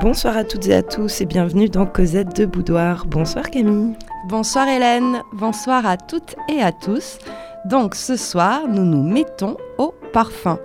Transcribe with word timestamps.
Bonsoir 0.00 0.36
à 0.36 0.44
toutes 0.44 0.68
et 0.68 0.74
à 0.74 0.82
tous 0.84 1.20
et 1.20 1.26
bienvenue 1.26 1.68
dans 1.68 1.84
Cosette 1.84 2.36
de 2.36 2.46
Boudoir. 2.46 3.04
Bonsoir 3.06 3.50
Camille. 3.50 3.96
Bonsoir 4.28 4.68
Hélène, 4.68 5.22
bonsoir 5.32 5.84
à 5.86 5.96
toutes 5.96 6.36
et 6.48 6.62
à 6.62 6.70
tous. 6.70 7.18
Donc 7.64 7.96
ce 7.96 8.14
soir, 8.14 8.68
nous 8.68 8.84
nous 8.84 9.02
mettons 9.02 9.56
au 9.76 9.92
parfum. 10.12 10.60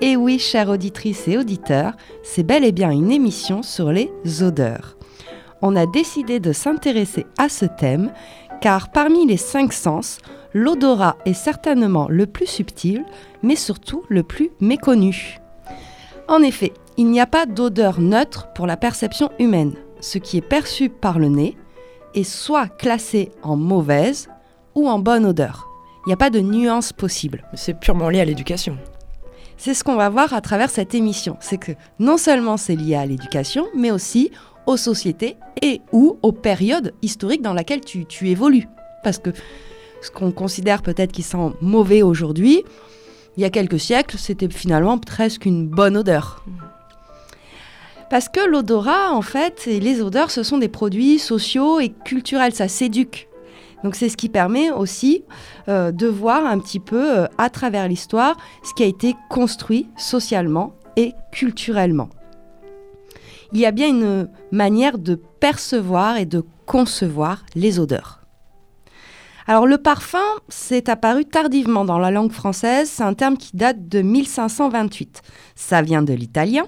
Et 0.00 0.14
oui, 0.14 0.38
chères 0.38 0.68
auditrices 0.68 1.26
et 1.26 1.36
auditeurs, 1.36 1.94
c'est 2.22 2.44
bel 2.44 2.64
et 2.64 2.70
bien 2.70 2.92
une 2.92 3.10
émission 3.10 3.64
sur 3.64 3.90
les 3.90 4.12
odeurs. 4.40 4.96
On 5.62 5.74
a 5.74 5.86
décidé 5.86 6.38
de 6.38 6.52
s'intéresser 6.52 7.26
à 7.38 7.48
ce 7.48 7.64
thème 7.64 8.12
car 8.60 8.92
parmi 8.92 9.26
les 9.26 9.36
cinq 9.36 9.72
sens, 9.72 10.18
l'odorat 10.54 11.16
est 11.24 11.34
certainement 11.34 12.06
le 12.08 12.26
plus 12.26 12.46
subtil, 12.46 13.04
mais 13.42 13.56
surtout 13.56 14.04
le 14.08 14.22
plus 14.22 14.50
méconnu. 14.60 15.40
En 16.28 16.42
effet, 16.42 16.72
il 16.98 17.10
n'y 17.10 17.20
a 17.20 17.26
pas 17.26 17.46
d'odeur 17.46 18.00
neutre 18.00 18.48
pour 18.54 18.66
la 18.66 18.76
perception 18.76 19.30
humaine. 19.38 19.74
Ce 20.00 20.18
qui 20.18 20.38
est 20.38 20.48
perçu 20.48 20.88
par 20.88 21.18
le 21.18 21.28
nez 21.28 21.56
est 22.14 22.24
soit 22.24 22.68
classé 22.68 23.30
en 23.42 23.56
mauvaise 23.56 24.28
ou 24.74 24.88
en 24.88 24.98
bonne 24.98 25.26
odeur. 25.26 25.68
Il 26.04 26.10
n'y 26.10 26.14
a 26.14 26.18
pas 26.18 26.30
de 26.30 26.40
nuance 26.40 26.92
possible. 26.92 27.44
C'est 27.54 27.78
purement 27.78 28.08
lié 28.08 28.20
à 28.20 28.24
l'éducation. 28.24 28.78
C'est 29.56 29.74
ce 29.74 29.84
qu'on 29.84 29.96
va 29.96 30.08
voir 30.08 30.32
à 30.32 30.40
travers 30.40 30.70
cette 30.70 30.94
émission. 30.94 31.36
C'est 31.40 31.58
que 31.58 31.72
non 31.98 32.16
seulement 32.16 32.56
c'est 32.56 32.76
lié 32.76 32.94
à 32.94 33.06
l'éducation, 33.06 33.66
mais 33.74 33.90
aussi 33.90 34.30
aux 34.66 34.76
sociétés 34.76 35.36
et 35.62 35.80
ou 35.92 36.18
aux 36.22 36.32
périodes 36.32 36.94
historiques 37.02 37.42
dans 37.42 37.54
lesquelles 37.54 37.80
tu, 37.80 38.04
tu 38.06 38.28
évolues. 38.28 38.68
Parce 39.02 39.18
que 39.18 39.30
ce 40.02 40.10
qu'on 40.10 40.30
considère 40.30 40.82
peut-être 40.82 41.12
qui 41.12 41.22
sent 41.22 41.52
mauvais 41.60 42.02
aujourd'hui, 42.02 42.64
il 43.36 43.42
y 43.42 43.44
a 43.44 43.50
quelques 43.50 43.80
siècles, 43.80 44.16
c'était 44.18 44.48
finalement 44.48 44.98
presque 44.98 45.44
une 45.46 45.66
bonne 45.66 45.96
odeur. 45.96 46.44
Parce 48.08 48.28
que 48.28 48.40
l'odorat, 48.48 49.12
en 49.12 49.22
fait, 49.22 49.66
et 49.66 49.80
les 49.80 50.00
odeurs, 50.00 50.30
ce 50.30 50.42
sont 50.42 50.58
des 50.58 50.68
produits 50.68 51.18
sociaux 51.18 51.80
et 51.80 51.90
culturels, 52.04 52.54
ça 52.54 52.68
s'éduque. 52.68 53.28
Donc 53.82 53.94
c'est 53.94 54.08
ce 54.08 54.16
qui 54.16 54.28
permet 54.28 54.70
aussi 54.70 55.24
euh, 55.68 55.92
de 55.92 56.06
voir 56.06 56.46
un 56.46 56.58
petit 56.58 56.80
peu 56.80 57.18
euh, 57.18 57.26
à 57.38 57.50
travers 57.50 57.88
l'histoire 57.88 58.36
ce 58.62 58.72
qui 58.74 58.82
a 58.82 58.86
été 58.86 59.14
construit 59.28 59.88
socialement 59.96 60.74
et 60.96 61.12
culturellement. 61.30 62.08
Il 63.52 63.60
y 63.60 63.66
a 63.66 63.70
bien 63.70 63.88
une 63.88 64.28
manière 64.50 64.98
de 64.98 65.14
percevoir 65.14 66.16
et 66.16 66.26
de 66.26 66.42
concevoir 66.64 67.44
les 67.54 67.78
odeurs. 67.78 68.22
Alors 69.46 69.66
le 69.66 69.78
parfum, 69.78 70.24
c'est 70.48 70.88
apparu 70.88 71.24
tardivement 71.24 71.84
dans 71.84 71.98
la 71.98 72.10
langue 72.10 72.32
française, 72.32 72.90
c'est 72.90 73.04
un 73.04 73.14
terme 73.14 73.36
qui 73.36 73.56
date 73.56 73.88
de 73.88 74.02
1528. 74.02 75.22
Ça 75.54 75.82
vient 75.82 76.02
de 76.02 76.12
l'italien, 76.12 76.66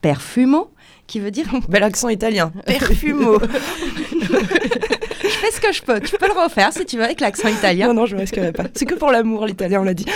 perfumo, 0.00 0.70
qui 1.06 1.20
veut 1.20 1.30
dire... 1.30 1.46
Bel 1.68 1.82
accent 1.82 2.08
italien. 2.08 2.52
Perfumo. 2.66 3.38
je 3.40 5.28
fais 5.28 5.50
ce 5.50 5.60
que 5.60 5.72
je 5.72 5.82
peux. 5.82 6.00
Tu 6.00 6.16
peux 6.16 6.26
le 6.26 6.40
refaire 6.40 6.72
si 6.72 6.84
tu 6.84 6.96
veux 6.96 7.04
avec 7.04 7.20
l'accent 7.20 7.48
italien. 7.48 7.88
Non, 7.88 7.94
non, 7.94 8.06
je 8.06 8.16
ne 8.16 8.20
risquerai 8.20 8.52
pas. 8.52 8.64
C'est 8.74 8.86
que 8.86 8.94
pour 8.94 9.10
l'amour, 9.10 9.46
l'italien, 9.46 9.80
on 9.80 9.84
l'a 9.84 9.94
dit. 9.94 10.06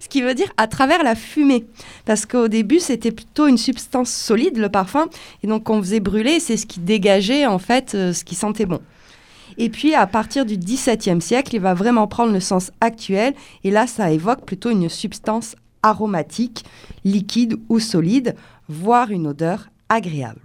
ce 0.00 0.08
qui 0.08 0.20
veut 0.20 0.34
dire 0.34 0.52
à 0.56 0.66
travers 0.66 1.02
la 1.02 1.14
fumée. 1.14 1.64
Parce 2.04 2.26
qu'au 2.26 2.48
début, 2.48 2.78
c'était 2.78 3.12
plutôt 3.12 3.46
une 3.46 3.58
substance 3.58 4.10
solide, 4.10 4.58
le 4.58 4.68
parfum. 4.68 5.08
Et 5.42 5.46
donc, 5.46 5.70
on 5.70 5.80
faisait 5.80 6.00
brûler, 6.00 6.40
c'est 6.40 6.56
ce 6.56 6.66
qui 6.66 6.80
dégageait, 6.80 7.46
en 7.46 7.58
fait, 7.58 7.94
euh, 7.94 8.12
ce 8.12 8.24
qui 8.24 8.34
sentait 8.34 8.66
bon. 8.66 8.80
Et 9.56 9.70
puis, 9.70 9.94
à 9.94 10.06
partir 10.06 10.44
du 10.44 10.58
XVIIe 10.58 11.20
siècle, 11.20 11.54
il 11.54 11.60
va 11.60 11.74
vraiment 11.74 12.06
prendre 12.06 12.32
le 12.32 12.40
sens 12.40 12.70
actuel. 12.80 13.34
Et 13.62 13.70
là, 13.70 13.86
ça 13.86 14.10
évoque 14.10 14.44
plutôt 14.44 14.70
une 14.70 14.88
substance 14.88 15.56
aromatique, 15.82 16.64
liquide 17.04 17.56
ou 17.68 17.78
solide, 17.78 18.34
voire 18.68 19.10
une 19.10 19.26
odeur 19.26 19.68
agréable. 19.88 20.40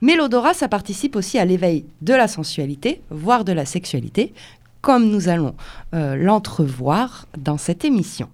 Mais 0.00 0.16
l'odorat, 0.16 0.54
ça 0.54 0.68
participe 0.68 1.16
aussi 1.16 1.38
à 1.38 1.44
l'éveil 1.44 1.84
de 2.00 2.14
la 2.14 2.28
sensualité, 2.28 3.02
voire 3.10 3.44
de 3.44 3.52
la 3.52 3.66
sexualité, 3.66 4.32
comme 4.80 5.10
nous 5.10 5.28
allons 5.28 5.54
euh, 5.94 6.16
l'entrevoir 6.16 7.26
dans 7.36 7.58
cette 7.58 7.84
émission. 7.84 8.28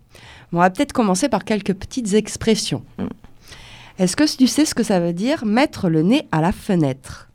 on 0.52 0.58
va 0.58 0.70
peut-être 0.70 0.92
commencer 0.92 1.28
par 1.28 1.44
quelques 1.44 1.74
petites 1.74 2.14
expressions. 2.14 2.84
Mm. 2.98 3.06
Est-ce 3.98 4.14
que 4.14 4.36
tu 4.36 4.46
sais 4.46 4.64
ce 4.64 4.74
que 4.74 4.82
ça 4.82 5.00
veut 5.00 5.14
dire 5.14 5.44
mettre 5.44 5.88
le 5.88 6.02
nez 6.02 6.28
à 6.30 6.40
la 6.40 6.52
fenêtre? 6.52 7.28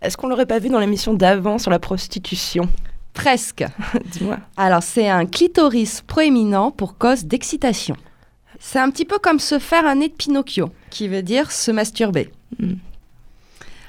Est-ce 0.00 0.16
qu'on 0.16 0.28
l'aurait 0.28 0.46
pas 0.46 0.58
vu 0.60 0.70
dans 0.70 0.78
l'émission 0.78 1.12
d'avant 1.12 1.58
sur 1.58 1.70
la 1.70 1.78
prostitution? 1.78 2.68
Presque. 3.12 3.64
Dis-moi. 4.06 4.38
Alors, 4.56 4.82
c'est 4.82 5.08
un 5.08 5.26
clitoris 5.26 6.00
proéminent 6.06 6.70
pour 6.70 6.96
cause 6.96 7.24
d'excitation. 7.24 7.96
C'est 8.60 8.78
un 8.78 8.90
petit 8.90 9.06
peu 9.06 9.18
comme 9.18 9.40
se 9.40 9.58
faire 9.58 9.86
un 9.86 9.96
nez 9.96 10.08
de 10.08 10.14
Pinocchio, 10.14 10.70
qui 10.90 11.08
veut 11.08 11.22
dire 11.22 11.50
se 11.50 11.70
masturber. 11.72 12.30
Mm. 12.58 12.74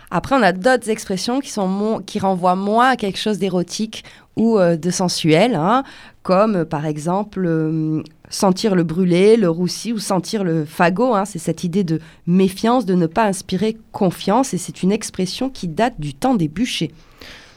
Après, 0.10 0.36
on 0.36 0.42
a 0.42 0.52
d'autres 0.52 0.90
expressions 0.90 1.40
qui, 1.40 1.50
sont 1.50 2.02
qui 2.06 2.20
renvoient 2.20 2.56
moins 2.56 2.90
à 2.90 2.96
quelque 2.96 3.20
chose 3.20 3.38
d'érotique 3.38 4.04
ou 4.36 4.58
euh, 4.58 4.76
de 4.76 4.90
sensuel, 4.90 5.56
hein, 5.56 5.84
comme 6.24 6.58
euh, 6.58 6.66
par 6.66 6.86
exemple 6.86 7.46
euh, 7.46 8.02
sentir 8.30 8.76
le 8.76 8.84
brûlé, 8.84 9.38
le 9.38 9.50
roussi 9.50 9.94
ou 9.94 10.00
sentir 10.00 10.44
le 10.44 10.66
fagot. 10.66 11.14
Hein. 11.16 11.26
c'est 11.26 11.40
cette 11.40 11.64
idée 11.64 11.84
de 11.84 12.00
méfiance, 12.28 12.86
de 12.86 12.96
ne 12.96 13.08
pas 13.08 13.26
inspirer 13.26 13.78
confiance, 13.92 14.54
et 14.54 14.58
c'est 14.58 14.84
une 14.84 14.92
expression 14.92 15.50
qui 15.50 15.68
date 15.68 16.00
du 16.00 16.14
temps 16.14 16.36
des 16.36 16.50
bûchers. 16.50 16.92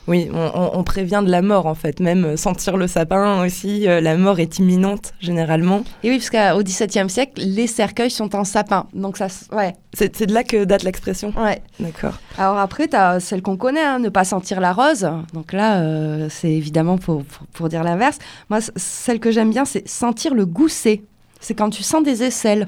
Oui, 0.07 0.29
on, 0.31 0.83
prévient 0.83 1.23
de 1.25 1.31
la 1.31 1.41
mort 1.41 1.65
en 1.65 1.73
fait, 1.73 1.99
même 1.99 2.25
euh, 2.25 2.37
sentir 2.37 2.77
le 2.77 2.87
sapin 2.87 3.43
aussi, 3.43 3.87
euh, 3.87 4.01
la 4.01 4.17
mort 4.17 4.39
est 4.39 4.59
imminente 4.59 5.13
généralement. 5.19 5.83
Et 6.03 6.11
oui, 6.11 6.19
parce 6.19 6.29
qu'au 6.29 6.61
XVIIe 6.61 7.09
siècle, 7.09 7.41
les 7.43 7.65
cercueils 7.65 8.11
sont 8.11 8.35
en 8.35 8.43
sapin, 8.43 8.85
donc 8.93 9.17
ça, 9.17 9.27
ouais. 9.51 9.73
C'est 9.93 10.27
de 10.27 10.33
là 10.33 10.43
que 10.43 10.63
date 10.63 10.83
l'expression. 10.83 11.33
Ouais. 11.37 11.61
D'accord. 11.79 12.19
Alors 12.37 12.57
après, 12.57 12.87
tu 12.87 12.95
as 12.95 13.19
celle 13.19 13.41
qu'on 13.41 13.57
connaît, 13.57 13.83
hein, 13.83 13.97
ne 13.99 14.09
pas 14.09 14.25
sentir 14.25 14.59
la 14.59 14.73
rose. 14.73 15.09
Donc 15.33 15.53
là, 15.53 15.79
euh, 15.79 16.27
c'est 16.29 16.51
évidemment 16.51 16.97
pour, 16.97 17.23
pour, 17.53 17.69
dire 17.69 17.83
l'inverse. 17.83 18.19
Moi, 18.49 18.59
celle 18.75 19.19
que 19.19 19.31
j'aime 19.31 19.49
bien, 19.49 19.65
c'est 19.65 19.87
sentir 19.87 20.33
le 20.35 20.45
gousset. 20.45 21.01
C'est 21.39 21.55
quand 21.55 21.69
tu 21.69 21.81
sens 21.81 22.03
des 22.03 22.23
aisselles. 22.23 22.67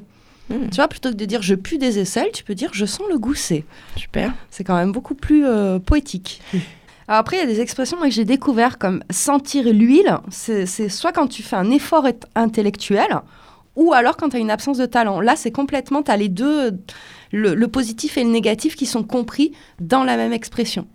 Hmm. 0.49 0.69
Tu 0.69 0.77
vois, 0.77 0.87
plutôt 0.87 1.09
que 1.09 1.15
de 1.15 1.25
dire 1.25 1.41
je 1.41 1.53
pue 1.53 1.77
des 1.77 1.99
aisselles, 1.99 2.31
tu 2.33 2.45
peux 2.45 2.55
dire 2.55 2.69
je 2.73 2.85
sens 2.85 3.05
le 3.09 3.19
gousset. 3.19 3.65
Super. 3.97 4.33
C'est 4.49 4.63
quand 4.63 4.77
même 4.77 4.93
beaucoup 4.93 5.15
plus 5.15 5.45
poétique. 5.85 6.41
après, 7.07 7.37
il 7.37 7.39
y 7.39 7.43
a 7.43 7.45
des 7.45 7.61
expressions 7.61 7.97
que 7.97 8.09
j'ai 8.09 8.25
découvert 8.25 8.77
comme 8.77 9.01
sentir 9.09 9.65
l'huile. 9.65 10.17
C'est 10.29 10.65
soit 10.89 11.13
quand 11.13 11.27
tu 11.27 11.41
fais 11.41 11.55
un 11.55 11.71
effort 11.71 12.05
intellectuel 12.35 13.21
ou 13.75 13.93
alors 13.93 14.17
quand 14.17 14.29
tu 14.29 14.35
as 14.35 14.39
une 14.39 14.51
absence 14.51 14.77
de 14.77 14.85
talent. 14.85 15.21
Là, 15.21 15.35
c'est 15.35 15.51
complètement, 15.51 16.03
tu 16.03 16.11
as 16.11 16.17
les 16.17 16.29
deux, 16.29 16.77
le, 17.31 17.65
positif 17.67 18.17
et 18.17 18.23
le 18.23 18.29
négatif 18.29 18.75
qui 18.75 18.85
sont 18.85 19.03
compris 19.03 19.53
dans 19.79 20.03
la 20.03 20.17
même 20.17 20.33
expression. 20.33 20.87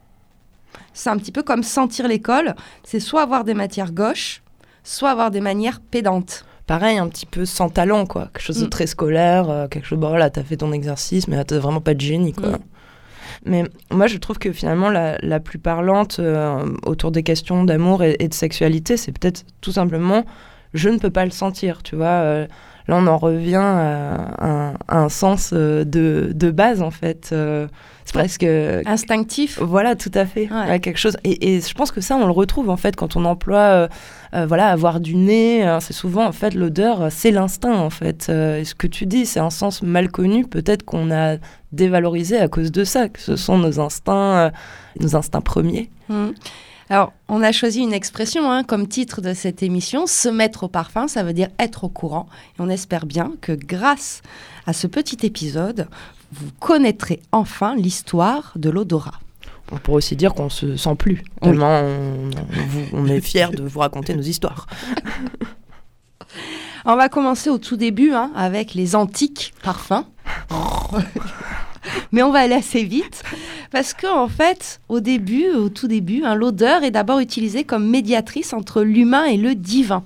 C'est 0.92 1.08
un 1.08 1.16
petit 1.16 1.32
peu 1.32 1.42
comme 1.42 1.62
sentir 1.62 2.08
l'école. 2.08 2.54
C'est 2.84 3.00
soit 3.00 3.22
avoir 3.22 3.44
des 3.44 3.54
matières 3.54 3.92
gauches, 3.92 4.42
soit 4.84 5.10
avoir 5.10 5.30
des 5.30 5.40
manières 5.40 5.80
pédantes 5.80 6.44
pareil, 6.66 6.96
un 6.96 7.08
petit 7.08 7.26
peu 7.26 7.44
sans 7.44 7.68
talent, 7.68 8.06
quoi. 8.06 8.30
Quelque 8.32 8.40
chose 8.40 8.60
de 8.60 8.66
mm. 8.66 8.70
très 8.70 8.86
scolaire, 8.86 9.50
euh, 9.50 9.68
quelque 9.68 9.84
chose, 9.84 9.98
bon, 9.98 10.08
voilà, 10.08 10.30
t'as 10.30 10.42
fait 10.42 10.56
ton 10.56 10.72
exercice, 10.72 11.28
mais 11.28 11.44
t'as 11.44 11.58
vraiment 11.58 11.80
pas 11.80 11.92
de 11.92 12.00
génie, 12.00 12.32
quoi. 12.32 12.58
Mais 13.44 13.64
moi, 13.90 14.06
je 14.06 14.18
trouve 14.18 14.38
que 14.38 14.52
finalement, 14.52 14.88
la, 14.88 15.18
la 15.18 15.40
plus 15.40 15.58
parlante 15.58 16.18
euh, 16.20 16.64
autour 16.84 17.10
des 17.10 17.22
questions 17.22 17.64
d'amour 17.64 18.02
et, 18.04 18.16
de 18.16 18.34
sexualité, 18.34 18.96
c'est 18.96 19.12
peut-être 19.12 19.44
tout 19.60 19.72
simplement 19.72 20.24
je 20.74 20.88
ne 20.88 20.98
peux 20.98 21.10
pas 21.10 21.26
le 21.26 21.30
sentir, 21.30 21.82
tu 21.82 21.96
vois. 21.96 22.46
Euh, 22.88 22.92
là, 22.92 22.98
on 22.98 23.06
en 23.06 23.16
revient 23.16 23.56
à, 23.56 24.74
un, 24.88 25.08
sens 25.08 25.50
euh, 25.52 25.84
de, 25.84 26.32
de, 26.34 26.50
base, 26.50 26.82
en 26.82 26.90
fait. 26.90 27.34
c'est 28.04 28.12
presque... 28.12 28.44
Instinctif. 28.86 29.60
Voilà, 29.60 29.96
tout 29.96 30.12
à 30.14 30.26
fait. 30.26 30.48
quelque 30.80 30.98
chose. 30.98 31.16
Et, 31.24 31.54
et, 31.56 31.60
je 31.60 31.74
pense 31.74 31.92
que 31.92 32.00
ça, 32.00 32.16
on 32.16 32.26
le 32.26 32.32
retrouve, 32.32 32.70
en 32.70 32.76
fait, 32.76 32.96
quand 32.96 33.16
on 33.16 33.24
emploie... 33.24 33.88
voilà, 34.32 34.68
avoir 34.68 35.00
du 35.00 35.14
nez, 35.14 35.62
hein, 35.62 35.80
c'est 35.80 35.92
souvent 35.92 36.26
en 36.26 36.32
fait 36.32 36.54
l'odeur, 36.54 37.08
c'est 37.10 37.30
l'instinct 37.30 37.76
en 37.76 37.90
fait. 37.90 38.30
et 38.30 38.64
ce 38.64 38.74
que 38.74 38.86
tu 38.86 39.04
dis, 39.04 39.26
c'est 39.26 39.40
un 39.40 39.50
sens 39.50 39.82
mal 39.82 40.10
connu, 40.10 40.46
peut-être 40.46 40.84
qu'on 40.84 41.10
a 41.10 41.36
dévalorisé 41.72 42.38
à 42.38 42.48
cause 42.48 42.70
de 42.70 42.84
ça, 42.84 43.08
que 43.08 43.20
ce 43.20 43.36
sont 43.36 43.58
nos 43.58 43.80
instincts, 43.80 44.36
euh, 44.36 44.50
nos 45.00 45.16
instincts 45.16 45.40
premiers. 45.40 45.90
Mmh. 46.08 46.28
Alors, 46.90 47.12
on 47.28 47.42
a 47.42 47.52
choisi 47.52 47.80
une 47.80 47.92
expression 47.92 48.50
hein, 48.50 48.64
comme 48.64 48.88
titre 48.88 49.20
de 49.20 49.34
cette 49.34 49.62
émission, 49.62 50.06
se 50.06 50.28
mettre 50.28 50.64
au 50.64 50.68
parfum, 50.68 51.08
ça 51.08 51.22
veut 51.22 51.32
dire 51.32 51.48
être 51.58 51.84
au 51.84 51.88
courant. 51.88 52.28
Et 52.58 52.60
on 52.60 52.68
espère 52.68 53.06
bien 53.06 53.32
que 53.40 53.52
grâce 53.52 54.22
à 54.66 54.72
ce 54.72 54.86
petit 54.86 55.24
épisode, 55.24 55.88
vous 56.32 56.50
connaîtrez 56.60 57.20
enfin 57.30 57.74
l'histoire 57.76 58.52
de 58.56 58.70
l'odorat. 58.70 59.20
On 59.70 59.78
pourrait 59.78 59.98
aussi 59.98 60.16
dire 60.16 60.34
qu'on 60.34 60.50
se 60.50 60.76
sent 60.76 60.94
plus, 60.96 61.22
tellement 61.40 61.82
on, 62.92 63.06
est 63.06 63.20
fiers 63.22 63.48
de 63.52 63.62
vous 63.62 63.78
raconter 63.80 64.14
nos 64.14 64.22
histoires. 64.22 64.66
On 66.84 66.96
va 66.96 67.08
commencer 67.08 67.48
au 67.48 67.58
tout 67.58 67.76
début 67.76 68.12
hein, 68.12 68.32
avec 68.34 68.74
les 68.74 68.96
antiques 68.96 69.54
parfums. 69.62 70.04
Mais 72.12 72.22
on 72.22 72.30
va 72.30 72.40
aller 72.40 72.54
assez 72.54 72.84
vite 72.84 73.22
parce 73.70 73.94
que 73.94 74.06
en 74.06 74.28
fait, 74.28 74.80
au 74.88 75.00
début, 75.00 75.48
au 75.50 75.68
tout 75.68 75.88
début, 75.88 76.22
hein, 76.24 76.34
l'odeur 76.34 76.84
est 76.84 76.90
d'abord 76.90 77.18
utilisée 77.18 77.64
comme 77.64 77.88
médiatrice 77.88 78.52
entre 78.52 78.82
l'humain 78.82 79.24
et 79.24 79.36
le 79.36 79.54
divin. 79.54 80.04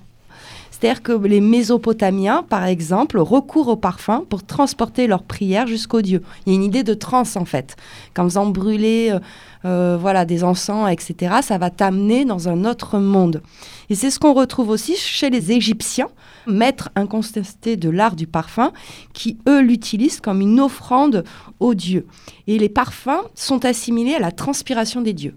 C'est-à-dire 0.79 1.03
que 1.03 1.13
les 1.13 1.41
Mésopotamiens, 1.41 2.43
par 2.43 2.65
exemple, 2.65 3.19
recourent 3.19 3.69
au 3.69 3.77
parfum 3.77 4.25
pour 4.29 4.45
transporter 4.45 5.07
leurs 5.07 5.23
prières 5.23 5.67
jusqu'au 5.67 6.03
Dieu. 6.03 6.23
Il 6.45 6.53
y 6.53 6.55
a 6.55 6.59
une 6.59 6.65
idée 6.65 6.83
de 6.83 6.93
transe 6.93 7.39
en 7.39 7.47
fait. 7.47 7.77
Qu'en 8.13 8.25
faisant 8.25 8.45
brûler 8.45 9.09
euh, 9.11 9.21
euh, 9.65 9.97
voilà, 9.99 10.27
des 10.27 10.45
encens, 10.45 10.93
etc., 10.93 11.37
ça 11.41 11.57
va 11.57 11.71
t'amener 11.71 12.27
dans 12.27 12.51
un 12.51 12.67
autre 12.67 12.99
monde. 12.99 13.43
Et 13.89 13.95
c'est 13.95 14.11
ce 14.11 14.19
qu'on 14.19 14.35
retrouve 14.35 14.69
aussi 14.69 14.97
chez 14.97 15.31
les 15.31 15.51
Égyptiens, 15.51 16.09
maîtres 16.47 16.91
incontestés 16.95 17.79
de 17.79 17.89
l'art 17.89 18.15
du 18.15 18.27
parfum, 18.27 18.73
qui, 19.15 19.39
eux, 19.49 19.63
l'utilisent 19.63 20.21
comme 20.21 20.43
une 20.43 20.61
offrande 20.61 21.25
aux 21.59 21.73
dieux. 21.73 22.07
Et 22.49 22.59
les 22.59 22.69
parfums 22.69 23.25
sont 23.35 23.65
assimilés 23.65 24.17
à 24.17 24.21
la 24.21 24.31
transpiration 24.31 25.01
des 25.01 25.15
dieux. 25.15 25.37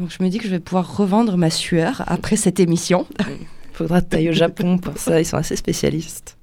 Donc 0.00 0.10
je 0.10 0.24
me 0.24 0.28
dis 0.28 0.38
que 0.38 0.44
je 0.44 0.50
vais 0.50 0.60
pouvoir 0.60 0.96
revendre 0.96 1.36
ma 1.36 1.50
sueur 1.50 2.02
après 2.08 2.34
cette 2.34 2.58
émission. 2.58 3.06
Faudra 3.80 4.02
tailler 4.02 4.28
au 4.28 4.34
Japon 4.34 4.76
pour 4.76 4.98
ça, 4.98 5.18
ils 5.22 5.24
sont 5.24 5.38
assez 5.38 5.56
spécialistes. 5.56 6.36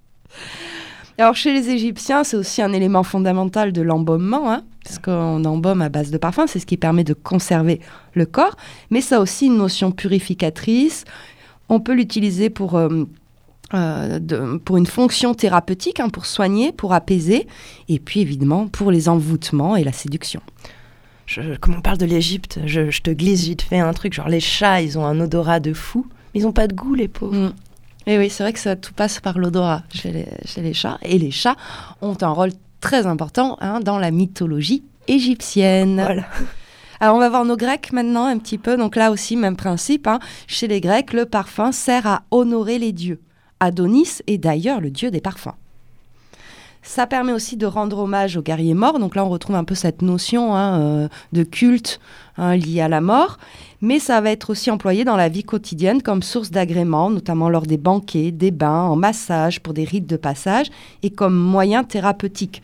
Alors 1.19 1.35
chez 1.35 1.53
les 1.53 1.69
Égyptiens, 1.69 2.23
c'est 2.23 2.35
aussi 2.35 2.63
un 2.63 2.73
élément 2.73 3.03
fondamental 3.03 3.71
de 3.71 3.83
l'embaumement, 3.83 4.51
hein, 4.51 4.63
parce 4.83 4.97
qu'on 4.97 5.45
embaume 5.45 5.83
à 5.83 5.89
base 5.89 6.09
de 6.09 6.17
parfum, 6.17 6.47
c'est 6.47 6.57
ce 6.57 6.65
qui 6.65 6.77
permet 6.77 7.03
de 7.03 7.13
conserver 7.13 7.79
le 8.15 8.25
corps, 8.25 8.55
mais 8.89 9.01
ça 9.01 9.17
a 9.17 9.19
aussi 9.19 9.45
une 9.45 9.57
notion 9.57 9.91
purificatrice. 9.91 11.05
On 11.69 11.79
peut 11.79 11.93
l'utiliser 11.93 12.49
pour, 12.49 12.73
euh, 12.73 13.05
euh, 13.75 14.57
pour 14.57 14.77
une 14.77 14.87
fonction 14.87 15.35
thérapeutique, 15.35 15.99
hein, 15.99 16.09
pour 16.09 16.25
soigner, 16.25 16.71
pour 16.71 16.95
apaiser, 16.95 17.45
et 17.87 17.99
puis 17.99 18.21
évidemment 18.21 18.65
pour 18.67 18.89
les 18.89 19.09
envoûtements 19.09 19.75
et 19.75 19.83
la 19.83 19.93
séduction 19.93 20.41
comme 21.59 21.75
on 21.75 21.81
parle 21.81 21.97
de 21.97 22.05
l'Égypte, 22.05 22.59
je, 22.65 23.01
te 23.01 23.11
glisse 23.11 23.43
vite 23.43 23.61
fait 23.61 23.79
un 23.79 23.93
truc, 23.93 24.13
genre 24.13 24.29
les 24.29 24.39
chats, 24.39 24.81
ils 24.81 24.97
ont 24.97 25.05
un 25.05 25.19
odorat 25.19 25.59
de 25.59 25.73
fou, 25.73 26.07
ils 26.37 26.43
n'ont 26.43 26.51
pas 26.51 26.67
de 26.67 26.73
goût, 26.73 26.93
les 26.93 27.07
pauvres. 27.07 27.35
Mm. 27.35 27.53
Et 28.05 28.17
oui, 28.17 28.29
c'est 28.29 28.43
vrai 28.43 28.53
que 28.53 28.59
ça 28.59 28.75
tout 28.75 28.93
passe 28.93 29.19
par 29.19 29.37
l'odorat 29.37 29.83
chez 29.93 30.11
les, 30.57 30.73
chats. 30.73 30.97
Et 31.01 31.19
les 31.19 31.31
chats 31.31 31.57
ont 32.01 32.15
un 32.21 32.29
rôle 32.29 32.51
très 32.79 33.05
important 33.05 33.57
hein, 33.59 33.81
dans 33.81 33.99
la 33.99 34.11
mythologie 34.11 34.83
égyptienne. 35.07 36.01
Voilà. 36.01 36.23
Alors 36.99 37.15
on 37.15 37.19
va 37.19 37.29
voir 37.29 37.43
nos 37.43 37.57
Grecs 37.57 37.91
maintenant 37.91 38.25
un 38.25 38.37
petit 38.37 38.57
peu. 38.57 38.77
Donc 38.77 38.95
là 38.95 39.11
aussi, 39.11 39.35
même 39.35 39.57
principe. 39.57 40.07
Hein. 40.07 40.19
Chez 40.47 40.67
les 40.67 40.79
Grecs, 40.79 41.11
le 41.11 41.25
parfum 41.25 41.71
sert 41.71 42.07
à 42.07 42.23
honorer 42.31 42.79
les 42.79 42.93
dieux. 42.93 43.19
Adonis 43.59 44.21
est 44.27 44.37
d'ailleurs 44.37 44.79
le 44.79 44.89
dieu 44.89 45.11
des 45.11 45.21
parfums. 45.21 45.55
Ça 46.81 47.05
permet 47.05 47.33
aussi 47.33 47.57
de 47.57 47.65
rendre 47.65 47.99
hommage 47.99 48.37
aux 48.37 48.41
guerriers 48.41 48.73
morts. 48.73 48.99
Donc 48.99 49.15
là, 49.15 49.25
on 49.25 49.29
retrouve 49.29 49.55
un 49.55 49.63
peu 49.63 49.75
cette 49.75 50.01
notion 50.01 50.55
hein, 50.55 50.79
euh, 50.79 51.07
de 51.33 51.43
culte 51.43 51.99
hein, 52.37 52.55
lié 52.55 52.81
à 52.81 52.87
la 52.87 53.01
mort. 53.01 53.37
Mais 53.81 53.99
ça 53.99 54.21
va 54.21 54.31
être 54.31 54.49
aussi 54.49 54.71
employé 54.71 55.03
dans 55.03 55.15
la 55.15 55.29
vie 55.29 55.43
quotidienne 55.43 56.01
comme 56.01 56.23
source 56.23 56.49
d'agrément, 56.49 57.09
notamment 57.09 57.49
lors 57.49 57.65
des 57.65 57.77
banquets, 57.77 58.31
des 58.31 58.51
bains, 58.51 58.83
en 58.83 58.95
massage, 58.95 59.59
pour 59.59 59.73
des 59.73 59.83
rites 59.83 60.07
de 60.07 60.17
passage 60.17 60.67
et 61.03 61.09
comme 61.09 61.35
moyen 61.35 61.83
thérapeutique. 61.83 62.63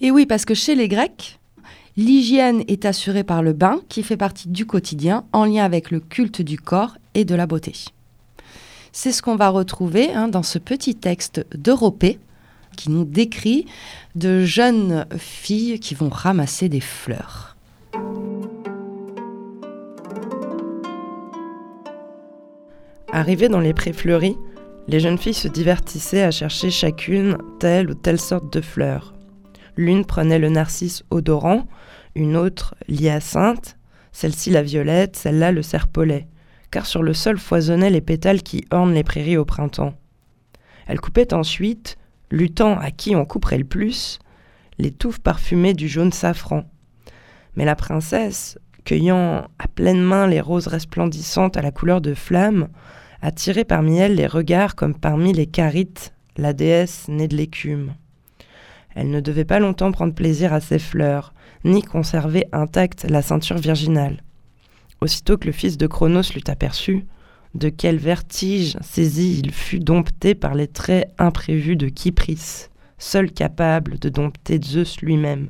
Et 0.00 0.10
oui, 0.10 0.26
parce 0.26 0.44
que 0.44 0.54
chez 0.54 0.74
les 0.74 0.88
Grecs, 0.88 1.38
l'hygiène 1.96 2.62
est 2.68 2.84
assurée 2.84 3.24
par 3.24 3.42
le 3.42 3.52
bain 3.52 3.80
qui 3.88 4.02
fait 4.02 4.16
partie 4.16 4.48
du 4.48 4.66
quotidien 4.66 5.24
en 5.32 5.44
lien 5.44 5.64
avec 5.64 5.90
le 5.90 6.00
culte 6.00 6.42
du 6.42 6.58
corps 6.58 6.96
et 7.14 7.24
de 7.24 7.34
la 7.34 7.46
beauté. 7.46 7.72
C'est 8.92 9.12
ce 9.12 9.22
qu'on 9.22 9.36
va 9.36 9.48
retrouver 9.48 10.12
hein, 10.12 10.28
dans 10.28 10.42
ce 10.42 10.58
petit 10.58 10.94
texte 10.94 11.44
d'Europée 11.54 12.18
qui 12.78 12.90
nous 12.90 13.04
décrit 13.04 13.66
de 14.14 14.44
jeunes 14.44 15.04
filles 15.18 15.80
qui 15.80 15.96
vont 15.96 16.08
ramasser 16.08 16.68
des 16.68 16.80
fleurs. 16.80 17.56
Arrivées 23.10 23.48
dans 23.48 23.58
les 23.58 23.74
prés 23.74 23.92
fleuris, 23.92 24.36
les 24.86 25.00
jeunes 25.00 25.18
filles 25.18 25.34
se 25.34 25.48
divertissaient 25.48 26.22
à 26.22 26.30
chercher 26.30 26.70
chacune 26.70 27.36
telle 27.58 27.90
ou 27.90 27.94
telle 27.94 28.20
sorte 28.20 28.52
de 28.52 28.60
fleurs. 28.60 29.12
L'une 29.76 30.04
prenait 30.04 30.38
le 30.38 30.48
narcisse 30.48 31.02
odorant, 31.10 31.66
une 32.14 32.36
autre 32.36 32.76
l'hyacinthe, 32.86 33.76
celle-ci 34.12 34.50
la 34.50 34.62
violette, 34.62 35.16
celle-là 35.16 35.50
le 35.50 35.62
serpolet, 35.62 36.28
car 36.70 36.86
sur 36.86 37.02
le 37.02 37.12
sol 37.12 37.38
foisonnaient 37.38 37.90
les 37.90 38.00
pétales 38.00 38.42
qui 38.42 38.64
ornent 38.70 38.94
les 38.94 39.04
prairies 39.04 39.36
au 39.36 39.44
printemps. 39.44 39.94
Elle 40.86 41.00
coupait 41.00 41.34
ensuite, 41.34 41.98
luttant 42.30 42.78
à 42.78 42.90
qui 42.90 43.16
on 43.16 43.24
couperait 43.24 43.58
le 43.58 43.64
plus, 43.64 44.18
les 44.78 44.90
touffes 44.90 45.20
parfumées 45.20 45.74
du 45.74 45.88
jaune 45.88 46.12
safran. 46.12 46.64
Mais 47.56 47.64
la 47.64 47.76
princesse, 47.76 48.58
cueillant 48.84 49.48
à 49.58 49.68
pleine 49.68 50.00
main 50.00 50.26
les 50.26 50.40
roses 50.40 50.68
resplendissantes 50.68 51.56
à 51.56 51.62
la 51.62 51.70
couleur 51.70 52.00
de 52.00 52.14
flamme, 52.14 52.68
attirait 53.20 53.64
parmi 53.64 53.98
elles 53.98 54.14
les 54.14 54.26
regards 54.26 54.76
comme 54.76 54.94
parmi 54.94 55.32
les 55.32 55.46
carites, 55.46 56.14
la 56.36 56.52
déesse 56.52 57.08
née 57.08 57.28
de 57.28 57.36
l'écume. 57.36 57.94
Elle 58.94 59.10
ne 59.10 59.20
devait 59.20 59.44
pas 59.44 59.58
longtemps 59.58 59.92
prendre 59.92 60.14
plaisir 60.14 60.52
à 60.52 60.60
ces 60.60 60.78
fleurs, 60.78 61.34
ni 61.64 61.82
conserver 61.82 62.46
intacte 62.52 63.04
la 63.08 63.22
ceinture 63.22 63.58
virginale. 63.58 64.22
Aussitôt 65.00 65.36
que 65.36 65.46
le 65.46 65.52
fils 65.52 65.76
de 65.76 65.86
Cronos 65.86 66.34
l'eut 66.34 66.48
aperçu, 66.48 67.06
de 67.54 67.68
quel 67.68 67.96
vertige 67.96 68.76
saisi 68.80 69.40
il 69.40 69.52
fut 69.52 69.80
dompté 69.80 70.34
par 70.34 70.54
les 70.54 70.68
traits 70.68 71.12
imprévus 71.18 71.76
de 71.76 71.88
Kypris, 71.88 72.68
seul 72.98 73.30
capable 73.30 73.98
de 73.98 74.08
dompter 74.08 74.60
Zeus 74.62 75.00
lui-même. 75.00 75.48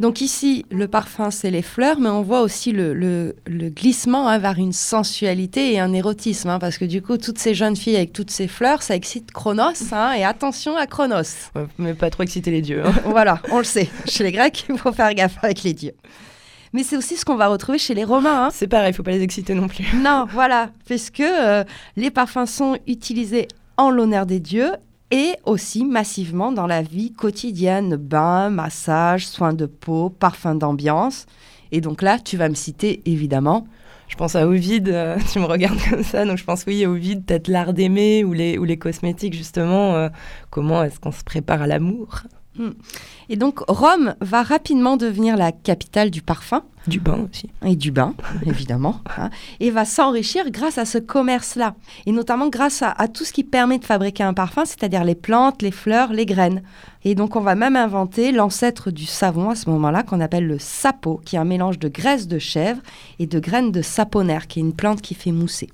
Donc 0.00 0.22
ici, 0.22 0.64
le 0.70 0.88
parfum, 0.88 1.30
c'est 1.30 1.50
les 1.50 1.60
fleurs, 1.60 2.00
mais 2.00 2.08
on 2.08 2.22
voit 2.22 2.40
aussi 2.40 2.72
le, 2.72 3.36
glissement 3.46 4.28
hein, 4.28 4.38
vers 4.38 4.58
une 4.58 4.72
sensualité 4.72 5.74
et 5.74 5.78
un 5.78 5.92
érotisme, 5.92 6.48
hein, 6.48 6.58
parce 6.58 6.78
que 6.78 6.86
du 6.86 7.02
coup, 7.02 7.18
toutes 7.18 7.38
ces 7.38 7.54
jeunes 7.54 7.76
filles 7.76 7.96
avec 7.96 8.14
toutes 8.14 8.30
ces 8.30 8.48
fleurs, 8.48 8.82
ça 8.82 8.96
excite 8.96 9.30
Chronos, 9.30 9.92
hein, 9.92 10.12
et 10.16 10.24
attention 10.24 10.74
à 10.74 10.86
Chronos. 10.86 11.50
mais 11.76 11.92
pas 11.92 12.08
trop 12.08 12.22
exciter 12.22 12.50
les 12.50 12.62
dieux. 12.62 12.82
voilà, 13.04 13.42
on 13.50 13.58
le 13.58 13.64
sait. 13.64 13.90
Chez 14.06 14.24
les 14.24 14.32
Grecs, 14.32 14.64
il 14.70 14.78
faut 14.78 14.92
faire 14.92 15.12
gaffe 15.12 15.36
avec 15.42 15.62
les 15.64 15.74
dieux. 15.74 15.94
Mais 16.72 16.82
c'est 16.82 16.96
aussi 16.96 17.18
ce 17.18 17.26
qu'on 17.26 17.36
va 17.36 17.48
retrouver 17.48 17.76
chez 17.76 17.92
les 17.92 18.04
Romains. 18.04 18.48
C'est 18.50 18.68
pareil, 18.68 18.92
il 18.92 18.94
faut 18.94 19.02
pas 19.02 19.10
les 19.10 19.22
exciter 19.22 19.52
non 19.52 19.68
plus. 19.68 19.84
Non, 19.96 20.24
voilà, 20.32 20.70
puisque 20.86 21.20
euh, 21.20 21.62
les 21.96 22.10
parfums 22.10 22.46
sont 22.46 22.78
utilisés 22.86 23.48
en 23.76 23.90
l'honneur 23.90 24.24
des 24.24 24.40
dieux 24.40 24.72
et 25.10 25.34
aussi 25.44 25.84
massivement 25.84 26.52
dans 26.52 26.66
la 26.66 26.82
vie 26.82 27.12
quotidienne, 27.12 27.96
bain, 27.96 28.50
massage, 28.50 29.26
soins 29.26 29.52
de 29.52 29.66
peau, 29.66 30.10
parfum 30.10 30.54
d'ambiance. 30.54 31.26
Et 31.72 31.80
donc 31.80 32.02
là, 32.02 32.18
tu 32.18 32.36
vas 32.36 32.48
me 32.48 32.54
citer 32.54 33.02
évidemment. 33.06 33.66
Je 34.08 34.16
pense 34.16 34.34
à 34.34 34.46
Ovid, 34.46 34.88
euh, 34.88 35.16
tu 35.32 35.38
me 35.38 35.44
regardes 35.44 35.78
comme 35.88 36.02
ça, 36.02 36.24
donc 36.24 36.36
je 36.36 36.44
pense 36.44 36.64
oui, 36.66 36.84
Ovid, 36.84 37.24
peut-être 37.24 37.48
l'art 37.48 37.72
d'aimer 37.72 38.24
ou 38.24 38.32
les, 38.32 38.78
cosmétiques 38.78 39.34
justement. 39.34 39.94
Euh, 39.94 40.08
comment 40.50 40.82
est-ce 40.82 40.98
qu'on 40.98 41.12
se 41.12 41.24
prépare 41.24 41.62
à 41.62 41.66
l'amour? 41.66 42.22
Et 43.28 43.36
donc 43.36 43.60
Rome 43.68 44.14
va 44.20 44.42
rapidement 44.42 44.96
devenir 44.96 45.36
la 45.36 45.52
capitale 45.52 46.10
du 46.10 46.20
parfum. 46.20 46.62
Du 46.86 46.98
bain 46.98 47.26
aussi. 47.30 47.50
Et 47.64 47.76
du 47.76 47.90
bain, 47.90 48.14
évidemment. 48.46 49.00
Hein, 49.18 49.30
et 49.60 49.70
va 49.70 49.84
s'enrichir 49.84 50.50
grâce 50.50 50.78
à 50.78 50.84
ce 50.84 50.98
commerce-là. 50.98 51.74
Et 52.06 52.12
notamment 52.12 52.48
grâce 52.48 52.82
à, 52.82 53.08
tout 53.08 53.24
ce 53.24 53.32
qui 53.32 53.44
permet 53.44 53.78
de 53.78 53.84
fabriquer 53.84 54.24
un 54.24 54.34
parfum, 54.34 54.64
c'est-à-dire 54.64 55.04
les 55.04 55.14
plantes, 55.14 55.62
les 55.62 55.70
fleurs, 55.70 56.12
les 56.12 56.26
graines. 56.26 56.62
Et 57.04 57.14
donc 57.14 57.36
on 57.36 57.40
va 57.40 57.54
même 57.54 57.76
inventer 57.76 58.32
l'ancêtre 58.32 58.90
du 58.90 59.06
savon 59.06 59.50
à 59.50 59.54
ce 59.54 59.70
moment-là, 59.70 60.02
qu'on 60.02 60.20
appelle 60.20 60.46
le 60.46 60.58
sapo, 60.58 61.20
qui 61.24 61.36
est 61.36 61.38
un 61.38 61.44
mélange 61.44 61.78
de 61.78 61.88
graisse 61.88 62.28
de 62.28 62.38
chèvre 62.38 62.80
et 63.18 63.26
de 63.26 63.38
graines 63.38 63.72
de 63.72 63.82
saponaire, 63.82 64.46
qui 64.46 64.58
est 64.58 64.62
une 64.62 64.74
plante 64.74 65.00
qui 65.00 65.14
fait 65.14 65.32
mousser. 65.32 65.68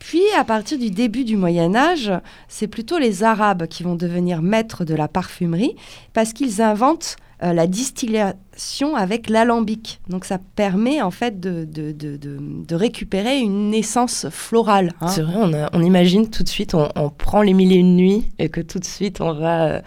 Puis, 0.00 0.22
à 0.36 0.44
partir 0.44 0.78
du 0.78 0.90
début 0.90 1.24
du 1.24 1.36
Moyen 1.36 1.76
Âge, 1.76 2.10
c'est 2.48 2.66
plutôt 2.66 2.98
les 2.98 3.22
Arabes 3.22 3.66
qui 3.68 3.84
vont 3.84 3.94
devenir 3.94 4.42
maîtres 4.42 4.84
de 4.84 4.94
la 4.94 5.06
parfumerie 5.06 5.76
parce 6.14 6.32
qu'ils 6.32 6.60
inventent 6.62 7.16
euh, 7.42 7.52
la 7.52 7.66
distillation 7.66 8.96
avec 8.96 9.28
l'alambic. 9.28 10.00
Donc 10.08 10.24
ça 10.24 10.38
permet 10.56 11.00
en 11.00 11.10
fait 11.10 11.38
de, 11.38 11.64
de, 11.64 12.74
récupérer 12.74 13.38
une 13.38 13.72
essence 13.72 14.26
florale. 14.30 14.92
Hein. 15.00 15.08
C'est 15.08 15.22
vrai, 15.22 15.68
on, 15.72 15.82
imagine 15.82 16.28
tout 16.28 16.42
de 16.42 16.48
suite, 16.48 16.74
on, 16.74 17.10
prend 17.10 17.42
les 17.42 17.54
mille 17.54 17.72
et 17.72 17.76
une 17.76 17.96
nuits 17.96 18.30
et 18.38 18.48
que 18.48 18.60
tout 18.60 18.78
de 18.78 18.84
suite 18.84 19.20
on 19.20 19.32
va, 19.32 19.66
euh, 19.66 19.80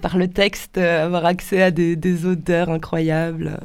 par 0.00 0.16
le 0.16 0.28
texte, 0.28 0.78
euh, 0.78 1.06
avoir 1.06 1.26
accès 1.26 1.62
à 1.62 1.70
des, 1.70 2.26
odeurs 2.26 2.70
incroyables. 2.70 3.58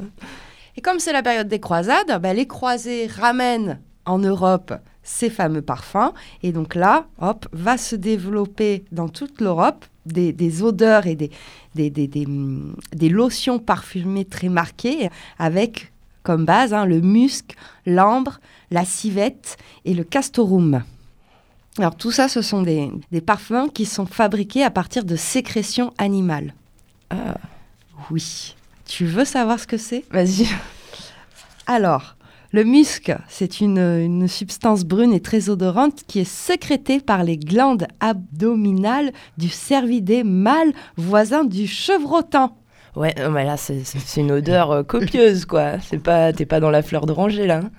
Et 0.76 0.80
comme 0.80 0.98
c'est 0.98 1.12
la 1.12 1.22
période 1.22 1.48
des 1.48 1.60
croisades, 1.60 2.20
ben, 2.20 2.36
les 2.36 2.46
croisés 2.46 3.06
ramènent 3.06 3.80
en 4.04 4.18
Europe 4.18 4.72
ces 5.02 5.30
fameux 5.30 5.62
parfums. 5.62 6.12
Et 6.42 6.52
donc 6.52 6.74
là, 6.74 7.06
hop, 7.20 7.46
va 7.52 7.76
se 7.76 7.96
développer 7.96 8.84
dans 8.92 9.08
toute 9.08 9.40
l'Europe 9.40 9.84
des, 10.06 10.62
odeurs 10.62 11.06
et 11.06 11.14
des, 11.14 11.30
des, 11.74 13.08
lotions 13.08 13.58
parfumées 13.58 14.24
très 14.24 14.48
marquées 14.48 15.10
avec 15.38 15.92
comme 16.22 16.44
base 16.44 16.72
hein, 16.72 16.86
le 16.86 17.00
musc, 17.00 17.54
l'ambre, 17.86 18.40
la 18.70 18.84
civette 18.84 19.56
et 19.84 19.94
le 19.94 20.04
castorum. 20.04 20.82
Alors 21.78 21.96
tout 21.96 22.10
ça, 22.10 22.28
ce 22.28 22.42
sont 22.42 22.62
des, 22.62 22.90
parfums 23.24 23.70
qui 23.72 23.86
sont 23.86 24.06
fabriqués 24.06 24.62
à 24.62 24.70
partir 24.70 25.04
de 25.04 25.16
sécrétions 25.16 25.92
animales. 25.98 26.54
Ah. 27.10 27.36
Oui. 28.10 28.56
Tu 28.86 29.06
veux 29.06 29.24
savoir 29.24 29.58
ce 29.58 29.66
que 29.66 29.78
c'est? 29.78 30.04
Vas-y. 30.10 30.46
Alors, 31.66 32.16
le 32.52 32.64
musc, 32.64 33.12
c'est 33.28 33.60
une, 33.60 33.78
une 33.78 34.28
substance 34.28 34.84
brune 34.84 35.12
et 35.12 35.20
très 35.20 35.48
odorante 35.48 36.02
qui 36.06 36.20
est 36.20 36.24
sécrétée 36.30 37.00
par 37.00 37.24
les 37.24 37.38
glandes 37.38 37.86
abdominales 38.00 39.12
du 39.38 39.48
cervidé 39.48 40.22
mâle 40.22 40.72
voisin 40.96 41.44
du 41.44 41.66
chevrotant. 41.66 42.56
Ouais, 42.94 43.14
euh, 43.18 43.30
mais 43.30 43.44
là, 43.44 43.56
c'est 43.56 44.20
une 44.20 44.32
odeur 44.32 44.70
euh, 44.70 44.82
copieuse, 44.82 45.46
quoi. 45.46 45.78
C'est 45.80 46.02
pas, 46.02 46.32
t'es 46.34 46.44
pas 46.44 46.60
dans 46.60 46.70
la 46.70 46.82
fleur 46.82 47.06
d'oranger, 47.06 47.46
là. 47.46 47.60
hein. 47.64 47.70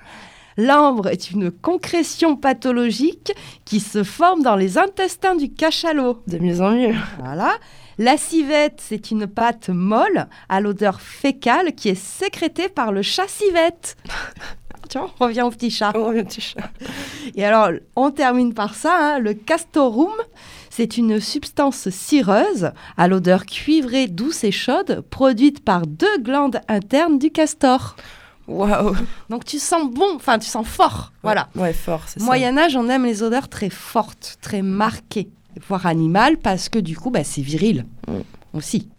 L'ambre 0.58 1.08
est 1.08 1.32
une 1.32 1.52
concrétion 1.52 2.36
pathologique 2.36 3.32
qui 3.66 3.80
se 3.80 4.04
forme 4.04 4.42
dans 4.44 4.56
les 4.56 4.78
intestins 4.78 5.36
du 5.36 5.52
cachalot. 5.52 6.24
De 6.28 6.38
mieux 6.40 6.62
en 6.62 6.72
mieux. 6.72 6.96
Voilà. 7.24 7.54
La 7.98 8.18
civette, 8.18 8.82
c'est 8.84 9.12
une 9.12 9.28
pâte 9.28 9.70
molle 9.70 10.28
à 10.50 10.62
l'odeur 10.62 11.00
fécale 11.00 11.74
qui 11.76 11.90
est 11.90 12.02
sécrétée 12.02 12.70
par 12.70 12.92
le 12.92 13.02
chat 13.02 13.28
civette. 13.28 13.98
Tiens, 14.90 15.10
on 15.20 15.26
revient 15.26 15.44
au 15.44 15.50
petit 15.50 15.72
chat. 15.72 15.92
Oh, 15.96 16.12
mon 16.12 16.24
petit 16.24 16.42
chat. 16.42 16.70
Et 17.36 17.46
alors, 17.46 17.70
on 17.96 18.12
termine 18.12 18.54
par 18.54 18.76
ça, 18.76 19.16
hein, 19.16 19.20
le 19.20 19.34
castorum, 19.34 20.12
c'est 20.70 20.98
une 20.98 21.20
substance 21.20 21.90
cireuse 21.90 22.72
à 22.98 23.08
l'odeur 23.08 23.46
cuivrée, 23.46 24.08
douce 24.08 24.44
et 24.44 24.52
chaude, 24.52 25.04
produite 25.10 25.64
par 25.64 25.86
deux 25.86 26.18
glandes 26.18 26.62
internes 26.68 27.20
du 27.20 27.32
castor. 27.32 27.96
Waouh. 28.48 28.96
Donc 29.30 29.46
tu 29.46 29.58
sens 29.58 29.90
bon, 29.90 30.16
enfin 30.16 30.38
tu 30.38 30.50
sens 30.50 30.68
fort, 30.68 31.14
voilà. 31.22 31.48
Ouais, 31.56 31.74
fort, 31.74 32.02
c'est 32.08 32.20
ça. 32.20 32.26
Moyen 32.26 32.58
Âge, 32.58 32.76
on 32.76 32.90
aime 32.90 33.06
les 33.06 33.24
odeurs 33.24 33.48
très 33.48 33.70
fortes, 33.70 34.38
très 34.42 34.62
marquées, 34.62 35.30
voire 35.68 35.86
animales, 35.86 36.38
parce 36.38 36.70
que 36.70 36.80
du 36.80 36.98
coup, 36.98 37.10
bah, 37.12 37.24
c'est 37.24 37.42
viril 37.42 37.86
Mm. 38.08 38.14
aussi. 38.58 38.90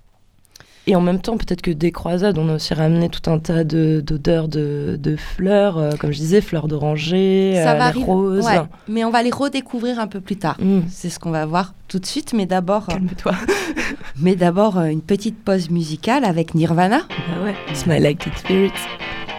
Et 0.86 0.94
en 0.96 1.00
même 1.00 1.18
temps, 1.18 1.38
peut-être 1.38 1.62
que 1.62 1.70
des 1.70 1.92
croisades, 1.92 2.36
on 2.36 2.46
a 2.50 2.56
aussi 2.56 2.74
ramené 2.74 3.08
tout 3.08 3.30
un 3.30 3.38
tas 3.38 3.64
de- 3.64 4.02
d'odeurs 4.06 4.48
de, 4.48 4.98
de 5.00 5.16
fleurs, 5.16 5.78
euh, 5.78 5.92
comme 5.98 6.12
je 6.12 6.18
disais, 6.18 6.42
fleurs 6.42 6.68
d'oranger, 6.68 7.54
euh, 7.56 7.90
rose. 8.04 8.44
Ouais, 8.44 8.60
mais 8.86 9.02
on 9.02 9.10
va 9.10 9.22
les 9.22 9.30
redécouvrir 9.30 9.98
un 9.98 10.06
peu 10.08 10.20
plus 10.20 10.36
tard. 10.36 10.56
Mm. 10.60 10.80
C'est 10.90 11.08
ce 11.08 11.18
qu'on 11.18 11.30
va 11.30 11.46
voir 11.46 11.72
tout 11.88 11.98
de 11.98 12.04
suite, 12.04 12.34
mais 12.34 12.44
d'abord, 12.44 12.84
euh, 12.90 12.94
Calme-toi. 12.94 13.32
mais 14.20 14.36
d'abord 14.36 14.76
euh, 14.78 14.84
une 14.86 15.00
petite 15.00 15.42
pause 15.42 15.70
musicale 15.70 16.22
avec 16.24 16.54
Nirvana. 16.54 17.00
Ah 17.10 17.44
ouais. 17.44 17.54
Smile 17.74 18.02
like 18.02 18.18
teen 18.18 18.32
spirit. 18.36 18.72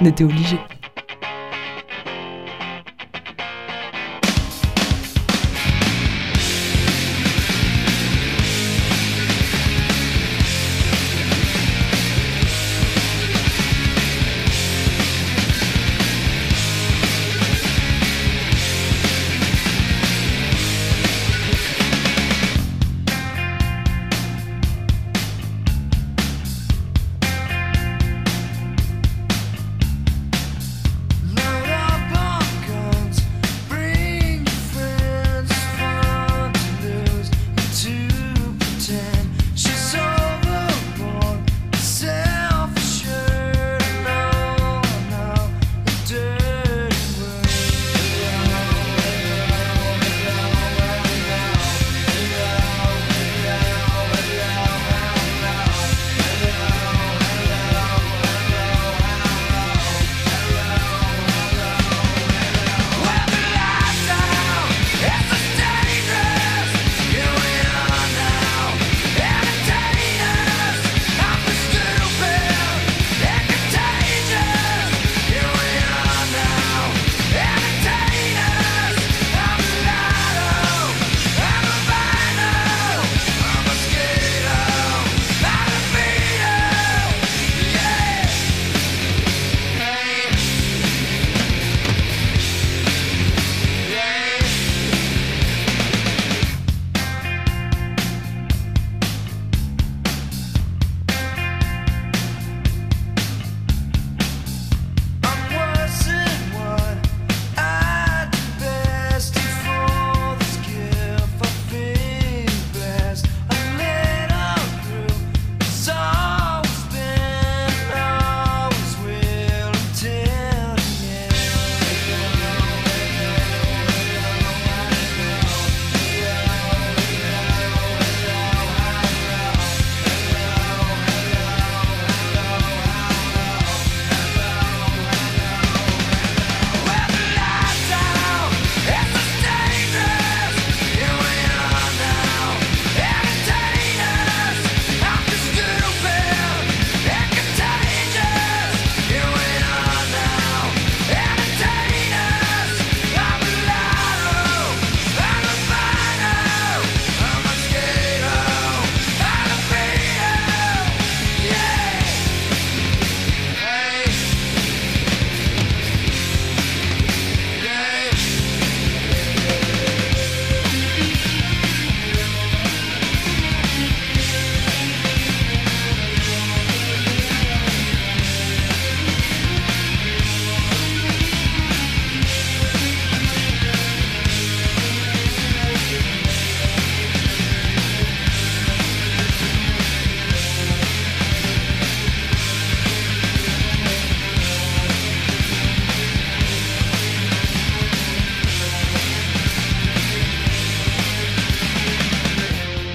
On 0.02 0.06
était 0.06 0.24
obligés. 0.24 0.60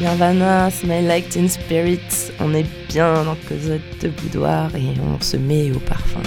Nirvana, 0.00 0.70
Smile 0.70 1.06
like 1.06 1.28
teen 1.28 1.48
spirit. 1.48 2.00
On 2.40 2.54
est 2.54 2.64
bien 2.88 3.22
dans 3.24 3.36
Cosette 3.46 3.82
de 4.02 4.08
boudoir 4.08 4.74
et 4.74 4.94
on 5.00 5.20
se 5.20 5.36
met 5.36 5.70
au 5.72 5.78
parfum. 5.78 6.22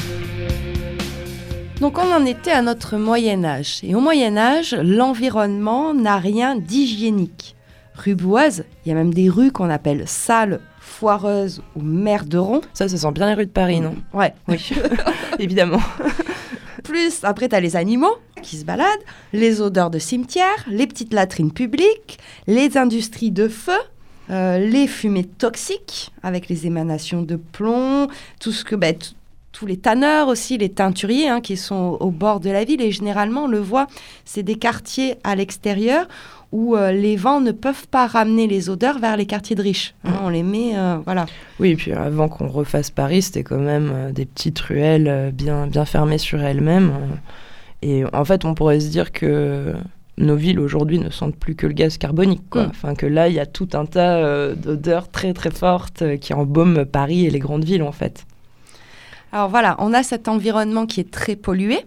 Donc 1.79 1.97
on 1.97 2.13
en 2.13 2.23
était 2.25 2.51
à 2.51 2.61
notre 2.61 2.97
Moyen 2.97 3.43
Âge. 3.43 3.79
Et 3.83 3.95
au 3.95 3.99
Moyen 3.99 4.37
Âge, 4.37 4.75
l'environnement 4.75 5.93
n'a 5.95 6.17
rien 6.17 6.55
d'hygiénique. 6.55 7.55
rue 7.95 8.13
Boueuze. 8.15 8.63
Il 8.85 8.89
y 8.89 8.91
a 8.91 8.95
même 8.95 9.13
des 9.13 9.27
rues 9.29 9.51
qu'on 9.51 9.69
appelle 9.71 10.03
Salles, 10.05 10.59
Foireuses 10.79 11.61
ou 11.75 11.81
Merderon. 11.81 12.61
Ça, 12.73 12.87
ça 12.87 12.97
sent 12.97 13.11
bien 13.11 13.27
les 13.27 13.33
rues 13.33 13.47
de 13.47 13.51
Paris, 13.51 13.81
non? 13.81 13.95
Ouais, 14.13 14.33
Oui, 14.47 14.69
évidemment. 15.39 15.81
Plus, 16.83 17.23
après, 17.23 17.49
tu 17.49 17.55
as 17.55 17.59
les 17.59 17.75
animaux 17.75 18.15
qui 18.43 18.57
se 18.57 18.65
baladent, 18.65 18.85
les 19.33 19.59
odeurs 19.61 19.89
de 19.89 19.97
cimetière, 19.99 20.65
les 20.69 20.85
petites 20.85 21.13
latrines 21.13 21.51
publiques, 21.51 22.19
les 22.45 22.77
industries 22.77 23.31
de 23.31 23.47
feu, 23.47 23.71
euh, 24.29 24.59
les 24.59 24.85
fumées 24.87 25.25
toxiques 25.25 26.11
avec 26.21 26.47
les 26.49 26.67
émanations 26.67 27.23
de 27.23 27.35
plomb, 27.37 28.07
tout 28.39 28.51
ce 28.51 28.63
que. 28.63 28.75
bah, 28.75 28.93
t- 28.93 29.07
tous 29.51 29.67
les 29.67 29.77
tanneurs 29.77 30.29
aussi, 30.29 30.57
les 30.57 30.69
teinturiers 30.69 31.29
hein, 31.29 31.39
qui 31.39 31.57
sont 31.57 31.75
au, 32.01 32.07
au 32.07 32.09
bord 32.09 32.39
de 32.39 32.49
la 32.49 32.63
ville. 32.63 32.81
Et 32.81 32.91
généralement, 32.91 33.43
on 33.43 33.47
le 33.47 33.59
voit, 33.59 33.85
c'est 34.25 34.41
des 34.41 34.55
quartiers 34.55 35.17
à 35.23 35.35
l'extérieur 35.35 36.07
où 36.51 36.75
euh, 36.75 36.91
les 36.91 37.15
vents 37.15 37.39
ne 37.39 37.51
peuvent 37.51 37.87
pas 37.87 38.07
ramener 38.07 38.47
les 38.47 38.71
odeurs 38.71 38.97
vers 38.97 39.15
les 39.15 39.27
quartiers 39.27 39.55
de 39.55 39.61
riches. 39.61 39.93
Hein, 40.05 40.13
on 40.23 40.29
les 40.29 40.41
met, 40.41 40.71
euh, 40.75 40.97
voilà. 41.05 41.27
Oui, 41.59 41.69
et 41.69 41.75
puis 41.75 41.91
avant 41.93 42.29
qu'on 42.29 42.47
refasse 42.47 42.89
Paris, 42.89 43.21
c'était 43.21 43.43
quand 43.43 43.59
même 43.59 43.91
euh, 43.93 44.11
des 44.11 44.25
petites 44.25 44.59
ruelles 44.59 45.31
bien, 45.31 45.67
bien 45.67 45.85
fermées 45.85 46.17
sur 46.17 46.41
elles-mêmes. 46.41 46.91
Et 47.83 48.03
en 48.13 48.25
fait, 48.25 48.45
on 48.45 48.53
pourrait 48.53 48.79
se 48.79 48.87
dire 48.87 49.11
que 49.11 49.75
nos 50.17 50.35
villes 50.35 50.59
aujourd'hui 50.59 50.99
ne 50.99 51.09
sentent 51.09 51.35
plus 51.35 51.55
que 51.55 51.67
le 51.67 51.73
gaz 51.73 51.97
carbonique. 51.97 52.49
Quoi. 52.49 52.63
Mm. 52.63 52.69
Enfin, 52.69 52.95
que 52.95 53.05
là, 53.05 53.27
il 53.27 53.35
y 53.35 53.39
a 53.39 53.45
tout 53.45 53.69
un 53.73 53.85
tas 53.85 54.17
euh, 54.17 54.55
d'odeurs 54.55 55.09
très 55.09 55.33
très 55.33 55.51
fortes 55.51 56.01
euh, 56.01 56.17
qui 56.17 56.33
embaument 56.33 56.85
Paris 56.85 57.25
et 57.25 57.29
les 57.29 57.39
grandes 57.39 57.65
villes 57.65 57.83
en 57.83 57.91
fait. 57.91 58.25
Alors 59.31 59.49
voilà, 59.49 59.75
on 59.79 59.93
a 59.93 60.03
cet 60.03 60.27
environnement 60.27 60.85
qui 60.85 60.99
est 60.99 61.09
très 61.09 61.35
pollué, 61.35 61.79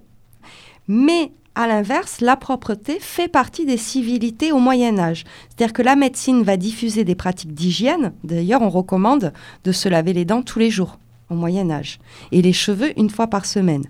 mais 0.89 1.31
à 1.55 1.67
l'inverse, 1.67 2.21
la 2.21 2.37
propreté 2.37 2.99
fait 3.01 3.29
partie 3.29 3.65
des 3.65 3.79
civilités 3.79 4.53
au 4.53 4.59
Moyen 4.59 4.99
Âge. 4.99 5.25
C'est-à-dire 5.49 5.73
que 5.73 5.83
la 5.83 5.97
médecine 5.97 6.43
va 6.43 6.59
diffuser 6.59 7.05
des 7.05 7.15
pratiques 7.15 7.55
d'hygiène. 7.55 8.13
D'ailleurs, 8.25 8.61
on 8.61 8.69
recommande 8.69 9.33
de 9.65 9.73
se 9.73 9.89
laver 9.89 10.13
les 10.13 10.27
dents 10.27 10.43
tous 10.43 10.59
les 10.59 10.71
jours 10.71 10.99
au 11.31 11.35
Moyen 11.35 11.71
Âge 11.71 11.99
et 12.31 12.43
les 12.43 12.53
cheveux 12.53 12.93
une 12.99 13.09
fois 13.09 13.29
par 13.29 13.47
semaine. 13.47 13.85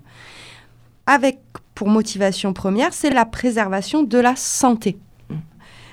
Avec 1.07 1.39
pour 1.77 1.89
motivation 1.89 2.53
première, 2.53 2.91
c'est 2.91 3.11
la 3.11 3.23
préservation 3.23 4.01
de 4.01 4.17
la 4.17 4.35
santé. 4.35 4.97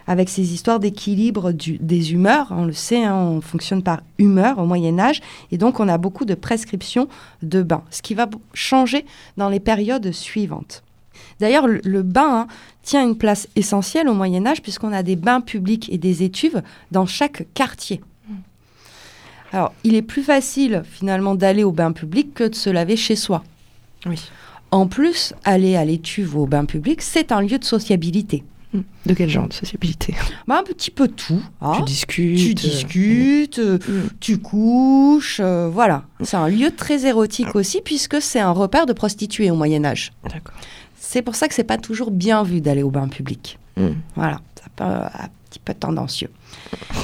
Avec 0.07 0.31
ces 0.31 0.55
histoires 0.55 0.81
d'équilibre 0.81 1.53
des 1.53 2.13
humeurs, 2.15 2.47
on 2.53 2.65
le 2.65 2.73
sait, 2.73 3.05
hein, 3.05 3.15
on 3.15 3.43
fonctionne 3.43 3.83
par 3.83 4.01
humeur 4.17 4.59
au 4.59 4.65
Moyen 4.65 4.99
Âge, 4.99 5.21
et 5.53 5.59
donc 5.59 5.81
on 5.81 5.89
a 5.89 5.99
beaucoup 5.99 6.25
de 6.25 6.35
prescriptions 6.35 7.07
de 7.43 7.61
bains, 7.63 7.85
ce 7.91 8.01
qui 8.01 8.15
va 8.15 8.31
changer 8.55 9.05
dans 9.37 9.51
les 9.51 9.61
périodes 9.61 10.11
suivantes. 10.11 10.83
D'ailleurs, 11.39 11.67
le, 11.67 11.83
le 11.85 12.03
bain 12.03 12.41
hein, 12.41 12.47
tient 12.83 13.07
une 13.07 13.19
place 13.19 13.47
essentielle 13.55 14.09
au 14.09 14.15
Moyen 14.15 14.47
Âge 14.47 14.63
puisqu'on 14.63 14.93
a 14.93 15.03
des 15.03 15.17
bains 15.17 15.43
publics 15.43 15.93
et 15.93 15.99
des 15.99 16.23
étuves 16.23 16.63
dans 16.93 17.05
chaque 17.05 17.47
quartier. 17.53 18.01
Alors, 19.53 19.75
il 19.85 19.95
est 19.95 20.03
plus 20.03 20.23
facile 20.23 20.83
finalement 20.91 21.35
d'aller 21.35 21.63
au 21.63 21.73
bain 21.73 21.93
public 21.93 22.33
que 22.33 22.45
de 22.45 22.55
se 22.55 22.71
laver 22.71 22.97
chez 22.97 23.17
soi. 23.17 23.45
Oui. 24.07 24.19
En 24.75 24.89
plus, 24.89 25.35
aller 25.45 25.77
à 25.77 25.85
l'étuve 25.85 26.37
ou 26.37 26.41
au 26.41 26.47
bain 26.47 26.65
public, 26.65 27.01
c'est 27.01 27.31
un 27.31 27.43
lieu 27.43 27.59
de 27.59 27.65
sociabilité. 27.65 28.43
De 29.07 29.15
quel 29.15 29.31
genre 29.31 29.47
de 29.47 29.53
sociabilité? 29.53 30.17
Bah, 30.49 30.59
un 30.59 30.65
petit 30.65 30.91
peu 30.91 31.07
tout. 31.07 31.41
hein. 31.61 31.75
Tu 31.77 31.83
discutes. 31.85 32.39
Tu 32.39 32.51
euh, 32.51 32.55
discutes, 32.55 33.59
euh, 33.61 33.79
mm. 33.79 34.09
tu 34.19 34.39
couches, 34.39 35.39
euh, 35.39 35.69
voilà. 35.73 36.03
C'est 36.25 36.37
un 36.37 36.49
lieu 36.49 36.73
très 36.73 37.07
érotique 37.07 37.55
aussi 37.55 37.83
puisque 37.85 38.21
c'est 38.21 38.41
un 38.41 38.51
repère 38.51 38.87
de 38.87 38.93
prostituées 38.93 39.49
au 39.53 39.55
Moyen 39.55 39.85
Âge. 39.85 40.13
D'accord. 40.25 40.57
C'est 40.99 41.23
pour 41.23 41.37
ça 41.37 41.47
que 41.47 41.55
c'est 41.55 41.63
pas 41.63 41.79
toujours 41.79 42.11
bien 42.11 42.43
vu 42.43 42.61
d'aller 42.61 42.83
au 42.83 42.91
bain 42.91 43.07
public. 43.07 43.61
Mm. 43.77 43.91
Voilà, 44.17 44.41
ça 44.57 44.65
peut 44.75 44.83
un 44.83 45.29
petit 45.51 45.61
peu 45.61 45.73
tendancieux. 45.73 46.31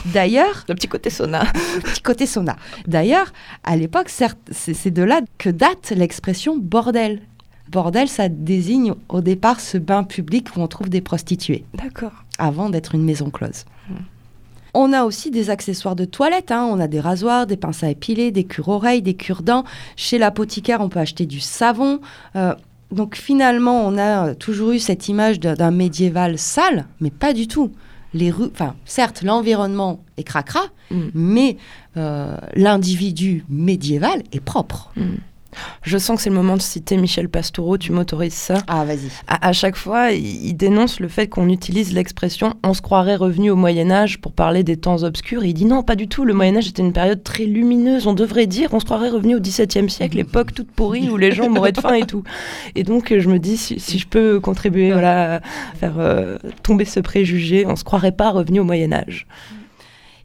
D'ailleurs, 0.07 0.65
Le 0.69 0.75
petit 0.75 0.89
côté 0.89 1.09
sauna. 1.09 1.45
petit 1.85 2.03
côté 2.03 2.27
sauna. 2.27 2.57
D'ailleurs, 2.89 3.33
à 3.63 3.77
l'époque, 3.77 4.11
c'est 4.11 4.91
de 4.91 5.03
là 5.05 5.21
que 5.39 5.51
date 5.51 5.93
l'expression 5.95 6.59
bordel. 6.59 7.21
Bordel, 7.71 8.09
ça 8.09 8.29
désigne 8.29 8.95
au 9.09 9.21
départ 9.21 9.61
ce 9.61 9.79
bain 9.79 10.03
public 10.05 10.49
où 10.57 10.61
on 10.61 10.67
trouve 10.69 10.89
des 10.89 11.01
prostituées 11.01 11.65
D'accord. 11.75 12.13
avant 12.39 12.69
d'être 12.71 12.95
une 12.95 13.05
maison 13.05 13.31
close. 13.31 13.65
On 14.73 14.93
a 14.93 15.05
aussi 15.05 15.31
des 15.33 15.51
accessoires 15.51 15.97
de 15.97 16.05
toilette. 16.05 16.53
hein. 16.53 16.69
On 16.71 16.79
a 16.79 16.87
des 16.87 17.01
rasoirs, 17.01 17.47
des 17.47 17.57
pinces 17.57 17.83
à 17.83 17.91
épiler, 17.91 18.31
des 18.31 18.45
cures-oreilles, 18.45 19.03
des 19.03 19.15
cure-dents. 19.15 19.65
Chez 19.97 20.17
l'apothicaire, 20.19 20.81
on 20.81 20.89
peut 20.89 21.01
acheter 21.01 21.27
du 21.27 21.41
savon. 21.41 22.01
Euh, 22.37 22.55
donc 22.93 23.17
finalement, 23.17 23.85
on 23.85 23.99
a 23.99 24.35
toujours 24.37 24.71
eu 24.73 24.79
cette 24.79 25.09
image 25.09 25.41
d'un 25.41 25.71
médiéval 25.73 26.39
sale, 26.39 26.87
mais 27.01 27.11
pas 27.11 27.33
du 27.33 27.49
tout. 27.49 27.73
Les 28.15 28.31
rues, 28.31 28.49
enfin, 28.53 28.75
certes, 28.85 29.23
l'environnement 29.23 30.01
est 30.17 30.25
cracra, 30.25 30.63
Mm. 30.93 31.01
mais 31.15 31.57
euh, 31.97 32.37
l'individu 32.57 33.45
médiéval 33.49 34.25
est 34.33 34.41
propre. 34.41 34.93
Je 35.83 35.99
sens 35.99 36.17
que 36.17 36.23
c'est 36.23 36.31
le 36.31 36.37
moment 36.37 36.57
de 36.57 36.63
citer 36.63 36.97
Michel 36.97 37.29
Pastoureau, 37.29 37.79
tu 37.79 37.93
m'autorises 37.93 38.35
ça 38.35 38.55
Ah, 38.69 38.85
vas-y. 38.85 39.09
à, 39.27 39.49
à 39.49 39.53
chaque 39.53 39.77
fois, 39.77 40.13
il, 40.13 40.47
il 40.47 40.55
dénonce 40.55 41.01
le 41.01 41.09
fait 41.09 41.29
qu'on 41.29 41.49
utilise 41.49 41.93
l'expression 41.93 42.55
on 42.63 42.75
se 42.75 42.83
croirait 42.83 43.17
revenu 43.17 43.51
au 43.51 43.57
Moyen-Âge 43.57 44.21
pour 44.21 44.33
parler 44.33 44.63
des 44.65 44.77
temps 44.77 45.03
obscurs. 45.03 45.43
Et 45.45 45.49
il 45.49 45.55
dit 45.55 45.65
non, 45.65 45.83
pas 45.83 45.97
du 45.97 46.09
tout. 46.09 46.25
Le 46.25 46.35
Moyen-Âge 46.35 46.69
était 46.69 46.83
une 46.83 46.93
période 46.93 47.23
très 47.23 47.45
lumineuse. 47.45 48.07
On 48.07 48.15
devrait 48.15 48.47
dire 48.47 48.69
on 48.73 48.81
se 48.81 48.85
croirait 48.85 49.09
revenu 49.11 49.35
au 49.37 49.41
XVIIe 49.41 49.89
siècle, 49.91 50.19
époque 50.19 50.55
toute 50.55 50.71
pourrie 50.71 51.09
où 51.11 51.17
les 51.17 51.33
gens 51.33 51.49
mouraient 51.49 51.73
de 51.73 51.81
faim 51.81 51.95
et 51.95 52.07
tout. 52.07 52.23
Et 52.75 52.83
donc, 52.83 53.15
je 53.17 53.29
me 53.29 53.39
dis 53.39 53.57
si, 53.57 53.81
si 53.81 53.99
je 53.99 54.07
peux 54.07 54.41
contribuer 54.41 54.93
voilà, 54.93 55.37
à 55.37 55.41
faire 55.77 55.95
euh, 55.99 56.39
tomber 56.63 56.85
ce 56.85 57.01
préjugé, 57.01 57.67
on 57.67 57.77
se 57.77 57.85
croirait 57.85 58.13
pas 58.13 58.31
revenu 58.31 58.61
au 58.61 58.65
Moyen-Âge. 58.65 59.27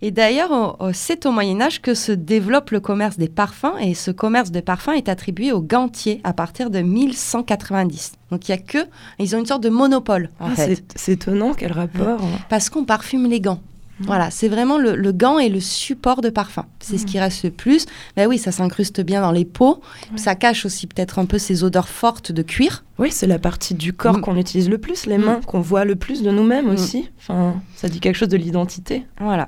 Et 0.08 0.12
d'ailleurs, 0.12 0.78
c'est 0.94 1.26
au 1.26 1.32
Moyen 1.32 1.60
Âge 1.62 1.82
que 1.82 1.96
se 1.96 2.12
développe 2.12 2.70
le 2.70 2.80
commerce 2.80 3.18
des 3.18 3.28
parfums, 3.28 3.74
et 3.82 3.96
ce 3.96 4.12
commerce 4.12 4.52
de 4.52 4.60
parfums 4.60 4.92
est 4.96 5.10
attribué 5.10 5.52
aux 5.52 5.62
gantiers 5.64 6.22
à 6.24 6.32
partir 6.32 6.70
de 6.70 6.80
1190. 6.82 8.12
Donc 8.30 8.48
il 8.48 8.52
y 8.52 8.54
a 8.54 8.58
que, 8.60 8.86
ils 9.18 9.36
ont 9.36 9.40
une 9.40 9.48
sorte 9.48 9.64
de 9.64 9.70
monopole 9.70 10.30
en 10.40 10.50
Ah, 10.52 10.56
fait, 10.56 10.84
c'est- 10.96 11.14
étonnant, 11.14 11.54
quel 11.56 11.72
rapport 11.72 12.22
hein. 12.24 12.38
parce 12.50 12.70
qu'on 12.70 12.86
parfume 12.86 13.28
les 13.28 13.42
gants. 13.42 13.60
Voilà, 14.02 14.30
c'est 14.30 14.50
vraiment 14.50 14.78
le, 14.78 14.94
le 14.96 15.12
gant 15.14 15.40
et 15.40 15.48
le 15.48 15.62
support 15.62 16.20
de 16.20 16.30
parfum. 16.30 16.66
C'est 16.82 16.98
ce 16.98 17.06
qui 17.06 17.18
reste 17.18 17.44
le 17.46 17.50
plus. 17.50 17.86
Ben 18.18 18.28
oui, 18.28 18.38
ça 18.38 18.52
s'incruste 18.52 19.00
bien 19.00 19.22
dans 19.22 19.32
les 19.32 19.46
peaux. 19.46 19.80
Ça 20.18 20.36
cache 20.36 20.66
aussi 20.66 20.86
peut-être 20.86 21.18
un 21.18 21.26
peu 21.26 21.38
ces 21.38 21.64
odeurs 21.64 21.88
fortes 21.88 22.34
de 22.34 22.42
cuir. 22.42 22.84
Oui, 23.00 23.08
c'est 23.10 23.26
la 23.26 23.40
partie 23.40 23.74
du 23.74 23.94
corps 23.94 24.18
Mm. 24.18 24.22
qu'on 24.22 24.36
utilise 24.36 24.70
le 24.70 24.80
plus, 24.80 25.06
les 25.06 25.18
mains, 25.18 25.40
qu'on 25.48 25.62
voit 25.62 25.86
le 25.86 25.96
plus 25.96 26.24
de 26.24 26.30
nous-mêmes 26.30 26.66
Mm. 26.68 26.74
aussi. 26.74 27.10
Enfin, 27.20 27.56
ça 27.78 27.88
dit 27.88 28.02
quelque 28.02 28.18
chose 28.18 28.28
de 28.28 28.36
l'identité. 28.36 29.06
Voilà. 29.22 29.48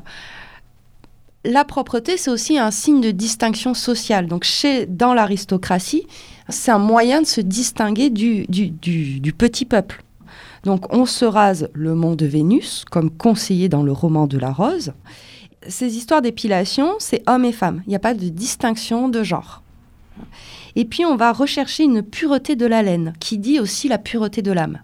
La 1.46 1.64
propreté, 1.64 2.18
c'est 2.18 2.32
aussi 2.32 2.58
un 2.58 2.72
signe 2.72 3.00
de 3.00 3.12
distinction 3.12 3.74
sociale. 3.74 4.28
Donc, 4.28 4.44
chez, 4.44 4.86
dans 4.86 5.14
l'aristocratie, 5.14 6.06
c'est 6.50 6.72
un 6.72 6.80
moyen 6.80 7.22
de 7.22 7.28
se 7.28 7.42
distinguer 7.42 8.10
du, 8.10 8.46
du, 8.48 8.70
du- 8.70 9.34
petit 9.34 9.66
peuple. 9.66 10.04
Donc, 10.64 10.94
on 10.94 11.06
se 11.06 11.24
rase 11.24 11.70
le 11.74 11.96
mont 11.96 12.16
de 12.16 12.26
Vénus, 12.26 12.84
comme 12.90 13.10
conseillé 13.12 13.70
dans 13.70 13.84
le 13.84 13.92
roman 13.92 14.28
de 14.28 14.38
la 14.38 14.52
Rose. 14.52 14.94
Ces 15.68 15.96
histoires 15.96 16.22
d'épilation, 16.22 16.94
c'est 17.00 17.24
hommes 17.28 17.46
et 17.46 17.52
femmes. 17.54 17.82
Il 17.86 17.90
n'y 17.90 17.96
a 17.96 18.00
pas 18.00 18.14
de 18.14 18.28
distinction 18.30 19.08
de 19.08 19.24
genre. 19.24 19.62
Et 20.76 20.84
puis, 20.86 21.06
on 21.06 21.16
va 21.16 21.32
rechercher 21.32 21.84
une 21.84 22.02
pureté 22.02 22.56
de 22.56 22.66
la 22.66 22.82
laine, 22.84 23.14
qui 23.20 23.38
dit 23.38 23.60
aussi 23.60 23.88
la 23.88 23.98
pureté 24.00 24.42
de 24.42 24.52
l'âme. 24.52 24.80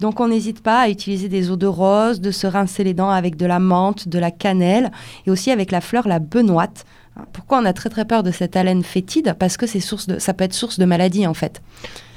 Donc 0.00 0.20
on 0.20 0.28
n'hésite 0.28 0.62
pas 0.62 0.80
à 0.80 0.88
utiliser 0.88 1.28
des 1.28 1.50
eaux 1.50 1.56
de 1.56 1.66
rose, 1.66 2.20
de 2.20 2.30
se 2.30 2.46
rincer 2.46 2.84
les 2.84 2.94
dents 2.94 3.10
avec 3.10 3.36
de 3.36 3.46
la 3.46 3.58
menthe, 3.58 4.08
de 4.08 4.18
la 4.18 4.30
cannelle 4.30 4.90
et 5.26 5.30
aussi 5.30 5.50
avec 5.50 5.70
la 5.70 5.80
fleur 5.80 6.06
la 6.06 6.18
benoîte. 6.18 6.84
Pourquoi 7.32 7.58
on 7.58 7.64
a 7.64 7.72
très 7.72 7.90
très 7.90 8.04
peur 8.04 8.22
de 8.22 8.30
cette 8.30 8.54
haleine 8.56 8.84
fétide? 8.84 9.34
Parce 9.38 9.56
que 9.56 9.66
c'est 9.66 9.80
source 9.80 10.06
de, 10.06 10.18
ça 10.18 10.34
peut 10.34 10.44
être 10.44 10.54
source 10.54 10.78
de 10.78 10.84
maladie 10.84 11.26
en 11.26 11.34
fait. 11.34 11.60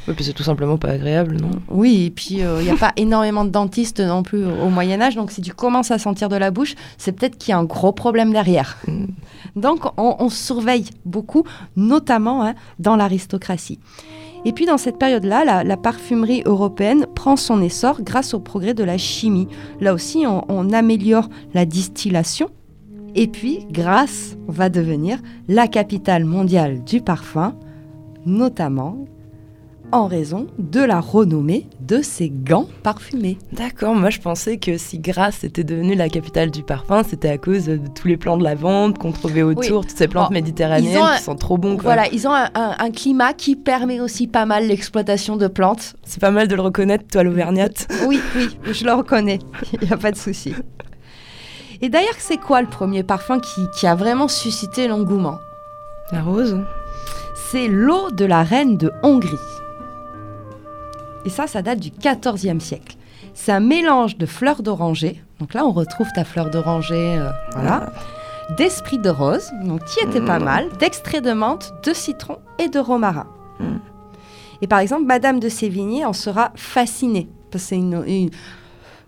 Oui, 0.08 0.16
puis 0.16 0.26
c'est 0.26 0.34
tout 0.34 0.44
simplement 0.44 0.78
pas 0.78 0.90
agréable, 0.90 1.38
non? 1.40 1.52
Oui, 1.70 2.06
et 2.06 2.10
puis 2.10 2.42
euh, 2.42 2.60
il 2.60 2.66
n'y 2.66 2.72
a 2.72 2.76
pas 2.76 2.92
énormément 2.98 3.46
de 3.46 3.52
dentistes 3.52 4.00
non 4.00 4.24
plus 4.24 4.44
au 4.46 4.70
Moyen 4.70 5.00
Âge, 5.00 5.16
donc 5.16 5.32
si 5.32 5.42
tu 5.42 5.54
commences 5.54 5.92
à 5.92 6.00
sentir 6.00 6.28
de 6.28 6.36
la 6.36 6.50
bouche, 6.50 6.74
c'est 6.98 7.12
peut-être 7.12 7.38
qu'il 7.38 7.52
y 7.52 7.54
a 7.54 7.60
un 7.60 7.64
gros 7.64 7.92
problème 7.92 8.32
derrière. 8.32 8.78
Mm. 8.88 9.06
Donc 9.56 9.86
on, 9.98 10.16
on 10.18 10.30
surveille 10.30 10.86
beaucoup, 11.06 11.46
notamment 11.76 12.44
hein, 12.44 12.56
dans 12.80 12.96
l'aristocratie. 12.96 13.80
Et 14.44 14.54
puis 14.54 14.66
dans 14.66 14.78
cette 14.78 14.98
période-là, 14.98 15.64
la, 15.64 15.78
parfumerie 15.78 16.42
européenne 16.46 17.06
prend 17.16 17.36
son 17.36 17.62
essor 17.62 18.02
grâce 18.02 18.34
au 18.34 18.40
progrès 18.40 18.74
de 18.74 18.84
la 18.84 18.98
chimie. 18.98 19.48
Là 19.80 19.94
aussi, 19.94 20.26
on, 20.28 20.70
améliore 20.72 21.30
la 21.54 21.66
distillation. 21.66 22.50
Et 23.14 23.28
puis, 23.28 23.68
Grasse 23.70 24.38
va 24.48 24.70
devenir 24.70 25.20
la 25.48 25.68
capitale 25.68 26.26
mondiale 26.26 26.84
du 26.84 27.02
parfum, 27.02 27.56
notamment 28.26 29.06
en 29.92 30.08
raison 30.08 30.48
de 30.58 30.80
la 30.82 31.00
renommée 31.00 31.68
de 31.82 32.02
ses 32.02 32.30
gants 32.30 32.68
parfumés. 32.84 33.38
D'accord, 33.52 33.94
moi 33.96 34.10
je 34.10 34.20
pensais 34.20 34.58
que 34.58 34.78
si 34.78 35.00
Grasse 35.00 35.44
était 35.44 35.64
devenue 35.64 35.96
la 35.96 36.10
capitale 36.10 36.50
du 36.52 36.64
parfum, 36.64 37.04
c'était 37.08 37.30
à 37.30 37.38
cause 37.38 37.66
de 37.66 37.80
tous 37.94 38.08
les 38.08 38.18
plants 38.18 38.38
de 38.38 38.44
lavande 38.44 38.98
qu'on 38.98 39.12
trouvait 39.12 39.42
autour, 39.44 39.82
toutes 39.86 39.98
ces 39.98 40.08
plantes 40.08 40.32
méditerranéennes 40.32 41.02
un- 41.02 41.18
qui 41.18 41.24
sont 41.24 41.36
trop 41.36 41.58
bons. 41.58 41.76
quoi. 41.76 41.84
Voilà, 41.84 42.08
ils 42.12 42.28
ont 42.28 42.34
un, 42.34 42.50
un- 42.56 42.76
un 42.80 42.92
climat 42.92 43.34
qui 43.34 43.56
permet 43.56 44.00
aussi 44.00 44.28
pas 44.28 44.46
mal 44.46 44.68
l'exploitation 44.68 45.36
de 45.38 45.48
plantes. 45.48 45.96
C'est 46.04 46.22
pas 46.22 46.32
mal 46.32 46.48
de 46.48 46.56
le 46.56 46.62
reconnaître, 46.62 47.06
toi 47.12 47.24
l'Auvergnate. 47.24 47.88
Oui, 48.08 48.20
oui, 48.36 48.50
je 48.72 48.86
le 48.86 48.94
reconnais, 48.94 49.40
il 49.82 49.88
n'y 49.88 49.94
a 49.94 49.98
pas 49.98 50.12
de 50.12 50.18
souci. 50.18 50.54
Et 51.82 51.90
d'ailleurs, 51.90 52.14
c'est 52.20 52.38
quoi 52.38 52.62
le 52.62 52.68
premier 52.68 53.04
parfum 53.04 53.40
qui, 53.40 53.62
qui 53.78 53.88
a 53.88 53.96
vraiment 53.96 54.28
suscité 54.28 54.88
l'engouement? 54.88 55.40
La 56.12 56.22
rose 56.22 56.60
C'est 57.52 57.68
l'eau 57.68 58.12
de 58.12 58.24
la 58.26 58.44
reine 58.44 58.78
de 58.78 58.92
Hongrie. 59.02 59.30
Et 61.26 61.30
ça, 61.30 61.48
ça 61.48 61.62
date 61.62 61.80
du 61.80 61.92
XIVe 61.92 62.60
siècle. 62.60 62.96
C'est 63.34 63.52
un 63.52 63.60
mélange 63.60 64.18
de 64.18 64.26
fleurs 64.26 64.62
d'oranger. 64.64 65.22
Donc 65.40 65.54
là, 65.54 65.66
on 65.66 65.72
retrouve 65.72 66.08
ta 66.16 66.24
fleur 66.24 66.50
d'oranger, 66.50 67.18
euh, 67.18 67.30
voilà. 67.54 67.92
D'esprit 68.58 68.98
de 69.00 69.10
rose, 69.10 69.50
donc 69.64 69.84
qui 69.86 70.04
était 70.06 70.20
pas 70.22 70.40
Mm. 70.40 70.44
mal. 70.44 70.66
D'extrait 70.80 71.22
de 71.22 71.32
menthe, 71.32 71.72
de 71.86 71.94
citron 71.94 72.38
et 72.60 72.68
de 72.68 72.80
romarin. 72.80 73.28
Mm. 73.60 73.78
Et 74.64 74.68
par 74.68 74.80
exemple, 74.80 75.04
Madame 75.06 75.40
de 75.40 75.48
Sévigné 75.50 76.06
en 76.06 76.14
sera 76.14 76.52
fascinée. 76.56 77.30
Parce 77.52 77.64
que 77.64 77.70
c'est 77.70 77.78
une, 77.78 78.04
une- 78.06 78.30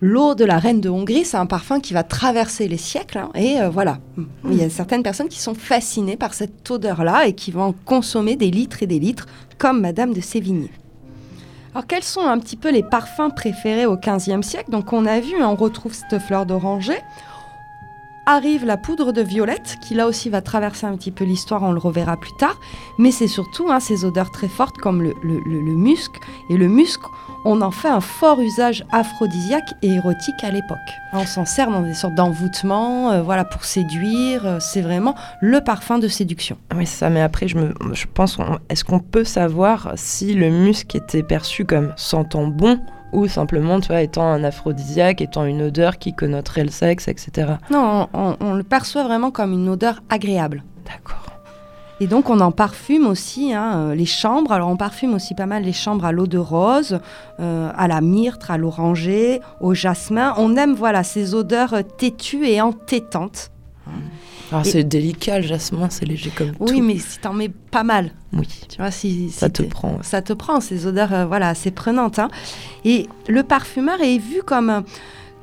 L'eau 0.00 0.34
de 0.34 0.44
la 0.44 0.58
reine 0.58 0.80
de 0.80 0.88
Hongrie, 0.90 1.24
c'est 1.24 1.36
un 1.38 1.46
parfum 1.46 1.80
qui 1.80 1.94
va 1.94 2.02
traverser 2.02 2.68
les 2.68 2.76
siècles. 2.76 3.18
hein, 3.18 3.30
et 3.34 3.60
euh, 3.60 3.70
voilà, 3.70 3.98
il 4.44 4.54
y 4.54 4.62
a 4.62 4.68
certaines 4.68 5.02
personnes 5.02 5.28
qui 5.28 5.38
sont 5.40 5.54
fascinées 5.54 6.16
par 6.16 6.34
cette 6.34 6.68
odeur-là 6.70 7.26
et 7.26 7.32
qui 7.34 7.50
vont 7.52 7.62
en 7.62 7.72
consommer 7.84 8.36
des 8.36 8.50
litres 8.50 8.82
et 8.82 8.86
des 8.86 8.98
litres, 8.98 9.26
comme 9.56 9.80
Madame 9.80 10.12
de 10.12 10.20
Sévigné. 10.20 10.70
Alors, 11.74 11.88
quels 11.88 12.04
sont 12.04 12.20
un 12.20 12.38
petit 12.38 12.56
peu 12.56 12.70
les 12.70 12.84
parfums 12.84 13.34
préférés 13.34 13.86
au 13.86 13.96
XVe 13.96 14.42
siècle? 14.42 14.70
Donc, 14.70 14.92
on 14.92 15.06
a 15.06 15.18
vu, 15.18 15.42
hein, 15.42 15.48
on 15.48 15.56
retrouve 15.56 15.92
cette 15.92 16.20
fleur 16.20 16.46
d'oranger. 16.46 16.96
Arrive 18.26 18.64
la 18.64 18.76
poudre 18.76 19.10
de 19.10 19.20
violette, 19.20 19.78
qui 19.80 19.94
là 19.94 20.06
aussi 20.06 20.30
va 20.30 20.40
traverser 20.40 20.86
un 20.86 20.96
petit 20.96 21.10
peu 21.10 21.24
l'histoire, 21.24 21.64
on 21.64 21.72
le 21.72 21.80
reverra 21.80 22.16
plus 22.16 22.32
tard. 22.38 22.60
Mais 22.96 23.10
c'est 23.10 23.26
surtout 23.26 23.70
hein, 23.70 23.80
ces 23.80 24.04
odeurs 24.04 24.30
très 24.30 24.46
fortes 24.46 24.78
comme 24.78 25.02
le, 25.02 25.14
musc. 25.74 26.12
Et 26.48 26.56
le 26.56 26.68
musc, 26.68 27.00
on 27.44 27.60
en 27.62 27.70
fait 27.70 27.88
un 27.88 28.00
fort 28.00 28.40
usage 28.40 28.84
aphrodisiaque 28.92 29.74
et 29.82 29.92
érotique 29.94 30.42
à 30.42 30.50
l'époque. 30.50 30.78
On 31.12 31.26
s'en 31.26 31.44
sert 31.44 31.70
dans 31.70 31.82
des 31.82 31.94
sortes 31.94 32.14
d'envoûtements, 32.14 33.10
euh, 33.10 33.22
voilà, 33.22 33.44
pour 33.44 33.64
séduire. 33.64 34.46
euh, 34.46 34.58
c'est 34.60 34.80
vraiment 34.80 35.14
le 35.40 35.60
parfum 35.60 35.98
de 35.98 36.08
séduction. 36.08 36.56
Oui, 36.76 36.86
c'est 36.86 36.98
ça, 36.98 37.10
mais 37.10 37.20
après, 37.20 37.46
je, 37.48 37.56
me, 37.56 37.74
je 37.92 38.06
pense, 38.12 38.38
est-ce 38.68 38.84
qu'on 38.84 38.98
peut 39.00 39.24
savoir 39.24 39.92
si 39.96 40.34
le 40.34 40.50
musc 40.50 40.94
était 40.94 41.22
perçu 41.22 41.64
comme 41.64 41.92
sentant 41.96 42.46
bon 42.46 42.80
ou 43.12 43.28
simplement, 43.28 43.78
tu 43.80 43.88
vois, 43.88 44.00
étant 44.02 44.24
un 44.26 44.42
aphrodisiaque, 44.42 45.20
étant 45.20 45.44
une 45.44 45.62
odeur 45.62 45.98
qui 45.98 46.14
connoterait 46.14 46.64
le 46.64 46.70
sexe, 46.70 47.06
etc. 47.06 47.52
Non, 47.70 48.08
on- 48.12 48.20
on- 48.20 48.36
on 48.40 48.54
le 48.54 48.64
perçoit 48.64 49.04
vraiment 49.04 49.30
comme 49.30 49.52
une 49.52 49.68
odeur 49.68 50.02
agréable. 50.10 50.64
D'accord. 50.84 51.23
Et 52.00 52.06
donc 52.06 52.28
on 52.28 52.40
en 52.40 52.50
parfume 52.50 53.06
aussi 53.06 53.52
hein, 53.52 53.72
euh, 53.90 53.94
les 53.94 54.06
chambres. 54.06 54.52
Alors 54.52 54.68
on 54.68 54.76
parfume 54.76 55.14
aussi 55.14 55.34
pas 55.34 55.46
mal 55.46 55.62
les 55.62 55.72
chambres 55.72 56.04
à 56.04 56.12
l'eau 56.12 56.26
de 56.26 56.38
rose, 56.38 56.98
euh, 57.40 57.70
à 57.76 57.86
la 57.88 58.00
myrte, 58.00 58.42
à 58.48 58.56
l'oranger, 58.58 59.40
au 59.60 59.74
jasmin. 59.74 60.34
On 60.36 60.56
aime 60.56 60.74
voilà 60.74 61.04
ces 61.04 61.34
odeurs 61.34 61.74
têtues 61.96 62.46
et 62.46 62.60
entêtantes. 62.60 63.50
Alors, 64.50 64.66
Et- 64.66 64.70
c'est 64.70 64.84
délicat, 64.84 65.38
le 65.40 65.46
jasmin, 65.46 65.88
c'est 65.90 66.04
léger 66.04 66.30
comme 66.30 66.52
Oui, 66.60 66.78
tout. 66.78 66.82
mais 66.82 66.98
si 66.98 67.18
t'en 67.18 67.32
mets 67.32 67.48
pas 67.48 67.82
mal, 67.82 68.10
Oui, 68.32 68.46
tu 68.68 68.76
vois, 68.76 68.90
si, 68.90 69.30
si 69.30 69.38
ça 69.38 69.48
te 69.48 69.62
prend. 69.62 69.98
ça 70.02 70.20
te 70.20 70.32
prend 70.32 70.60
ces 70.60 70.86
odeurs 70.86 71.12
euh, 71.12 71.24
voilà 71.26 71.48
assez 71.48 71.70
prenantes. 71.70 72.18
hein. 72.18 72.28
Et 72.84 73.06
le 73.28 73.42
parfumeur 73.42 74.00
est 74.02 74.18
vu 74.18 74.42
comme 74.44 74.82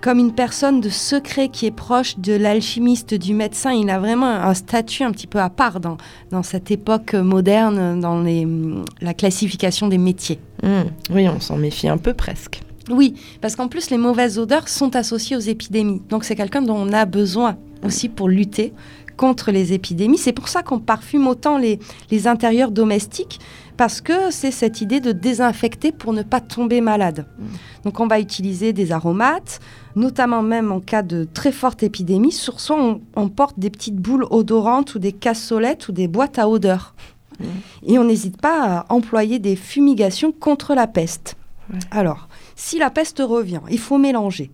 comme 0.01 0.19
une 0.19 0.33
personne 0.33 0.81
de 0.81 0.89
secret 0.89 1.49
qui 1.49 1.67
est 1.67 1.71
proche 1.71 2.17
de 2.17 2.33
l'alchimiste, 2.33 3.13
du 3.13 3.33
médecin. 3.33 3.71
Il 3.71 3.89
a 3.89 3.99
vraiment 3.99 4.27
un 4.27 4.53
statut 4.53 5.03
un 5.03 5.11
petit 5.11 5.27
peu 5.27 5.39
à 5.39 5.49
part 5.49 5.79
dans, 5.79 5.97
dans 6.31 6.43
cette 6.43 6.71
époque 6.71 7.13
moderne, 7.13 7.99
dans 7.99 8.21
les, 8.21 8.47
la 8.99 9.13
classification 9.13 9.87
des 9.87 9.99
métiers. 9.99 10.39
Hum, 10.63 10.85
Oui, 11.11 11.27
on 11.29 11.39
s'en 11.39 11.57
méfie 11.57 11.87
un 11.87 11.97
peu 11.97 12.13
presque. 12.13 12.61
Oui, 12.89 13.13
parce 13.41 13.55
qu'en 13.55 13.67
plus, 13.67 13.91
les 13.91 13.97
mauvaises 13.97 14.39
odeurs 14.39 14.67
sont 14.67 14.95
associées 14.95 15.35
aux 15.35 15.41
épidémies. 15.41 16.01
Donc, 16.09 16.23
c'est 16.23 16.35
quelqu'un 16.35 16.61
dont 16.61 16.75
on 16.75 16.91
a 16.93 17.05
besoin 17.05 17.57
aussi 17.83 18.09
pour 18.09 18.27
lutter 18.27 18.73
contre 19.21 19.51
les 19.51 19.71
épidémies. 19.71 20.17
C'est 20.17 20.33
pour 20.33 20.47
ça 20.47 20.63
qu'on 20.63 20.79
parfume 20.79 21.27
autant 21.27 21.59
les, 21.59 21.77
les 22.09 22.27
intérieurs 22.27 22.71
domestiques, 22.71 23.39
parce 23.77 24.01
que 24.01 24.31
c'est 24.31 24.49
cette 24.49 24.81
idée 24.81 24.99
de 24.99 25.11
désinfecter 25.11 25.91
pour 25.91 26.11
ne 26.11 26.23
pas 26.23 26.41
tomber 26.41 26.81
malade. 26.81 27.27
Donc, 27.83 27.99
on 27.99 28.07
va 28.07 28.19
utiliser 28.19 28.73
des 28.73 28.91
aromates, 28.91 29.59
notamment 29.95 30.41
même 30.41 30.71
en 30.71 30.79
cas 30.79 31.03
de 31.03 31.27
très 31.31 31.51
forte 31.51 31.83
épidémie. 31.83 32.31
Sur 32.31 32.59
soi, 32.59 32.77
on, 32.79 33.01
on 33.15 33.29
porte 33.29 33.59
des 33.59 33.69
petites 33.69 33.97
boules 33.97 34.25
odorantes 34.31 34.95
ou 34.95 34.99
des 34.99 35.11
cassolettes 35.11 35.87
ou 35.87 35.91
des 35.91 36.07
boîtes 36.07 36.39
à 36.39 36.49
odeur. 36.49 36.95
Mhm. 37.39 37.47
Et 37.85 37.99
on 37.99 38.05
n'hésite 38.05 38.41
pas 38.41 38.63
à 38.63 38.85
employer 38.89 39.37
des 39.37 39.55
fumigations 39.55 40.31
contre 40.31 40.73
la 40.73 40.87
peste. 40.87 41.35
Ouais. 41.71 41.79
Alors, 41.91 42.27
si 42.55 42.79
la 42.79 42.89
peste 42.89 43.21
revient, 43.23 43.61
il 43.69 43.79
faut 43.79 43.99
mélanger 43.99 44.49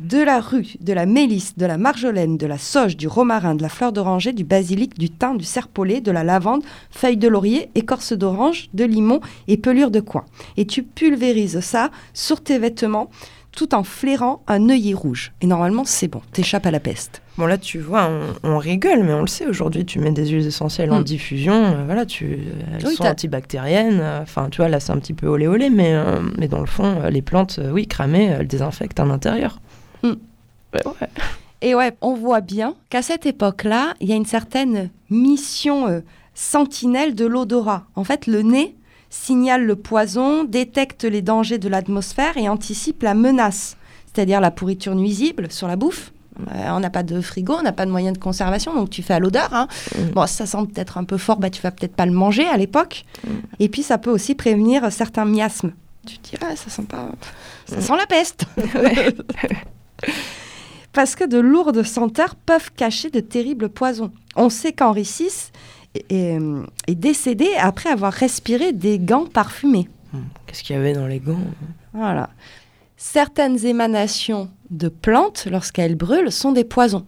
de 0.00 0.18
la 0.22 0.40
rue, 0.40 0.74
de 0.80 0.92
la 0.92 1.06
mélisse, 1.06 1.56
de 1.56 1.66
la 1.66 1.78
marjolaine, 1.78 2.36
de 2.36 2.46
la 2.46 2.58
sauge, 2.58 2.96
du 2.96 3.06
romarin, 3.06 3.54
de 3.54 3.62
la 3.62 3.68
fleur 3.68 3.92
d'oranger, 3.92 4.32
du 4.32 4.42
basilic, 4.44 4.98
du 4.98 5.08
thym, 5.08 5.36
du 5.38 5.44
serpolet, 5.44 6.00
de 6.00 6.10
la 6.10 6.24
lavande, 6.24 6.62
feuilles 6.90 7.16
de 7.16 7.28
laurier, 7.28 7.70
écorce 7.74 8.12
d'orange, 8.12 8.68
de 8.74 8.84
limon 8.84 9.20
et 9.46 9.56
pelure 9.56 9.90
de 9.92 10.00
coin. 10.00 10.24
Et 10.56 10.66
tu 10.66 10.82
pulvérises 10.82 11.60
ça 11.60 11.90
sur 12.12 12.42
tes 12.42 12.58
vêtements 12.58 13.08
tout 13.52 13.72
en 13.72 13.84
flairant 13.84 14.42
un 14.48 14.68
œillet 14.68 14.94
rouge. 14.94 15.30
Et 15.40 15.46
normalement, 15.46 15.84
c'est 15.84 16.08
bon, 16.08 16.20
t'échappes 16.32 16.66
à 16.66 16.72
la 16.72 16.80
peste. 16.80 17.22
Bon, 17.38 17.46
là, 17.46 17.56
tu 17.56 17.78
vois, 17.78 18.08
on, 18.42 18.50
on 18.54 18.58
rigole, 18.58 19.04
mais 19.04 19.12
on 19.12 19.20
le 19.20 19.28
sait, 19.28 19.46
aujourd'hui, 19.46 19.84
tu 19.84 20.00
mets 20.00 20.10
des 20.10 20.26
huiles 20.26 20.46
essentielles 20.46 20.90
en 20.90 21.00
Mm. 21.00 21.04
diffusion, 21.04 21.54
euh, 21.64 21.84
voilà, 21.86 22.04
tu, 22.04 22.38
elles 22.72 22.84
Oui, 22.84 22.96
sont 22.96 23.04
antibactériennes, 23.06 24.00
euh, 24.00 24.22
enfin, 24.22 24.48
tu 24.50 24.56
vois, 24.56 24.68
là, 24.68 24.80
c'est 24.80 24.90
un 24.90 24.98
petit 24.98 25.14
peu 25.14 25.28
olé 25.28 25.46
olé, 25.46 25.70
mais, 25.70 25.94
euh, 25.94 26.20
mais 26.36 26.48
dans 26.48 26.58
le 26.60 26.66
fond, 26.66 27.02
les 27.08 27.22
plantes, 27.22 27.60
oui, 27.72 27.86
cramées, 27.86 28.24
elles 28.24 28.48
désinfectent 28.48 28.98
à 28.98 29.04
l'intérieur. 29.04 29.60
Mm. 30.04 30.12
Ouais, 30.74 30.86
ouais. 30.86 31.08
Et 31.62 31.74
ouais, 31.74 31.96
on 32.00 32.14
voit 32.14 32.40
bien 32.40 32.74
qu'à 32.90 33.02
cette 33.02 33.26
époque-là, 33.26 33.94
il 34.00 34.08
y 34.08 34.12
a 34.12 34.16
une 34.16 34.26
certaine 34.26 34.90
mission 35.10 35.88
euh, 35.88 36.00
sentinelle 36.34 37.14
de 37.14 37.24
l'odorat. 37.26 37.84
En 37.96 38.04
fait, 38.04 38.26
le 38.26 38.42
nez 38.42 38.76
signale 39.10 39.64
le 39.64 39.76
poison, 39.76 40.42
détecte 40.44 41.04
les 41.04 41.22
dangers 41.22 41.58
de 41.58 41.68
l'atmosphère 41.68 42.36
et 42.36 42.48
anticipe 42.48 43.02
la 43.04 43.14
menace, 43.14 43.76
c'est-à-dire 44.12 44.40
la 44.40 44.50
pourriture 44.50 44.96
nuisible 44.96 45.52
sur 45.52 45.68
la 45.68 45.76
bouffe. 45.76 46.12
Euh, 46.52 46.68
on 46.70 46.80
n'a 46.80 46.90
pas 46.90 47.04
de 47.04 47.20
frigo, 47.20 47.54
on 47.54 47.62
n'a 47.62 47.70
pas 47.70 47.86
de 47.86 47.92
moyen 47.92 48.10
de 48.10 48.18
conservation, 48.18 48.74
donc 48.74 48.90
tu 48.90 49.02
fais 49.04 49.14
à 49.14 49.20
l'odeur. 49.20 49.48
hein. 49.52 49.68
Mm. 49.96 50.10
Bon, 50.10 50.26
ça 50.26 50.46
sent 50.46 50.58
peut-être 50.74 50.98
un 50.98 51.04
peu 51.04 51.16
fort, 51.16 51.36
bah, 51.38 51.48
tu 51.48 51.62
vas 51.62 51.70
peut-être 51.70 51.94
pas 51.94 52.06
le 52.06 52.12
manger 52.12 52.44
à 52.48 52.56
l'époque. 52.56 53.04
Mm. 53.24 53.30
Et 53.60 53.68
puis, 53.68 53.84
ça 53.84 53.98
peut 53.98 54.10
aussi 54.10 54.34
prévenir 54.34 54.90
certains 54.90 55.24
miasmes. 55.24 55.72
Tu 56.06 56.18
te 56.18 56.30
dis, 56.30 56.36
ah, 56.42 56.56
ça 56.56 56.68
sent 56.68 56.82
pas... 56.82 57.08
Ça 57.66 57.80
sent 57.80 57.96
la 57.96 58.06
peste 58.06 58.44
Parce 60.92 61.16
que 61.16 61.24
de 61.24 61.38
lourdes 61.38 61.82
senteurs 61.82 62.34
peuvent 62.36 62.70
cacher 62.76 63.10
de 63.10 63.20
terribles 63.20 63.68
poisons. 63.68 64.12
On 64.36 64.48
sait 64.48 64.72
qu'Henri 64.72 65.02
VI 65.02 65.28
est, 65.94 66.12
est- 66.14 66.38
est 66.86 66.94
décédé 66.94 67.48
après 67.58 67.90
avoir 67.90 68.12
respiré 68.12 68.72
des 68.72 68.98
gants 68.98 69.26
parfumés. 69.26 69.88
Mm. 70.12 70.18
Qu'est-ce 70.46 70.62
qu'il 70.62 70.76
y 70.76 70.78
avait 70.78 70.92
dans 70.92 71.06
les 71.08 71.18
gants 71.20 71.40
Voilà. 71.92 72.30
Certaines 72.96 73.64
émanations 73.66 74.48
de 74.70 74.88
plantes, 74.88 75.46
lorsqu'elles 75.50 75.96
brûlent, 75.96 76.30
sont 76.32 76.52
des 76.52 76.64
poisons. 76.64 77.04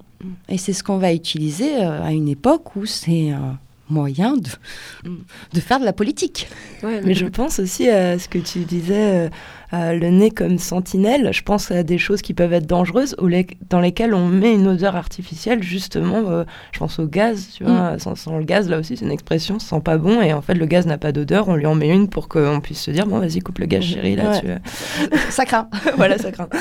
Et 0.49 0.59
c'est 0.59 0.73
ce 0.73 0.83
qu'on 0.83 0.99
va 0.99 1.13
utiliser 1.13 1.77
euh, 1.77 2.03
à 2.03 2.11
une 2.13 2.29
époque 2.29 2.75
où 2.75 2.87
c'est 2.87 3.31
un 3.31 3.59
moyen 3.89 4.37
de, 4.37 4.51
de 5.53 5.61
faire 5.61 5.79
de 5.81 5.85
la 5.85 5.93
politique. 5.93 6.49
Mais 7.05 7.15
je 7.15 7.27
pense 7.27 7.59
aussi 7.61 7.89
à 7.89 8.19
ce 8.19 8.29
que 8.29 8.39
tu 8.39 8.61
disais, 8.61 9.27
euh, 9.27 9.29
à 9.71 9.95
le 9.95 10.09
nez 10.11 10.31
comme 10.31 10.59
sentinelle. 10.59 11.31
Je 11.33 11.43
pense 11.43 11.71
à 11.71 11.83
des 11.83 11.99
choses 11.99 12.23
qui 12.23 12.35
peuvent 12.35 12.53
être 12.53 12.67
dangereuses, 12.67 13.15
ou 13.21 13.27
les- 13.27 13.47
dans 13.71 13.81
lesquelles 13.81 14.15
on 14.15 14.29
met 14.29 14.55
une 14.55 14.67
odeur 14.69 14.97
artificielle, 14.97 15.63
justement. 15.63 16.31
euh, 16.31 16.45
je 16.73 16.79
pense 16.79 16.99
au 16.99 17.07
gaz, 17.07 17.49
tu 17.55 17.65
vois. 17.65 17.99
Sans, 17.99 18.15
sans 18.15 18.39
le 18.39 18.45
gaz, 18.45 18.69
là 18.69 18.79
aussi, 18.79 18.97
c'est 18.97 19.05
une 19.05 19.11
expression, 19.11 19.59
ça 19.59 19.77
sent 19.77 19.83
pas 19.83 19.99
bon. 19.99 20.21
Et 20.21 20.33
en 20.33 20.43
fait, 20.43 20.55
le 20.55 20.67
gaz 20.67 20.87
n'a 20.87 20.99
pas 20.99 21.13
d'odeur, 21.13 21.49
on 21.49 21.55
lui 21.57 21.67
en 21.67 21.75
met 21.75 21.89
une 21.89 22.09
pour 22.09 22.29
qu'on 22.29 22.61
puisse 22.61 22.81
se 22.81 22.91
dire, 22.91 23.07
bon, 23.07 23.19
vas-y, 23.19 23.41
coupe 23.41 23.59
le 23.59 23.67
gaz, 23.67 23.83
chérie, 23.85 24.17
là. 24.17 24.31
Ouais. 24.33 24.41
Tu... 24.41 25.19
Ça 25.31 25.45
craint. 25.45 25.69
voilà, 25.97 26.19
ça 26.19 26.31
craint. 26.33 26.49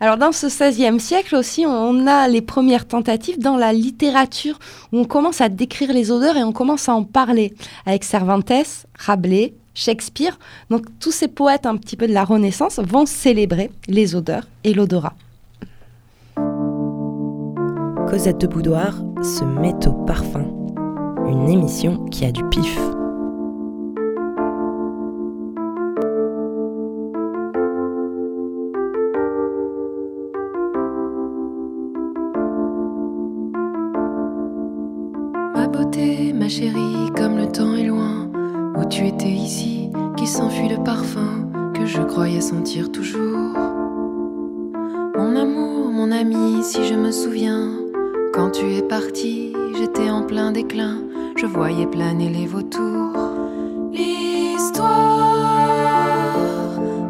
Alors 0.00 0.16
dans 0.16 0.30
ce 0.30 0.46
XVIe 0.46 1.00
siècle 1.00 1.34
aussi, 1.34 1.66
on 1.66 2.06
a 2.06 2.28
les 2.28 2.40
premières 2.40 2.86
tentatives 2.86 3.40
dans 3.40 3.56
la 3.56 3.72
littérature 3.72 4.58
où 4.92 4.98
on 4.98 5.04
commence 5.04 5.40
à 5.40 5.48
décrire 5.48 5.92
les 5.92 6.12
odeurs 6.12 6.36
et 6.36 6.44
on 6.44 6.52
commence 6.52 6.88
à 6.88 6.94
en 6.94 7.02
parler 7.02 7.52
avec 7.84 8.04
Cervantes, 8.04 8.52
Rabelais, 8.96 9.54
Shakespeare. 9.74 10.38
Donc 10.70 10.86
tous 11.00 11.10
ces 11.10 11.26
poètes 11.26 11.66
un 11.66 11.76
petit 11.76 11.96
peu 11.96 12.06
de 12.06 12.12
la 12.12 12.24
Renaissance 12.24 12.78
vont 12.78 13.06
célébrer 13.06 13.70
les 13.88 14.14
odeurs 14.14 14.46
et 14.62 14.72
l'odorat. 14.72 15.14
Cosette 18.08 18.40
de 18.40 18.46
Boudoir 18.46 19.02
se 19.22 19.44
met 19.44 19.74
au 19.86 19.92
parfum. 20.04 20.46
Une 21.28 21.48
émission 21.48 22.04
qui 22.06 22.24
a 22.24 22.30
du 22.30 22.42
pif. 22.48 22.78
Chérie, 36.48 37.10
comme 37.14 37.36
le 37.36 37.46
temps 37.46 37.74
est 37.74 37.84
loin, 37.84 38.30
où 38.76 38.84
tu 38.86 39.06
étais 39.06 39.28
ici, 39.28 39.90
qui 40.16 40.26
s'enfuit 40.26 40.68
le 40.68 40.82
parfum 40.82 41.50
que 41.74 41.84
je 41.84 42.00
croyais 42.00 42.40
sentir 42.40 42.90
toujours. 42.90 43.52
Mon 45.16 45.36
amour, 45.36 45.90
mon 45.90 46.10
ami, 46.10 46.62
si 46.62 46.84
je 46.86 46.94
me 46.94 47.10
souviens. 47.10 47.72
Quand 48.32 48.50
tu 48.50 48.74
es 48.74 48.82
parti, 48.82 49.52
j'étais 49.78 50.08
en 50.10 50.22
plein 50.22 50.50
déclin. 50.52 50.98
Je 51.36 51.46
voyais 51.46 51.86
planer 51.86 52.30
les 52.30 52.46
vautours. 52.46 53.12
L'histoire 53.92 54.86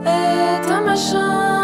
est 0.05 0.71
un 0.71 0.81
machin 0.81 1.58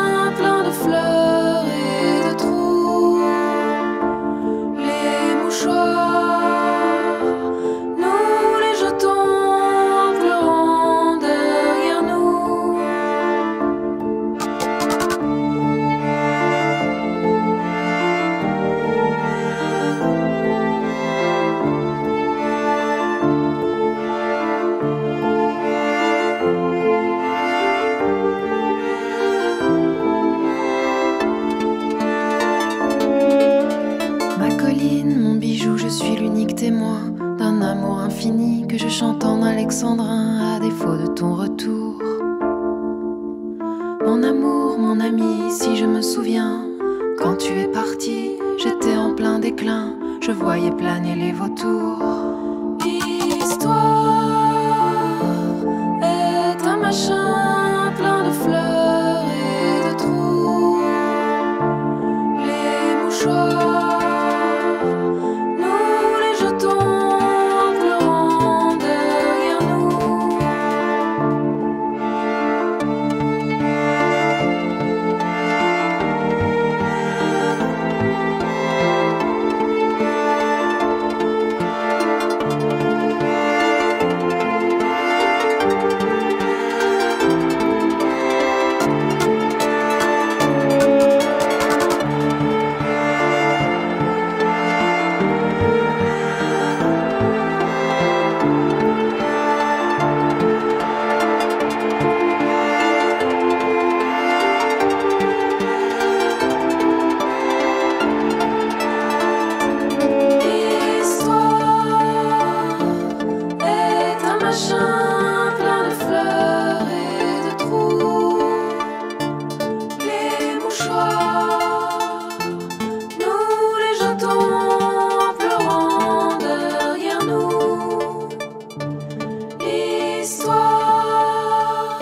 L'histoire 130.25 132.01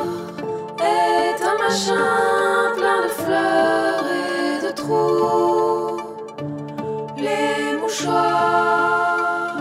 est 0.79 1.43
un 1.43 1.59
machin 1.59 2.71
plein 2.77 3.03
de 3.03 3.09
fleurs 3.09 4.05
et 4.07 4.65
de 4.65 4.71
trous. 4.77 6.01
Les 7.17 7.77
mouchoirs, 7.81 9.57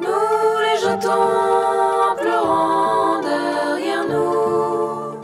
nous 0.00 0.58
les 0.64 0.78
jetons 0.82 1.30
en 2.10 2.16
pleurant 2.16 3.20
derrière 3.22 4.08
nous. 4.08 5.16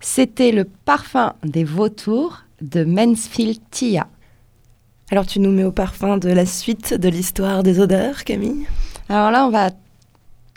C'était 0.00 0.52
le 0.52 0.64
parfum 0.64 1.34
des 1.44 1.64
vautours 1.64 2.44
de 2.62 2.84
Mansfield 2.84 3.60
Tia. 3.70 4.08
Alors 5.10 5.26
tu 5.26 5.38
nous 5.38 5.52
mets 5.52 5.64
au 5.64 5.72
parfum 5.72 6.16
de 6.16 6.30
la 6.30 6.46
suite 6.46 6.94
de 6.94 7.10
l'histoire 7.10 7.62
des 7.62 7.78
odeurs, 7.78 8.24
Camille? 8.24 8.66
Alors 9.10 9.32
là, 9.32 9.44
on 9.44 9.50
va 9.50 9.70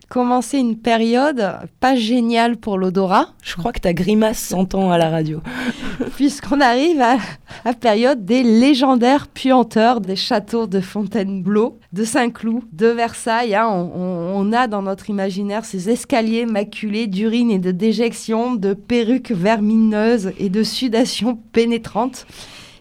commencer 0.10 0.60
une 0.60 0.78
période 0.78 1.44
pas 1.80 1.96
géniale 1.96 2.56
pour 2.58 2.78
l'odorat, 2.78 3.30
Je 3.42 3.56
crois 3.56 3.72
que 3.72 3.80
ta 3.80 3.94
grimace 3.94 4.38
s'entend 4.38 4.92
à 4.92 5.00
la 5.00 5.10
radio. 5.10 5.42
puisqu'on 6.18 6.62
arrive 6.62 7.02
à 7.02 7.18
la 7.66 7.74
période 7.74 8.24
des 8.24 8.44
légendaires 8.44 9.26
puanteurs 9.28 10.02
des 10.02 10.16
châteaux 10.16 10.68
de 10.68 10.82
Fontainebleau, 10.82 11.80
de 11.94 12.04
Saint-Cloud, 12.04 12.62
de 12.74 12.88
Versailles. 12.88 13.56
hein. 13.56 13.68
On, 13.68 13.90
on- 14.00 14.24
on 14.36 14.54
a 14.54 14.68
dans 14.68 14.84
notre 14.84 15.10
imaginaire 15.10 15.66
ces 15.66 15.90
escaliers 15.90 16.46
maculés 16.46 17.08
d'urine 17.08 17.50
et 17.50 17.58
de 17.60 17.72
déjection, 17.72 18.54
de 18.54 18.74
perruques 18.76 19.32
vermineuses 19.32 20.32
et 20.38 20.50
de 20.50 20.62
sudations 20.62 21.40
pénétrantes. 21.54 22.28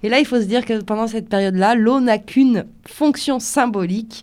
Et 0.02 0.10
là, 0.10 0.18
il 0.18 0.26
faut 0.26 0.40
se 0.40 0.44
dire 0.46 0.66
que 0.66 0.82
pendant 0.82 1.06
cette 1.06 1.30
période-là, 1.30 1.76
l'eau 1.76 2.00
n'a 2.00 2.18
qu'une 2.18 2.66
fonction 2.86 3.38
symbolique 3.38 4.22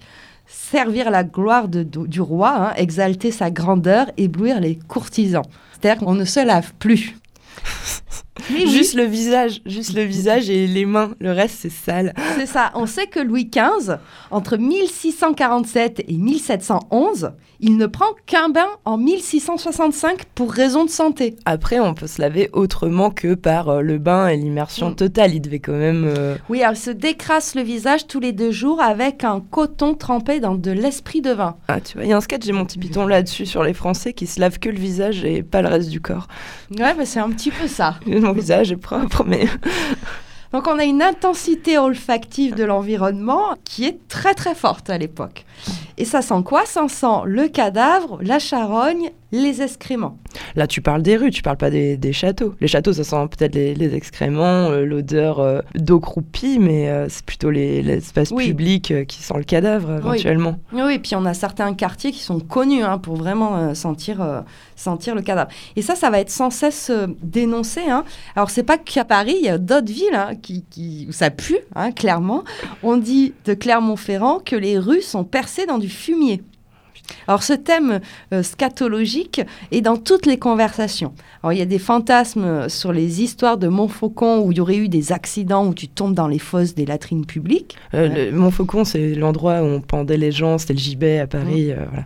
servir 0.49 1.09
la 1.12 1.23
gloire 1.23 1.67
de- 1.67 1.83
du 1.83 2.07
du 2.07 2.21
roi, 2.21 2.49
hein, 2.69 2.73
exalter 2.75 3.31
sa 3.31 3.51
grandeur, 3.51 4.07
éblouir 4.17 4.59
les 4.59 4.75
courtisans. 4.88 5.43
C'est-à-dire 5.79 6.03
qu'on 6.05 6.15
ne 6.15 6.25
se 6.25 6.45
lave 6.45 6.73
plus. 6.79 7.15
Oui. 8.51 8.67
Juste 8.69 8.93
le 8.95 9.03
visage, 9.03 9.62
juste 9.65 9.93
le 9.93 10.03
visage 10.03 10.49
et 10.49 10.65
les 10.65 10.85
mains. 10.85 11.13
Le 11.19 11.33
reste, 11.33 11.57
c'est 11.59 11.69
sale. 11.69 12.13
C'est 12.38 12.45
ça. 12.45 12.71
On 12.73 12.85
sait 12.85 13.05
que 13.05 13.19
Louis 13.19 13.45
XV, 13.53 13.95
entre 14.31 14.55
1647 14.55 16.05
et 16.07 16.13
1711, 16.17 17.31
il 17.62 17.78
ne 17.78 17.86
prend 17.88 18.06
qu'un 18.26 18.50
bain 18.50 18.67
en 18.86 18.98
1665 18.98 20.26
pour 20.36 20.52
raison 20.52 20.86
de 20.86 20.89
santé. 20.89 21.36
Après, 21.45 21.80
on 21.80 21.93
peut 21.93 22.08
se 22.08 22.22
laver 22.22 22.50
autrement 22.54 23.10
que 23.12 23.34
par 23.34 23.69
euh, 23.69 23.82
le 23.82 23.98
bain 23.98 24.28
et 24.30 24.38
l'immersion 24.38 24.91
Mm. 24.91 24.95
totale. 24.95 25.34
Il 25.36 25.41
devait 25.41 25.60
quand 25.60 25.74
même. 25.74 26.06
euh, 26.08 26.36
Oui, 26.50 26.63
elle 26.65 26.78
se 26.78 26.89
décrasse 26.91 27.56
le 27.56 27.62
visage 27.62 28.08
tous 28.08 28.19
les 28.19 28.32
deux 28.32 28.52
jours 28.52 28.82
avec 28.82 29.24
un 29.24 29.41
coton 29.41 29.93
trempé 29.93 30.39
dans 30.39 30.56
de 30.56 30.72
l'esprit 30.72 31.22
de 31.22 31.32
vin. 31.32 31.58
Ah, 31.67 31.82
tu 31.82 31.98
vois, 31.98 32.06
il 32.06 32.10
y 32.10 32.13
a 32.13 32.17
un 32.17 32.22
sketch, 32.22 32.45
j'ai 32.45 32.52
mon 32.54 32.65
petit 32.65 32.80
piton 32.80 33.06
là-dessus 33.08 33.45
sur 33.45 33.63
les 33.63 33.74
Français 33.74 34.13
qui 34.13 34.26
se 34.28 34.39
lavent 34.39 34.60
que 34.60 34.69
le 34.69 34.80
visage 34.80 35.24
et 35.26 35.43
pas 35.43 35.62
le 35.62 35.67
reste 35.67 35.89
du 35.89 36.00
corps. 36.02 36.28
Ouais, 36.78 36.93
bah, 36.93 37.06
c'est 37.06 37.19
un 37.19 37.30
petit 37.30 37.52
peu 37.52 37.67
ça. 37.67 37.95
Mon 38.06 38.32
visage 38.32 38.72
est 38.72 38.78
propre, 38.78 39.24
mais. 39.28 39.48
Donc 40.52 40.65
on 40.67 40.80
a 40.80 40.84
une 40.84 41.04
intensité 41.04 41.78
olfactive 41.78 42.56
de 42.56 42.63
l'environnement 42.63 43.56
qui 43.65 43.86
est 43.86 44.00
très 44.08 44.34
très 44.34 44.56
forte 44.56 44.89
à 44.89 44.98
l'époque. 44.98 45.45
Et 45.98 46.06
ça 46.06 46.22
sent 46.22 46.41
quoi? 46.45 46.65
Ça 46.65 46.88
sent 46.88 47.06
le 47.26 47.48
cadavre, 47.48 48.19
la 48.22 48.39
charogne, 48.39 49.12
les 49.32 49.62
excréments. 49.62 50.17
Là, 50.56 50.65
tu 50.65 50.82
parles 50.82 51.04
des 51.04 51.15
rues, 51.17 51.30
tu 51.30 51.43
parles 51.43 51.58
pas 51.58 51.69
des, 51.69 51.98
des 51.98 52.13
châteaux. 52.13 52.56
Les 52.62 52.67
châteaux, 52.67 52.93
ça 52.93 53.04
sent 53.04 53.28
peut-être 53.38 53.54
les, 53.54 53.76
les 53.76 53.93
excréments, 53.93 54.69
euh, 54.72 54.86
l'odeur 54.86 55.39
euh, 55.39 55.60
d'eau 55.76 56.00
croupie, 56.00 56.58
mais 56.58 56.89
euh, 56.89 57.08
c'est 57.10 57.24
plutôt 57.26 57.52
les- 57.52 57.84
l'espace 57.84 58.32
Oui. 58.32 58.48
public 58.48 58.89
euh, 58.91 59.04
qui 59.04 59.22
sent 59.22 59.36
le 59.38 59.43
cadavre, 59.43 59.98
éventuellement. 59.98 60.58
Oui, 60.74 60.93
et 60.95 61.00
puis 61.00 61.15
on 61.15 61.26
a 61.26 61.34
certains 61.36 61.74
quartiers 61.76 62.12
qui 62.12 62.22
sont 62.24 62.39
connus 62.39 62.82
hein, 62.84 62.98
pour 62.98 63.17
vraiment 63.17 63.76
sentir, 63.76 64.43
sentir 64.76 65.13
le 65.13 65.22
cadavre. 65.22 65.52
Et 65.76 65.82
ça, 65.84 65.95
ça 65.95 66.10
va 66.10 66.19
être 66.19 66.32
sans 66.32 66.50
cesse 66.50 66.91
dénoncé. 67.22 67.82
hein. 67.89 68.06
Alors, 68.36 68.50
c'est 68.50 68.63
pas 68.63 68.78
qu'à 68.78 69.06
Paris, 69.06 69.36
il 69.39 69.45
y 69.45 69.50
a 69.50 69.58
d'autres 69.60 69.91
villes 69.91 70.06
hein, 70.15 70.32
qui, 70.41 70.63
qui- 70.69 71.06
où 71.08 71.12
ça 71.12 71.30
pue, 71.30 71.60
hein, 71.76 71.91
clairement. 71.91 72.43
On 72.82 72.98
dit 72.98 73.34
de 73.45 73.54
Clermont-Ferrand 73.54 74.39
que 74.43 74.56
les 74.56 74.78
rues 74.80 75.02
sont 75.02 75.24
percées 75.24 75.48
dans 75.65 75.77
du 75.77 75.89
fumier. 75.89 76.41
Alors 77.27 77.41
ce 77.41 77.53
thème 77.53 78.01
euh, 78.33 78.43
scatologique 78.43 79.41
est 79.71 79.81
dans 79.81 79.97
toutes 79.97 80.27
les 80.27 80.38
conversations. 80.38 81.13
Alors 81.41 81.53
il 81.53 81.59
y 81.59 81.62
a 81.62 81.65
des 81.65 81.79
fantasmes 81.79 82.43
euh, 82.43 82.69
sur 82.69 82.93
les 82.93 83.23
histoires 83.23 83.57
de 83.57 83.67
Montfaucon 83.67 84.41
où 84.41 84.51
il 84.51 84.59
y 84.59 84.62
aurait 84.62 84.75
eu 84.77 84.89
des 84.89 85.12
accidents 85.12 85.65
où 85.65 85.73
tu 85.73 85.88
tombes 85.88 86.13
dans 86.13 86.27
les 86.27 86.38
fosses 86.38 86.75
des 86.75 86.85
latrines 86.85 87.25
publiques. 87.25 87.75
Euh, 87.95 88.29
le- 88.31 88.38
Montfaucon, 88.38 88.83
c'est 88.85 89.15
l'endroit 89.15 89.62
où 89.63 89.65
on 89.65 89.81
pendait 89.81 90.17
les 90.17 90.31
gens, 90.31 90.59
c'était 90.59 90.73
le 90.73 90.79
gibet 90.79 91.17
à 91.19 91.25
Paris. 91.27 91.71
euh, 91.71 91.77
voilà. 91.89 92.05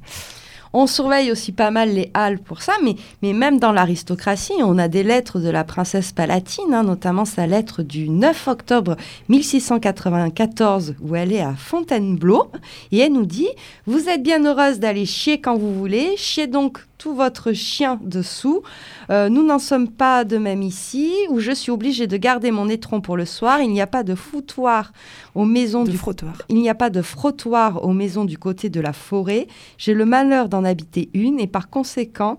On 0.75 0.87
surveille 0.87 1.31
aussi 1.31 1.51
pas 1.51 1.69
mal 1.69 1.93
les 1.93 2.09
halles 2.15 2.39
pour 2.39 2.63
ça, 2.63 2.73
mais, 2.83 3.33
même 3.33 3.59
dans 3.59 3.71
l'aristocratie, 3.71 4.53
on 4.63 4.79
a 4.79 4.87
des 4.87 5.03
lettres 5.03 5.39
de 5.39 5.49
la 5.49 5.63
princesse 5.63 6.11
palatine, 6.11 6.73
hein, 6.73 6.83
notamment 6.83 7.25
sa 7.25 7.45
lettre 7.45 7.83
du 7.83 8.09
9 8.09 8.47
octobre 8.47 8.97
1694, 9.29 10.95
où 10.99 11.15
elle 11.15 11.31
est 11.31 11.41
à 11.41 11.53
Fontainebleau, 11.53 12.49
et 12.91 12.99
elle 12.99 13.13
nous 13.13 13.27
dit 13.27 13.49
«Vous 13.85 14.09
êtes 14.09 14.23
bien 14.23 14.43
heureuse 14.43 14.79
d'aller 14.79 15.05
chier 15.05 15.39
quand 15.39 15.55
vous 15.55 15.75
voulez, 15.75 16.15
chiez 16.17 16.47
donc 16.47 16.79
tout 17.03 17.13
votre 17.13 17.51
chien 17.51 17.99
dessous. 18.01 18.61
Euh, 19.09 19.27
nous 19.27 19.45
n'en 19.45 19.59
sommes 19.59 19.89
pas 19.89 20.23
de 20.23 20.37
même 20.37 20.61
ici, 20.61 21.11
où 21.29 21.41
je 21.41 21.51
suis 21.51 21.69
obligée 21.69 22.07
de 22.07 22.15
garder 22.15 22.49
mon 22.49 22.69
étron 22.69 23.01
pour 23.01 23.17
le 23.17 23.25
soir. 23.25 23.59
Il 23.59 23.71
n'y 23.71 23.81
a 23.81 23.87
pas 23.87 24.03
de 24.03 24.15
foutoir 24.15 24.93
aux 25.35 25.43
maisons 25.43 25.83
De 25.83 25.91
du 25.91 25.97
frottoir. 25.97 26.41
il 26.47 26.55
n'y 26.55 26.69
a 26.69 26.75
pas 26.75 26.89
de 26.89 27.01
frottoir 27.01 27.83
aux 27.83 27.91
maisons 27.91 28.23
du 28.23 28.37
côté 28.37 28.69
de 28.69 28.79
la 28.79 28.93
forêt. 28.93 29.47
J'ai 29.77 29.93
le 29.93 30.05
malheur 30.05 30.47
d'en 30.47 30.63
habiter 30.63 31.09
une 31.13 31.41
et 31.41 31.47
par 31.47 31.69
conséquent, 31.69 32.37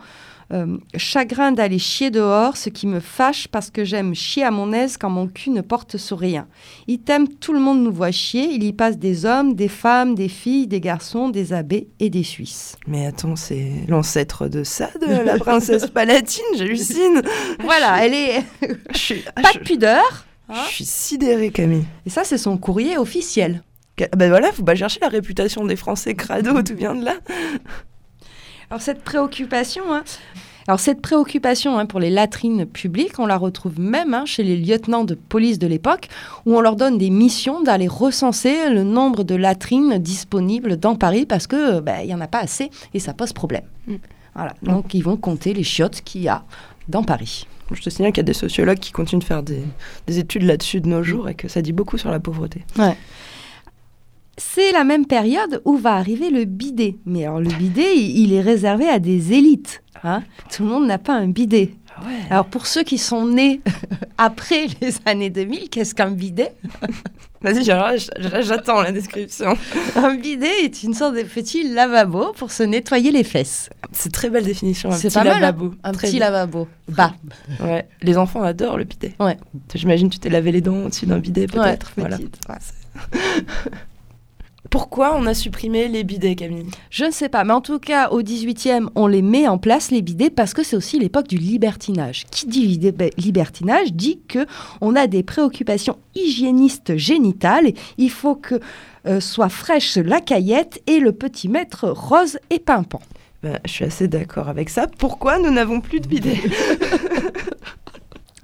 euh, 0.53 0.77
chagrin 0.97 1.53
d'aller 1.53 1.79
chier 1.79 2.11
dehors, 2.11 2.57
ce 2.57 2.69
qui 2.69 2.87
me 2.87 3.01
fâche 3.01 3.49
parce 3.49 3.71
que 3.71 3.85
j'aime 3.85 4.15
chier 4.15 4.45
à 4.45 4.51
mon 4.51 4.73
aise 4.73 4.97
quand 4.97 5.11
mon 5.11 5.27
cul 5.27 5.51
ne 5.51 5.61
porte 5.63 5.97
sur 5.97 6.19
rien. 6.19 6.47
Item, 6.87 7.27
tout 7.29 7.53
le 7.53 7.61
monde 7.61 7.83
nous 7.83 7.93
voit 7.93 8.11
chier. 8.11 8.45
Il 8.53 8.63
y 8.63 8.73
passe 8.73 8.99
des 8.99 9.25
hommes, 9.25 9.55
des 9.55 9.69
femmes, 9.69 10.15
des 10.15 10.29
filles, 10.29 10.67
des 10.67 10.81
garçons, 10.81 11.29
des 11.31 11.53
abbés 11.53 11.89
et 12.01 12.11
des 12.11 12.23
Suisses. 12.25 12.77
Mais 12.87 13.07
attends, 13.07 13.37
c'est 13.37 13.71
l'ancêtre 13.89 14.49
de 14.49 14.65
ça, 14.65 14.91
de 15.01 15.25
la 15.25 15.39
princesse 15.39 15.87
palatine, 15.87 16.45
j'hallucine. 16.57 17.23
Voilà, 17.61 18.05
elle 18.05 18.15
est 18.15 18.43
ah, 19.37 19.43
pas 19.43 19.53
de 19.55 19.59
pudeur. 19.61 20.27
je 20.67 20.71
suis 20.73 20.85
sidérée, 20.85 21.51
Camille. 21.51 21.85
Et 22.07 22.11
ça, 22.11 22.25
c'est 22.25 22.39
son 22.39 22.59
courrier 22.59 22.99
officiel. 22.99 23.63
Ca- 23.99 24.09
Ben 24.17 24.29
voilà, 24.29 24.53
faut 24.53 24.65
pas 24.65 24.75
chercher 24.75 24.99
la 25.01 25.09
réputation 25.09 25.65
des 25.65 25.77
Français 25.77 26.15
crado, 26.15 26.63
tout 26.63 26.75
vient 26.77 26.95
de 26.95 27.05
là. 27.05 27.15
Alors 28.75 28.83
cette 28.83 29.05
préoccupation, 29.05 29.85
hein, 29.95 30.03
alors 30.67 30.81
cette 30.81 31.01
préoccupation 31.01 31.79
hein, 31.79 31.87
pour 31.87 32.01
les 32.01 32.11
latrines 32.11 32.67
publiques, 32.67 33.21
on 33.21 33.27
la 33.27 33.37
retrouve 33.37 33.79
même 33.79 34.15
hein, 34.15 34.25
chez 34.27 34.43
les 34.43 34.57
lieutenants 34.57 35.05
de 35.05 35.15
police 35.15 35.61
de 35.61 35.69
l'époque, 35.69 36.09
où 36.45 36.57
on 36.57 36.61
leur 36.61 36.75
donne 36.75 36.99
des 36.99 37.09
missions 37.09 37.63
d'aller 37.63 37.87
recenser 37.87 38.71
le 38.71 38.83
nombre 38.83 39.23
de 39.23 39.37
latrines 39.37 39.99
disponibles 39.99 40.77
dans 40.77 40.97
Paris 40.97 41.25
parce 41.25 41.47
que 41.47 41.77
euh, 41.77 41.81
ben, 41.81 42.01
il 42.03 42.11
y 42.11 42.15
en 42.17 42.21
a 42.21 42.27
pas 42.27 42.41
assez 42.41 42.69
et 42.95 42.99
ça 42.99 43.15
pose 43.15 43.33
problème. 43.33 43.63
Mm. 43.87 43.95
Voilà, 44.35 44.55
donc 44.65 44.93
ils 44.93 45.05
vont 45.05 45.17
compter 45.17 45.55
les 45.55 45.63
chiottes 45.63 46.01
qu'il 46.01 46.23
y 46.23 46.29
a 46.29 46.43
dans 46.89 47.05
Paris. 47.05 47.47
Je 47.71 47.81
te 47.81 47.91
signale 47.91 48.11
qu'il 48.11 48.23
y 48.23 48.25
a 48.25 48.25
des 48.25 48.33
sociologues 48.33 48.81
qui 48.81 48.91
continuent 48.91 49.21
de 49.21 49.25
faire 49.25 49.45
des, 49.45 49.63
des 50.09 50.19
études 50.19 50.43
là-dessus 50.43 50.81
de 50.81 50.89
nos 50.89 51.05
jours 51.05 51.29
et 51.29 51.37
que 51.37 51.47
ça 51.47 51.63
dit 51.63 51.73
beaucoup 51.73 51.97
sur 51.97 52.11
la 52.11 52.19
pauvreté. 52.19 52.65
C'est 54.37 54.73
la 54.73 54.85
même 54.85 55.07
période 55.07 55.63
où 55.65 55.77
va 55.77 55.95
arriver 55.95 56.31
le 56.31 56.45
bidet. 56.45 56.97
Mais 57.07 57.25
alors 57.25 57.41
le 57.41 57.51
bidet, 57.51 57.97
il, 57.97 58.33
est 58.33 58.41
réservé 58.41 58.89
à 58.89 58.99
des 58.99 59.33
élites. 59.33 59.83
hein. 60.03 60.23
Tout 60.55 60.65
le 60.65 60.69
monde 60.71 60.87
n'a 60.87 60.99
pas 60.99 61.15
un 61.15 61.29
bidet. 61.29 61.75
Ah 61.97 62.01
ouais. 62.07 62.13
Alors 62.31 62.47
pour 62.47 62.67
ceux 62.67 62.83
qui 62.83 62.99
sont 62.99 63.27
nés 63.27 63.61
après 64.19 64.67
les 64.81 64.95
années 65.07 65.31
2000, 65.31 65.69
qu'est-ce 65.69 65.95
qu'un 65.95 66.11
bidet? 66.11 66.53
Vas-y, 67.43 67.63
j'attends 67.63 68.81
la 68.81 68.91
description. 68.91 69.55
Un 69.97 70.15
bidet 70.15 70.65
est 70.65 70.83
une 70.83 70.95
sorte 70.95 71.15
de 71.15 71.23
petit 71.25 71.75
lavabo 71.75 72.33
pour 72.33 72.51
se 72.51 72.63
nettoyer 72.63 73.11
les 73.13 73.23
fesses. 73.23 73.69
C'est 73.93 74.11
très 74.11 74.31
belle 74.31 74.45
définition, 74.45 74.89
un 74.91 74.95
C'est 74.95 75.09
petit 75.09 75.15
pas 75.19 75.25
mal, 75.25 75.35
hein 75.35 75.41
lavabo. 75.41 75.75
Un 75.85 75.93
Très 75.93 76.07
petit 76.09 76.17
bien. 76.17 76.31
lavabo. 76.31 76.69
Bah, 76.89 77.13
Ouais, 77.61 77.87
les 78.01 78.17
enfants 78.17 78.43
adorent 78.43 78.79
le 78.79 78.85
bidet. 78.85 79.15
Ouais. 79.21 79.37
J'imagine 79.75 80.09
tu 80.09 80.19
t'es 80.19 80.31
lavé 80.31 80.53
les 80.53 80.63
dents 80.63 80.85
au-dessus 80.87 81.05
d'un 81.05 81.19
bidet 81.19 81.47
peut-être. 81.47 81.93
Ouais, 81.99 82.09
voilà. 82.09 82.17
petite. 82.17 82.39
Pourquoi 84.75 85.15
on 85.17 85.25
a 85.27 85.35
supprimé 85.35 85.87
les 85.87 86.03
bidets, 86.03 86.35
Camille? 86.35 86.67
Je 86.91 87.05
ne 87.05 87.13
sais 87.13 87.29
pas, 87.29 87.45
mais 87.45 87.53
en 87.53 87.61
tout 87.61 87.79
cas, 87.79 88.09
au 88.09 88.23
18e, 88.23 88.89
on 88.97 89.07
les 89.07 89.23
met 89.23 89.47
en 89.47 89.57
place, 89.57 89.93
les 89.93 90.03
bidets, 90.03 90.31
parce 90.31 90.53
que 90.53 90.65
c'est 90.65 90.75
aussi 90.75 90.99
l'époque 90.99 91.29
du 91.29 91.37
libertinage. 91.37 92.25
Qui 92.33 92.47
dit 92.49 92.67
lib- 92.67 93.13
libertinage 93.17 93.93
dit 93.93 94.19
que 94.27 94.47
on 94.81 94.97
a 94.97 95.07
des 95.07 95.23
préoccupations 95.23 95.97
hygiénistes 96.17 96.97
génitales. 96.97 97.73
Il 97.99 98.11
faut 98.11 98.35
que 98.35 98.59
euh, 99.07 99.21
soit 99.21 99.49
fraîche 99.49 99.97
la 99.97 100.21
caillette 100.21 100.83
et 100.89 100.99
le 100.99 101.13
petit 101.13 101.49
maître 101.49 101.89
rose 101.89 102.39
et 102.51 102.59
pimpant. 102.59 103.01
Ben, 103.45 103.61
Je 103.65 103.71
suis 103.71 103.85
assez 103.85 104.09
d'accord 104.09 104.49
avec 104.49 104.71
ça. 104.71 104.89
Pourquoi 104.99 105.39
nous 105.39 105.53
n'avons 105.53 105.81
plus 105.81 106.01
de 106.01 106.09
bidets? 106.09 106.41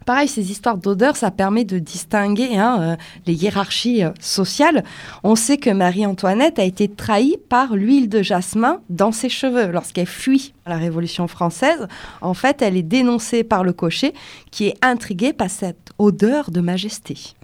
Pareil, 0.06 0.28
ces 0.28 0.50
histoires 0.50 0.78
d'odeur, 0.78 1.16
ça 1.16 1.30
permet 1.30 1.64
de 1.64 1.78
distinguer 1.78 2.56
hein, 2.56 2.78
euh, 2.80 2.96
les 3.26 3.34
hiérarchies 3.34 4.02
euh, 4.02 4.10
sociales. 4.20 4.82
On 5.22 5.36
sait 5.36 5.58
que 5.58 5.70
Marie-Antoinette 5.70 6.58
a 6.58 6.64
été 6.64 6.88
trahie 6.88 7.36
par 7.48 7.74
l'huile 7.74 8.08
de 8.08 8.22
jasmin 8.22 8.80
dans 8.88 9.12
ses 9.12 9.28
cheveux 9.28 9.70
lorsqu'elle 9.70 10.06
fuit 10.06 10.54
la 10.66 10.76
Révolution 10.76 11.28
française. 11.28 11.86
En 12.20 12.34
fait, 12.34 12.62
elle 12.62 12.76
est 12.76 12.82
dénoncée 12.82 13.44
par 13.44 13.64
le 13.64 13.72
cocher 13.72 14.14
qui 14.50 14.68
est 14.68 14.76
intrigué 14.82 15.32
par 15.32 15.50
cette 15.50 15.90
odeur 15.98 16.50
de 16.50 16.60
majesté. 16.60 17.34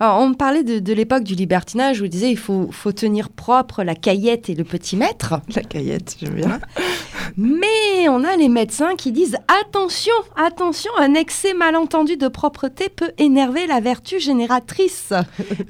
Alors, 0.00 0.18
on 0.20 0.30
me 0.30 0.34
parlait 0.34 0.64
de, 0.64 0.78
de 0.78 0.92
l'époque 0.92 1.24
du 1.24 1.34
libertinage 1.34 2.00
où 2.00 2.04
il 2.04 2.10
disait 2.10 2.30
il 2.30 2.38
faut, 2.38 2.68
faut 2.72 2.92
tenir 2.92 3.30
propre 3.30 3.82
la 3.82 3.94
caillette 3.94 4.48
et 4.48 4.54
le 4.54 4.64
petit 4.64 4.96
maître. 4.96 5.40
La 5.54 5.62
caillette, 5.62 6.16
j'aime 6.20 6.34
bien. 6.34 6.60
Mais 7.36 8.08
on 8.08 8.22
a 8.24 8.36
les 8.36 8.48
médecins 8.48 8.94
qui 8.96 9.12
disent 9.12 9.36
attention, 9.62 10.12
attention, 10.36 10.90
un 10.98 11.14
excès 11.14 11.54
malentendu 11.54 12.16
de 12.16 12.28
propreté 12.28 12.88
peut 12.88 13.12
énerver 13.18 13.66
la 13.66 13.80
vertu 13.80 14.20
génératrice. 14.20 15.12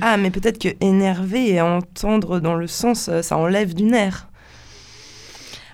Ah, 0.00 0.16
mais 0.16 0.30
peut-être 0.30 0.58
que 0.58 0.68
énerver 0.80 1.54
et 1.54 1.60
entendre 1.60 2.40
dans 2.40 2.54
le 2.54 2.66
sens, 2.66 3.08
euh, 3.08 3.22
ça 3.22 3.36
enlève 3.36 3.74
du 3.74 3.84
nerf. 3.84 4.28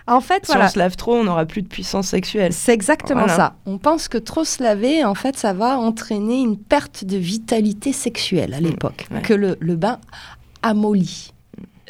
En 0.07 0.21
fait, 0.21 0.45
Si 0.47 0.53
voilà, 0.53 0.67
on 0.67 0.69
se 0.71 0.79
lave 0.79 0.97
trop, 0.97 1.15
on 1.15 1.25
n'aura 1.25 1.45
plus 1.47 1.63
de 1.63 1.69
puissance 1.69 2.09
sexuelle. 2.09 2.53
c'est 2.53 2.73
exactement 2.73 3.21
Voilà. 3.21 3.37
ça. 3.37 3.55
On 3.67 3.79
pense 3.79 4.09
que 4.09 4.19
trop 4.19 4.45
se 4.45 4.63
laver, 4.63 5.05
en 5.05 5.15
fait, 5.15 5.37
ça 5.37 5.53
va 5.53 5.79
entraîner 5.79 6.41
une 6.41 6.57
perte 6.57 7.05
de 7.05 7.17
vitalité 7.17 7.93
sexuelle 7.93 8.55
à 8.55 8.61
l'époque, 8.61 9.07
ouais. 9.13 9.23
que 9.23 9.35
le, 9.35 9.57
le 9.61 9.77
bain 9.77 9.99
amollit. 10.63 11.33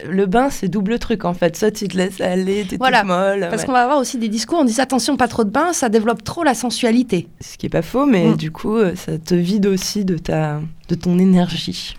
Le 0.08 0.24
bain, 0.24 0.48
c'est 0.48 0.68
double 0.68 0.98
truc 0.98 1.26
en 1.26 1.34
fait. 1.34 1.56
Soit 1.58 1.72
tu 1.72 1.86
te 1.86 1.94
laisses 1.96 2.22
aller, 2.22 2.64
t'es 2.66 2.78
Voilà, 2.78 3.00
toute 3.00 3.08
molle. 3.08 3.46
Parce 3.50 3.62
ouais. 3.62 3.66
qu'on 3.66 3.72
va 3.72 3.82
avoir 3.82 3.98
aussi 3.98 4.16
des 4.16 4.28
discours, 4.30 4.58
on 4.60 4.64
dit 4.64 4.80
attention, 4.80 5.16
pas 5.18 5.28
trop 5.28 5.44
de 5.44 5.50
bain, 5.50 5.74
ça 5.74 5.90
développe 5.90 6.24
trop 6.24 6.42
la 6.42 6.54
sensualité. 6.54 7.28
Ce 7.42 7.58
qui 7.58 7.66
est 7.66 7.70
pas 7.70 7.82
faux, 7.82 8.06
mais 8.06 8.28
Mm. 8.30 8.36
du 8.36 8.50
coup, 8.50 8.76
euh, 8.76 8.94
ça 8.96 9.18
te 9.18 9.34
vide 9.34 9.66
aussi 9.66 10.06
de, 10.06 10.16
ta, 10.16 10.60
de 10.88 10.94
ton 10.94 11.18
énergie. 11.18 11.94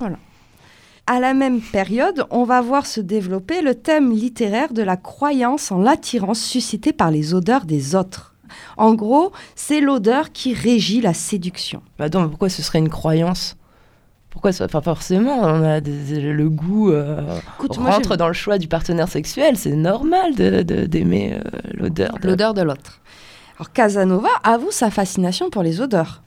À 1.07 1.19
la 1.19 1.33
même 1.33 1.59
période, 1.61 2.25
on 2.29 2.43
va 2.43 2.61
voir 2.61 2.85
se 2.85 3.01
développer 3.01 3.61
le 3.61 3.75
thème 3.75 4.11
littéraire 4.11 4.71
de 4.71 4.81
la 4.83 4.97
croyance 4.97 5.71
en 5.71 5.79
l'attirance 5.79 6.39
suscitée 6.39 6.93
par 6.93 7.11
les 7.11 7.33
odeurs 7.33 7.65
des 7.65 7.95
autres. 7.95 8.35
En 8.77 8.93
gros, 8.93 9.31
c'est 9.55 9.81
l'odeur 9.81 10.31
qui 10.31 10.53
régit 10.53 11.01
la 11.01 11.13
séduction. 11.13 11.81
Bah 11.97 12.05
mais 12.13 12.27
pourquoi 12.27 12.49
ce 12.49 12.61
serait 12.61 12.79
une 12.79 12.89
croyance? 12.89 13.55
Pourquoi 14.29 14.53
ça 14.53 14.65
Enfin, 14.65 14.81
forcément, 14.81 15.39
on 15.41 15.63
a 15.63 15.81
des- 15.81 16.21
le 16.21 16.49
goût 16.49 16.91
euh, 16.91 17.37
Écoute, 17.57 17.75
rentre 17.77 18.15
dans 18.15 18.27
le 18.27 18.33
choix 18.33 18.57
du 18.57 18.67
partenaire 18.69 19.09
sexuel. 19.09 19.57
C'est 19.57 19.75
normal 19.75 20.35
de- 20.35 20.61
de- 20.63 20.85
d'aimer 20.85 21.33
euh, 21.33 21.41
l'odeur. 21.73 22.17
de- 22.21 22.27
l'odeur 22.29 22.53
de 22.53 22.61
l'autre. 22.61 23.01
Alors 23.57 23.73
Casanova 23.73 24.29
avoue 24.43 24.71
sa 24.71 24.89
fascination 24.89 25.49
pour 25.49 25.63
les 25.63 25.81
odeurs. 25.81 26.23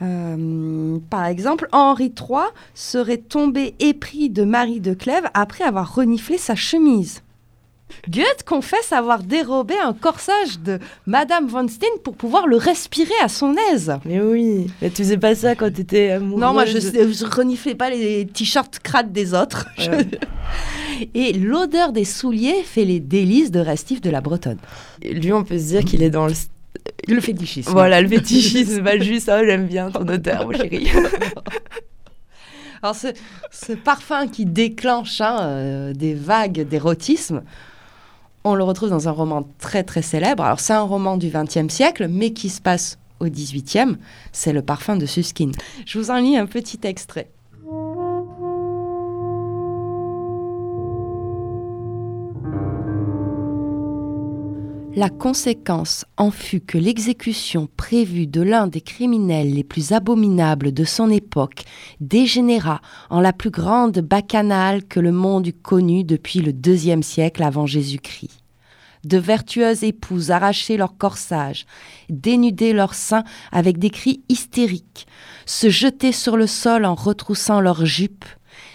Euh, 0.00 0.98
par 1.10 1.26
exemple, 1.26 1.68
Henri 1.72 2.06
III 2.16 2.46
serait 2.74 3.18
tombé 3.18 3.74
épris 3.80 4.30
de 4.30 4.44
Marie 4.44 4.80
de 4.80 4.94
Clèves 4.94 5.28
après 5.34 5.64
avoir 5.64 5.94
reniflé 5.94 6.38
sa 6.38 6.54
chemise. 6.54 7.22
Goethe 8.08 8.44
confesse 8.46 8.92
avoir 8.92 9.22
dérobé 9.22 9.74
un 9.82 9.94
corsage 9.94 10.60
de 10.60 10.78
Madame 11.06 11.46
von 11.46 11.66
Steen 11.68 11.90
pour 12.04 12.14
pouvoir 12.16 12.46
le 12.46 12.56
respirer 12.56 13.14
à 13.22 13.28
son 13.28 13.56
aise. 13.72 13.92
Mais 14.04 14.20
oui, 14.20 14.66
mais 14.80 14.90
tu 14.90 14.96
faisais 15.02 15.16
pas 15.16 15.34
ça 15.34 15.54
quand 15.54 15.72
t'étais 15.72 16.10
amoureuse. 16.10 16.40
Non, 16.40 16.52
moi 16.52 16.64
je, 16.66 16.78
je 16.78 17.34
reniflais 17.34 17.74
pas 17.74 17.90
les 17.90 18.26
t-shirts 18.26 18.78
crades 18.80 19.12
des 19.12 19.34
autres. 19.34 19.66
Ouais. 19.78 20.06
Et 21.14 21.32
l'odeur 21.32 21.92
des 21.92 22.04
souliers 22.04 22.62
fait 22.64 22.84
les 22.84 23.00
délices 23.00 23.50
de 23.50 23.60
Restif 23.60 24.00
de 24.00 24.10
la 24.10 24.20
Bretonne. 24.20 24.58
Lui, 25.02 25.32
on 25.32 25.44
peut 25.44 25.58
se 25.58 25.68
dire 25.68 25.84
qu'il 25.84 26.02
est 26.02 26.10
dans 26.10 26.26
le. 26.26 26.34
Le 27.06 27.20
fétichisme. 27.20 27.70
Voilà, 27.70 28.00
le 28.02 28.08
fétichisme, 28.08 28.82
pas 28.82 28.98
juste, 28.98 29.30
oh, 29.32 29.40
j'aime 29.44 29.66
bien 29.66 29.90
ton 29.90 30.06
odeur, 30.06 30.46
mon 30.46 30.52
chéri. 30.52 30.90
Alors 32.82 32.94
ce, 32.94 33.08
ce 33.50 33.72
parfum 33.72 34.28
qui 34.28 34.44
déclenche 34.44 35.20
hein, 35.20 35.38
euh, 35.40 35.92
des 35.92 36.14
vagues 36.14 36.60
d'érotisme, 36.60 37.42
on 38.44 38.54
le 38.54 38.62
retrouve 38.62 38.90
dans 38.90 39.08
un 39.08 39.12
roman 39.12 39.48
très 39.58 39.82
très 39.82 40.02
célèbre. 40.02 40.44
Alors 40.44 40.60
c'est 40.60 40.74
un 40.74 40.82
roman 40.82 41.16
du 41.16 41.28
XXe 41.28 41.72
siècle, 41.72 42.06
mais 42.08 42.32
qui 42.32 42.48
se 42.50 42.60
passe 42.60 42.98
au 43.20 43.26
XVIIIe. 43.26 43.96
C'est 44.32 44.52
le 44.52 44.62
parfum 44.62 44.96
de 44.96 45.06
Suskin. 45.06 45.50
Je 45.86 45.98
vous 45.98 46.10
en 46.10 46.18
lis 46.18 46.36
un 46.36 46.46
petit 46.46 46.80
extrait. 46.84 47.28
La 54.96 55.10
conséquence 55.10 56.04
en 56.16 56.30
fut 56.30 56.60
que 56.60 56.78
l'exécution 56.78 57.68
prévue 57.76 58.26
de 58.26 58.40
l'un 58.40 58.66
des 58.66 58.80
criminels 58.80 59.54
les 59.54 59.62
plus 59.62 59.92
abominables 59.92 60.72
de 60.72 60.84
son 60.84 61.10
époque 61.10 61.64
dégénéra 62.00 62.80
en 63.10 63.20
la 63.20 63.32
plus 63.32 63.50
grande 63.50 64.00
bacchanale 64.00 64.84
que 64.84 64.98
le 64.98 65.12
monde 65.12 65.46
eût 65.46 65.52
connue 65.52 66.04
depuis 66.04 66.40
le 66.40 66.52
deuxième 66.52 67.02
siècle 67.02 67.42
avant 67.42 67.66
Jésus-Christ. 67.66 68.42
de 69.04 69.18
vertueuses 69.18 69.84
épouses 69.84 70.30
arracher 70.30 70.76
leur 70.76 70.96
corsage, 70.96 71.66
dénuder 72.08 72.72
leurs 72.72 72.94
seins 72.94 73.24
avec 73.52 73.78
des 73.78 73.90
cris 73.90 74.22
hystériques, 74.28 75.06
se 75.46 75.70
jeter 75.70 76.12
sur 76.12 76.36
le 76.36 76.46
sol 76.46 76.84
en 76.84 76.94
retroussant 76.94 77.60
leurs 77.60 77.86
jupes. 77.86 78.24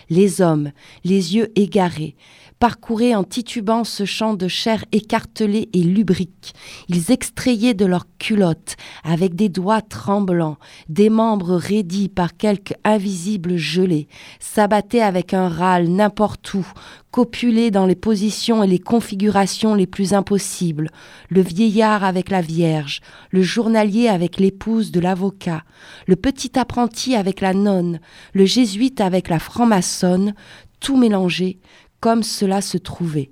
Les 0.10 0.42
hommes, 0.42 0.72
les 1.04 1.36
yeux 1.36 1.52
égarés, 1.56 2.16
parcouraient 2.60 3.16
en 3.16 3.24
titubant 3.24 3.84
ce 3.84 4.06
champ 4.06 4.34
de 4.34 4.48
chair 4.48 4.86
écartelée 4.92 5.70
et 5.74 5.84
lubrique. 5.84 6.54
Ils 6.88 7.12
extrayaient 7.12 7.74
de 7.74 7.86
leurs 7.86 8.08
culottes, 8.18 8.76
avec 9.04 9.36
des 9.36 9.50
doigts 9.50 9.82
tremblants, 9.82 10.58
des 10.90 11.10
membres 11.10 11.56
raidis 11.56 12.10
par 12.10 12.38
quelque 12.38 12.74
invisible 12.84 13.58
gelée, 13.58 14.08
s'abattaient 14.40 15.02
avec 15.02 15.34
un 15.34 15.50
râle 15.50 15.88
n'importe 15.88 16.54
où, 16.54 16.66
copulaient 17.12 17.70
dans 17.70 17.86
les 17.86 17.96
positions 17.96 18.64
et 18.64 18.68
les 18.68 18.80
configurations 18.80 19.76
les 19.76 19.86
plus 19.86 20.14
impossibles, 20.14 20.90
le 21.30 21.42
vieillard 21.42 22.04
avec 22.04 22.30
la 22.30 22.42
vierge, 22.42 23.02
le 23.30 23.44
journalier 23.44 24.08
avec 24.08 24.40
l'épouse 24.40 24.92
de 24.92 25.00
l'avocat, 25.00 25.64
le 26.08 26.16
petit 26.16 26.58
apprenti 26.58 27.16
avec 27.16 27.40
la 27.42 27.54
nonne, 27.54 28.00
le 28.34 28.46
jésuite 28.46 29.00
avec 29.00 29.30
la 29.30 29.38
franc-maçonne, 29.38 30.34
tout 30.80 30.98
mélangé, 30.98 31.60
comme 32.04 32.22
cela 32.22 32.60
se 32.60 32.78
trouvait. 32.78 33.32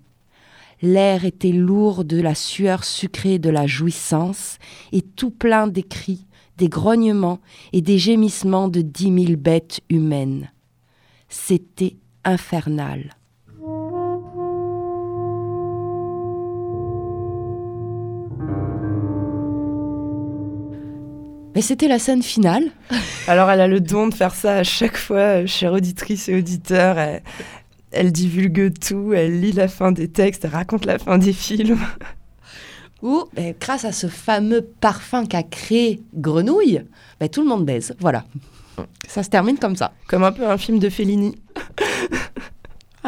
L'air 0.82 1.26
était 1.26 1.52
lourd 1.52 2.06
de 2.06 2.22
la 2.22 2.34
sueur 2.34 2.86
sucrée 2.86 3.38
de 3.38 3.50
la 3.50 3.68
jouissance, 3.68 4.60
et 4.94 5.02
tout 5.02 5.30
plein 5.30 5.68
des 5.68 5.84
cris, 5.84 6.26
des 6.56 6.70
grognements 6.70 7.42
et 7.74 7.82
des 7.82 7.98
gémissements 7.98 8.70
de 8.70 8.80
dix 8.80 9.12
mille 9.12 9.36
bêtes 9.36 9.82
humaines. 9.90 10.52
C'était 11.28 11.98
infernal. 12.24 13.18
Mais 21.54 21.62
c'était 21.62 21.90
la 21.90 22.00
scène 22.00 22.24
finale. 22.24 22.72
Alors, 23.28 23.52
elle 23.52 23.60
a 23.60 23.68
le 23.68 23.82
don 23.82 24.08
de 24.08 24.14
faire 24.14 24.34
ça 24.34 24.56
à 24.56 24.64
chaque 24.64 24.96
fois, 24.96 25.42
euh, 25.42 25.48
chère 25.48 25.74
auditrice 25.74 26.30
et 26.30 26.38
auditeur. 26.38 26.96
Elle 27.92 28.12
divulgue 28.12 28.74
tout, 28.78 29.14
elle 29.14 29.42
lit 29.42 29.52
la 29.52 29.68
fin 29.68 29.92
des 29.92 30.08
textes, 30.08 30.46
elle 30.46 30.52
raconte 30.52 30.86
la 30.86 31.00
fin 31.00 31.18
des 31.18 31.34
films. 31.34 31.80
où, 33.02 33.26
ben, 33.34 33.54
grâce 33.60 33.86
à 33.86 33.92
ce 33.92 34.08
fameux 34.08 34.62
parfum 34.62 35.26
qu'a 35.26 35.44
créé 35.44 36.02
Grenouille, 36.14 36.84
ben, 37.20 37.30
tout 37.30 37.42
le 37.42 37.48
monde 37.48 37.66
baise. 37.66 37.96
Voilà. 38.00 38.26
Ça 39.08 39.24
se 39.24 39.30
termine 39.30 39.58
comme 39.58 39.76
ça. 39.76 39.92
Comme 40.08 40.24
un 40.24 40.32
peu 40.32 40.48
un 40.48 40.58
film 40.58 40.80
de 40.80 40.90
Fellini. 40.90 41.36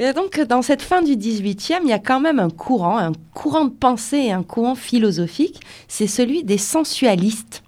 Et 0.00 0.12
donc, 0.12 0.40
dans 0.40 0.62
cette 0.62 0.82
fin 0.82 1.02
du 1.02 1.16
18e, 1.16 1.80
il 1.82 1.88
y 1.88 1.92
a 1.92 1.98
quand 1.98 2.20
même 2.20 2.38
un 2.38 2.50
courant, 2.50 2.98
un 2.98 3.12
courant 3.34 3.64
de 3.64 3.72
pensée 3.72 4.18
et 4.18 4.32
un 4.32 4.44
courant 4.44 4.76
philosophique. 4.76 5.60
C'est 5.88 6.06
celui 6.06 6.44
des 6.44 6.58
sensualistes 6.58 7.64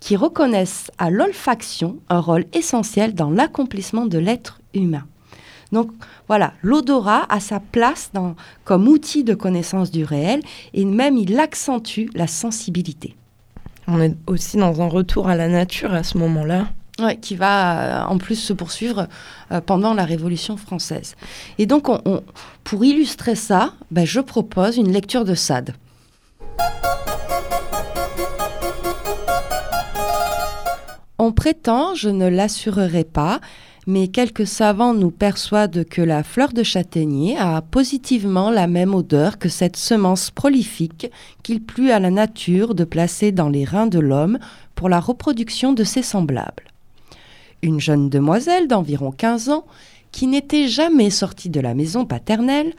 qui 0.00 0.16
reconnaissent 0.16 0.90
à 0.96 1.10
l'olfaction 1.10 1.98
un 2.08 2.20
rôle 2.20 2.46
essentiel 2.54 3.14
dans 3.14 3.30
l'accomplissement 3.30 4.06
de 4.06 4.18
l'être 4.18 4.60
humain. 4.72 5.04
Donc 5.74 5.90
voilà, 6.28 6.54
l'odorat 6.62 7.26
a 7.28 7.40
sa 7.40 7.60
place 7.60 8.10
dans- 8.14 8.36
comme 8.64 8.88
outil 8.88 9.24
de 9.24 9.34
connaissance 9.34 9.90
du 9.90 10.04
réel 10.04 10.40
et 10.72 10.84
même 10.86 11.18
il 11.18 11.38
accentue 11.38 12.06
la 12.14 12.26
sensibilité. 12.28 13.14
On 13.88 14.00
est 14.00 14.14
aussi 14.26 14.56
dans 14.56 14.80
un 14.80 14.86
retour 14.88 15.28
à 15.28 15.34
la 15.34 15.48
nature 15.48 15.92
à 15.92 16.02
ce 16.02 16.16
moment-là. 16.16 16.68
Ouais, 17.00 17.16
qui 17.16 17.34
va 17.34 18.04
euh, 18.04 18.06
en 18.06 18.18
plus 18.18 18.36
se 18.36 18.52
poursuivre 18.52 19.08
euh, 19.50 19.60
pendant 19.60 19.94
la 19.94 20.04
Révolution 20.04 20.56
française. 20.56 21.16
Et 21.58 21.66
donc, 21.66 21.88
on- 21.88 22.00
on- 22.04 22.22
pour 22.62 22.84
illustrer 22.84 23.34
ça, 23.34 23.72
ben, 23.90 24.06
je 24.06 24.20
propose 24.20 24.76
une 24.76 24.92
lecture 24.92 25.24
de 25.24 25.34
Sade. 25.34 25.74
On 31.18 31.32
prétend, 31.32 31.94
je 31.94 32.08
ne 32.10 32.26
l'assurerai 32.28 33.04
pas, 33.04 33.40
mais 33.86 34.08
quelques 34.08 34.46
savants 34.46 34.94
nous 34.94 35.10
persuadent 35.10 35.84
que 35.84 36.02
la 36.02 36.22
fleur 36.22 36.52
de 36.52 36.62
châtaignier 36.62 37.36
a 37.38 37.60
positivement 37.60 38.50
la 38.50 38.66
même 38.66 38.94
odeur 38.94 39.38
que 39.38 39.48
cette 39.48 39.76
semence 39.76 40.30
prolifique 40.30 41.10
qu'il 41.42 41.62
plut 41.62 41.90
à 41.90 41.98
la 41.98 42.10
nature 42.10 42.74
de 42.74 42.84
placer 42.84 43.32
dans 43.32 43.48
les 43.48 43.64
reins 43.64 43.86
de 43.86 43.98
l'homme 43.98 44.38
pour 44.74 44.88
la 44.88 45.00
reproduction 45.00 45.72
de 45.72 45.84
ses 45.84 46.02
semblables. 46.02 46.64
Une 47.62 47.80
jeune 47.80 48.10
demoiselle 48.10 48.68
d'environ 48.68 49.10
15 49.10 49.50
ans, 49.50 49.64
qui 50.12 50.26
n'était 50.26 50.68
jamais 50.68 51.10
sortie 51.10 51.50
de 51.50 51.60
la 51.60 51.74
maison 51.74 52.04
paternelle, 52.04 52.74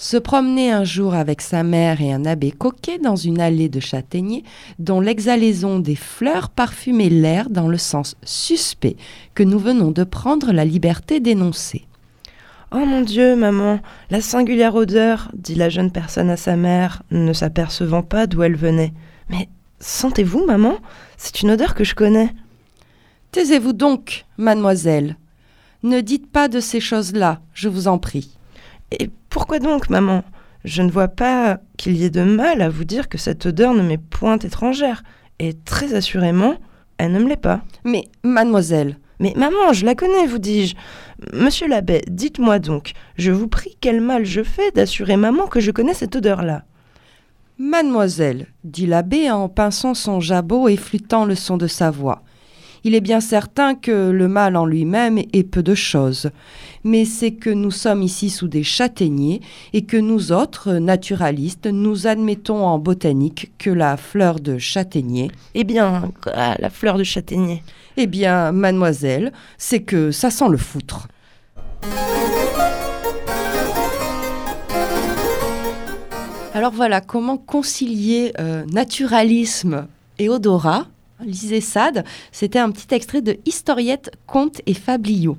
se 0.00 0.16
promenait 0.16 0.70
un 0.70 0.84
jour 0.84 1.14
avec 1.14 1.40
sa 1.40 1.62
mère 1.62 2.00
et 2.00 2.12
un 2.12 2.24
abbé 2.24 2.50
coquet 2.50 2.98
dans 2.98 3.16
une 3.16 3.40
allée 3.40 3.68
de 3.68 3.80
châtaigniers 3.80 4.44
dont 4.78 5.00
l'exhalaison 5.00 5.78
des 5.80 5.96
fleurs 5.96 6.50
parfumait 6.50 7.08
l'air 7.08 7.50
dans 7.50 7.68
le 7.68 7.78
sens 7.78 8.16
suspect 8.22 8.96
que 9.34 9.42
nous 9.42 9.58
venons 9.58 9.90
de 9.90 10.04
prendre 10.04 10.52
la 10.52 10.64
liberté 10.64 11.20
d'énoncer. 11.20 11.86
Oh 12.70 12.84
mon 12.84 13.00
Dieu, 13.00 13.34
maman, 13.34 13.80
la 14.10 14.20
singulière 14.20 14.74
odeur, 14.74 15.30
dit 15.34 15.54
la 15.54 15.68
jeune 15.68 15.90
personne 15.90 16.30
à 16.30 16.36
sa 16.36 16.54
mère, 16.54 17.02
ne 17.10 17.32
s'apercevant 17.32 18.02
pas 18.02 18.26
d'où 18.26 18.42
elle 18.42 18.56
venait. 18.56 18.92
Mais 19.30 19.48
sentez-vous, 19.80 20.44
maman 20.44 20.76
C'est 21.16 21.42
une 21.42 21.50
odeur 21.50 21.74
que 21.74 21.84
je 21.84 21.94
connais. 21.94 22.34
Taisez-vous 23.32 23.72
donc, 23.72 24.26
mademoiselle. 24.36 25.16
Ne 25.82 26.02
dites 26.02 26.30
pas 26.30 26.48
de 26.48 26.60
ces 26.60 26.80
choses-là, 26.80 27.40
je 27.54 27.68
vous 27.68 27.88
en 27.88 27.98
prie. 27.98 28.30
Et 28.90 29.10
pourquoi 29.30 29.58
donc, 29.58 29.90
maman? 29.90 30.24
Je 30.64 30.82
ne 30.82 30.90
vois 30.90 31.08
pas 31.08 31.60
qu'il 31.76 31.96
y 31.96 32.04
ait 32.04 32.10
de 32.10 32.22
mal 32.22 32.62
à 32.62 32.68
vous 32.68 32.84
dire 32.84 33.08
que 33.08 33.18
cette 33.18 33.46
odeur 33.46 33.74
ne 33.74 33.82
m'est 33.82 33.98
point 33.98 34.38
étrangère. 34.38 35.02
Et 35.38 35.54
très 35.54 35.94
assurément, 35.94 36.56
elle 36.98 37.12
ne 37.12 37.20
me 37.20 37.28
l'est 37.28 37.36
pas. 37.36 37.62
Mais, 37.84 38.04
mademoiselle, 38.24 38.98
Mais 39.20 39.32
maman, 39.36 39.72
je 39.72 39.84
la 39.84 39.94
connais, 39.94 40.26
vous 40.26 40.38
dis-je. 40.38 40.76
Monsieur 41.32 41.66
l'abbé, 41.66 42.02
dites-moi 42.08 42.60
donc, 42.60 42.92
je 43.16 43.32
vous 43.32 43.48
prie 43.48 43.76
quel 43.80 44.00
mal 44.00 44.24
je 44.24 44.42
fais 44.42 44.70
d'assurer 44.70 45.16
maman 45.16 45.46
que 45.46 45.60
je 45.60 45.72
connais 45.72 45.94
cette 45.94 46.14
odeur-là? 46.14 46.64
Mademoiselle, 47.58 48.46
dit 48.62 48.86
l'abbé 48.86 49.30
en 49.30 49.48
pinçant 49.48 49.94
son 49.94 50.20
jabot 50.20 50.68
et 50.68 50.76
flûtant 50.76 51.24
le 51.24 51.34
son 51.34 51.56
de 51.56 51.66
sa 51.66 51.90
voix. 51.90 52.22
Il 52.88 52.94
est 52.94 53.02
bien 53.02 53.20
certain 53.20 53.74
que 53.74 54.08
le 54.08 54.28
mal 54.28 54.56
en 54.56 54.64
lui-même 54.64 55.18
est 55.18 55.42
peu 55.42 55.62
de 55.62 55.74
choses, 55.74 56.30
mais 56.84 57.04
c'est 57.04 57.32
que 57.32 57.50
nous 57.50 57.70
sommes 57.70 58.02
ici 58.02 58.30
sous 58.30 58.48
des 58.48 58.62
châtaigniers 58.62 59.42
et 59.74 59.84
que 59.84 59.98
nous 59.98 60.32
autres, 60.32 60.72
naturalistes, 60.72 61.66
nous 61.66 62.06
admettons 62.06 62.64
en 62.64 62.78
botanique 62.78 63.52
que 63.58 63.68
la 63.68 63.98
fleur 63.98 64.40
de 64.40 64.56
châtaignier, 64.56 65.30
Eh 65.54 65.64
bien, 65.64 66.12
ah, 66.32 66.56
la 66.58 66.70
fleur 66.70 66.96
de 66.96 67.04
châtaignier. 67.04 67.62
eh 67.98 68.06
bien, 68.06 68.52
mademoiselle, 68.52 69.34
c'est 69.58 69.82
que 69.82 70.10
ça 70.10 70.30
sent 70.30 70.48
le 70.48 70.56
foutre. 70.56 71.08
Alors 76.54 76.72
voilà, 76.72 77.02
comment 77.02 77.36
concilier 77.36 78.32
euh, 78.40 78.64
naturalisme 78.72 79.88
et 80.18 80.30
odorat 80.30 80.86
Lisez 81.24 81.60
Sade, 81.60 82.04
c'était 82.32 82.58
un 82.58 82.70
petit 82.70 82.94
extrait 82.94 83.20
de 83.22 83.38
Historiette, 83.44 84.10
Contes 84.26 84.60
et 84.66 84.74
Fabliaux. 84.74 85.36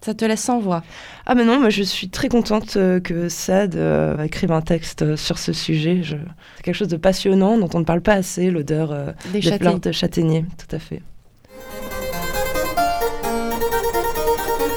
Ça 0.00 0.12
te 0.14 0.24
laisse 0.24 0.42
sans 0.42 0.58
voix. 0.58 0.82
Ah 1.24 1.34
mais 1.34 1.44
non, 1.46 1.58
moi 1.60 1.70
je 1.70 1.82
suis 1.82 2.10
très 2.10 2.28
contente 2.28 2.76
euh, 2.76 3.00
que 3.00 3.30
Sade 3.30 3.74
euh, 3.76 4.22
écrive 4.22 4.52
un 4.52 4.60
texte 4.60 5.00
euh, 5.00 5.16
sur 5.16 5.38
ce 5.38 5.54
sujet. 5.54 6.02
Je- 6.02 6.16
C'est 6.56 6.62
quelque 6.62 6.74
chose 6.74 6.88
de 6.88 6.98
passionnant 6.98 7.56
dont 7.56 7.70
on 7.72 7.78
ne 7.78 7.84
parle 7.84 8.02
pas 8.02 8.12
assez, 8.12 8.50
l'odeur 8.50 8.92
euh, 8.92 9.12
Des 9.26 9.32
des 9.32 9.40
châtaigniers. 9.40 9.58
fleurs 9.58 9.80
de 9.80 9.92
châtaignier, 9.92 10.44
tout 10.58 10.76
à 10.76 10.78
fait. 10.78 11.00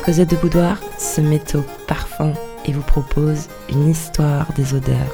Cosette 0.06 0.30
de 0.30 0.38
Boudoir 0.38 0.80
se 0.98 1.20
met 1.20 1.42
au 1.56 1.64
parfum 1.88 2.32
et 2.66 2.72
vous 2.72 2.82
propose 2.82 3.48
une 3.70 3.90
histoire 3.90 4.52
des 4.54 4.74
odeurs. 4.74 5.14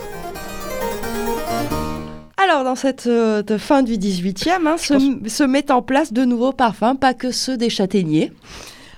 Alors, 2.43 2.63
dans 2.65 2.75
cette 2.75 3.07
euh, 3.07 3.41
de 3.41 3.57
fin 3.57 3.83
du 3.83 3.93
18e, 3.93 4.67
hein, 4.67 4.77
se, 4.77 5.29
se 5.29 5.43
mettent 5.43 5.71
en 5.71 5.81
place 5.81 6.11
de 6.11 6.25
nouveaux 6.25 6.51
parfums, 6.51 6.97
pas 6.99 7.13
que 7.13 7.31
ceux 7.31 7.55
des 7.55 7.69
châtaigniers. 7.69 8.33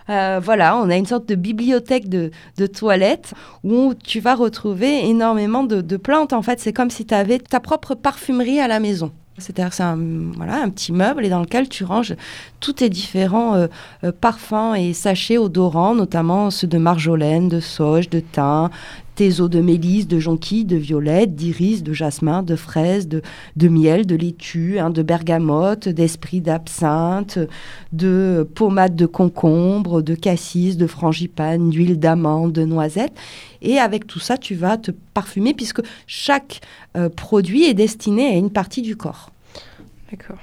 Euh, 0.09 0.39
voilà, 0.43 0.77
on 0.77 0.89
a 0.89 0.95
une 0.95 1.05
sorte 1.05 1.27
de 1.27 1.35
bibliothèque 1.35 2.09
de, 2.09 2.31
de 2.57 2.67
toilettes 2.67 3.33
où 3.63 3.93
tu 4.03 4.19
vas 4.19 4.35
retrouver 4.35 5.07
énormément 5.07 5.63
de, 5.63 5.81
de 5.81 5.97
plantes. 5.97 6.33
En 6.33 6.41
fait, 6.41 6.59
c'est 6.59 6.73
comme 6.73 6.89
si 6.89 7.05
tu 7.05 7.13
avais 7.13 7.39
ta 7.39 7.59
propre 7.59 7.93
parfumerie 7.93 8.59
à 8.59 8.67
la 8.67 8.79
maison. 8.79 9.11
C'est-à-dire 9.37 9.69
que 9.69 9.75
c'est 9.75 9.83
un, 9.83 9.99
voilà, 10.35 10.61
un 10.61 10.69
petit 10.69 10.93
meuble 10.93 11.25
et 11.25 11.29
dans 11.29 11.41
lequel 11.41 11.67
tu 11.67 11.83
ranges 11.83 12.15
tous 12.61 12.73
tes 12.73 12.89
différents 12.89 13.55
euh, 13.55 13.67
euh, 14.03 14.11
parfums 14.13 14.75
et 14.77 14.93
sachets 14.93 15.37
odorants, 15.37 15.93
notamment 15.93 16.51
ceux 16.51 16.67
de 16.67 16.77
marjolaine, 16.77 17.49
de 17.49 17.59
sauge, 17.59 18.09
de 18.09 18.21
thym, 18.21 18.69
tes 19.15 19.39
eaux 19.39 19.47
de 19.47 19.61
mélisse, 19.61 20.07
de 20.07 20.19
jonquille, 20.19 20.65
de 20.65 20.75
violette, 20.75 21.35
d'iris, 21.35 21.83
de 21.83 21.93
jasmin, 21.93 22.43
de 22.43 22.55
fraise, 22.55 23.07
de, 23.07 23.21
miel, 23.67 24.05
de 24.05 24.15
laitue, 24.15 24.79
hein, 24.79 24.89
de 24.89 25.01
bergamote, 25.01 25.89
d'esprit 25.89 26.41
d'absinthe, 26.41 27.39
de 27.93 28.47
pommade 28.55 28.95
de 28.95 29.05
concombre, 29.05 30.01
de 30.01 30.15
cassis, 30.15 30.77
de 30.77 30.87
frangipane, 30.87 31.69
d'huile 31.69 31.99
d'amande, 31.99 32.51
de 32.51 32.65
noisette. 32.65 33.13
Et 33.61 33.79
avec 33.79 34.05
tout 34.05 34.19
ça, 34.19 34.37
tu 34.37 34.55
vas 34.55 34.77
te 34.77 34.91
parfumer 35.13 35.53
puisque 35.53 35.81
chaque 36.07 36.61
euh, 36.97 37.09
produit 37.09 37.63
est 37.63 37.73
destiné 37.73 38.27
à 38.27 38.37
une 38.37 38.51
partie 38.51 38.81
du 38.81 38.95
corps. 38.95 39.31
D'accord. 40.11 40.37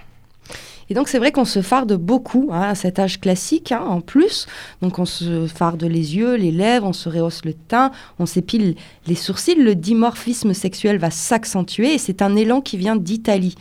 Et 0.92 0.94
donc 0.94 1.08
c'est 1.08 1.16
vrai 1.16 1.32
qu'on 1.32 1.46
se 1.46 1.62
farde 1.62 1.94
beaucoup 1.94 2.50
hein, 2.52 2.60
à 2.60 2.74
cet 2.74 2.98
âge 2.98 3.18
classique 3.18 3.72
hein, 3.72 3.80
en 3.80 4.02
plus. 4.02 4.46
Donc 4.82 4.98
on 4.98 5.06
se 5.06 5.46
farde 5.46 5.82
les 5.82 6.16
yeux, 6.16 6.34
les 6.34 6.52
lèvres, 6.52 6.86
on 6.86 6.92
se 6.92 7.08
rehausse 7.08 7.46
le 7.46 7.54
teint, 7.54 7.92
on 8.18 8.26
s'épile 8.26 8.74
les 9.06 9.14
sourcils. 9.14 9.54
Le 9.54 9.74
dimorphisme 9.74 10.52
sexuel 10.52 10.98
va 10.98 11.10
s'accentuer 11.10 11.94
et 11.94 11.98
c'est 11.98 12.20
un 12.20 12.36
élan 12.36 12.60
qui 12.60 12.76
vient 12.76 12.94
d'Italie. 12.94 13.54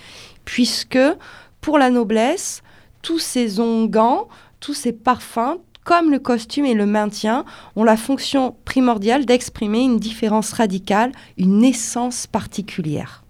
Puisque 0.44 1.00
pour 1.62 1.78
la 1.78 1.90
noblesse, 1.90 2.64
tous 3.02 3.20
ces 3.20 3.62
onguents, 3.62 4.28
tous 4.60 4.74
ces 4.74 4.92
parfums, 4.92 5.56
comme 5.86 6.12
le 6.12 6.20
costume 6.20 6.66
et 6.66 6.74
le 6.74 6.86
maintien, 6.86 7.46
ont 7.78 7.86
la 7.86 7.96
fonction 7.96 8.58
primordiale 8.66 9.26
d'exprimer 9.26 9.80
une 9.80 10.00
différence 10.00 10.52
radicale, 10.52 11.14
une 11.38 11.64
essence 11.64 12.28
particulière. 12.28 13.24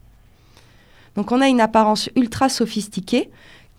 Donc 1.15 1.31
on 1.31 1.41
a 1.41 1.49
une 1.49 1.61
apparence 1.61 2.09
ultra 2.15 2.49
sophistiquée 2.49 3.29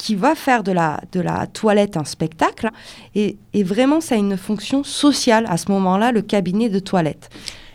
qui 0.03 0.17
va 0.17 0.35
faire 0.35 0.65
de 0.65 0.73
la, 0.73 1.01
de 1.13 1.21
la 1.21 1.47
toilette 1.47 1.97
un 1.97 2.05
spectacle. 2.05 2.71
Et, 3.15 3.37
et 3.55 3.63
vraiment, 3.63 4.01
ça 4.01 4.17
a 4.17 4.19
une 4.19 4.37
fonction 4.37 4.83
sociale 4.83 5.45
à 5.49 5.57
ce 5.57 5.71
moment-là, 5.71 6.11
le 6.11 6.23
cabinet 6.23 6.69
de 6.69 6.81
toilette. 6.81 7.31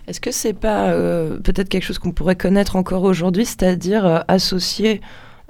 Est-ce 0.08 0.20
que 0.20 0.32
c'est 0.32 0.52
pas 0.54 0.90
euh, 0.90 1.38
peut-être 1.40 1.70
quelque 1.70 1.84
chose 1.86 2.00
qu'on 2.00 2.12
pourrait 2.12 2.36
connaître 2.36 2.76
encore 2.76 3.04
aujourd'hui, 3.04 3.46
c'est-à-dire 3.46 4.06
euh, 4.06 4.20
associer 4.28 5.00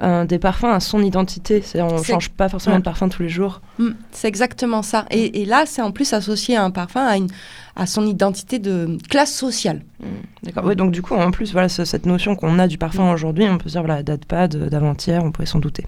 euh, 0.04 0.26
des 0.26 0.38
parfums 0.38 0.66
à 0.66 0.80
son 0.80 1.02
identité? 1.02 1.64
C'est-à-dire 1.64 1.92
on 1.96 1.98
C'est- 1.98 2.12
change 2.14 2.30
pas 2.30 2.48
forcément 2.48 2.76
Ouais. 2.76 2.80
de 2.82 2.86
parfum 2.86 3.10
tous 3.10 3.24
les 3.24 3.30
jours. 3.30 3.62
Mm, 3.80 3.90
c'est 4.12 4.28
exactement 4.28 4.84
ça. 4.84 5.06
Et, 5.10 5.42
et 5.42 5.46
là, 5.46 5.64
c'est 5.66 5.82
en 5.82 5.92
plus 5.92 6.14
associé 6.14 6.58
à 6.58 6.64
un 6.64 6.70
parfum, 6.70 7.04
à, 7.04 7.18
une, 7.18 7.28
à 7.76 7.88
son 7.88 8.06
identité 8.06 8.60
de 8.60 9.00
classe 9.10 9.34
sociale. 9.34 9.82
D'accord. 10.44 10.64
Ouais, 10.66 10.76
donc 10.76 10.92
du 10.92 11.02
coup, 11.02 11.16
en 11.16 11.32
plus, 11.32 11.54
voilà, 11.54 11.70
ce- 11.70 11.86
cette 11.86 12.06
notion 12.06 12.36
qu'on 12.36 12.60
a 12.60 12.68
du 12.68 12.78
parfum 12.78 13.12
aujourd'hui, 13.12 13.46
on 13.50 13.58
peut 13.58 13.70
se 13.70 13.74
dire, 13.74 13.82
voilà, 13.84 14.04
date 14.04 14.26
pas 14.26 14.48
d'avant-hier, 14.48 15.24
on 15.24 15.32
pourrait 15.32 15.48
s'en 15.48 15.58
douter. 15.60 15.86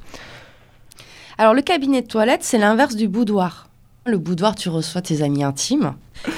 Alors, 1.40 1.54
le 1.54 1.62
cabinet 1.62 2.02
de 2.02 2.08
toilette, 2.08 2.44
c'est 2.44 2.58
l'inverse 2.58 2.98
du 2.98 3.08
boudoir. 3.08 3.70
Le 4.06 4.18
boudoir, 4.18 4.56
tu 4.56 4.68
reçois 4.68 5.02
tes 5.02 5.22
amis 5.22 5.42
intimes. 5.42 5.94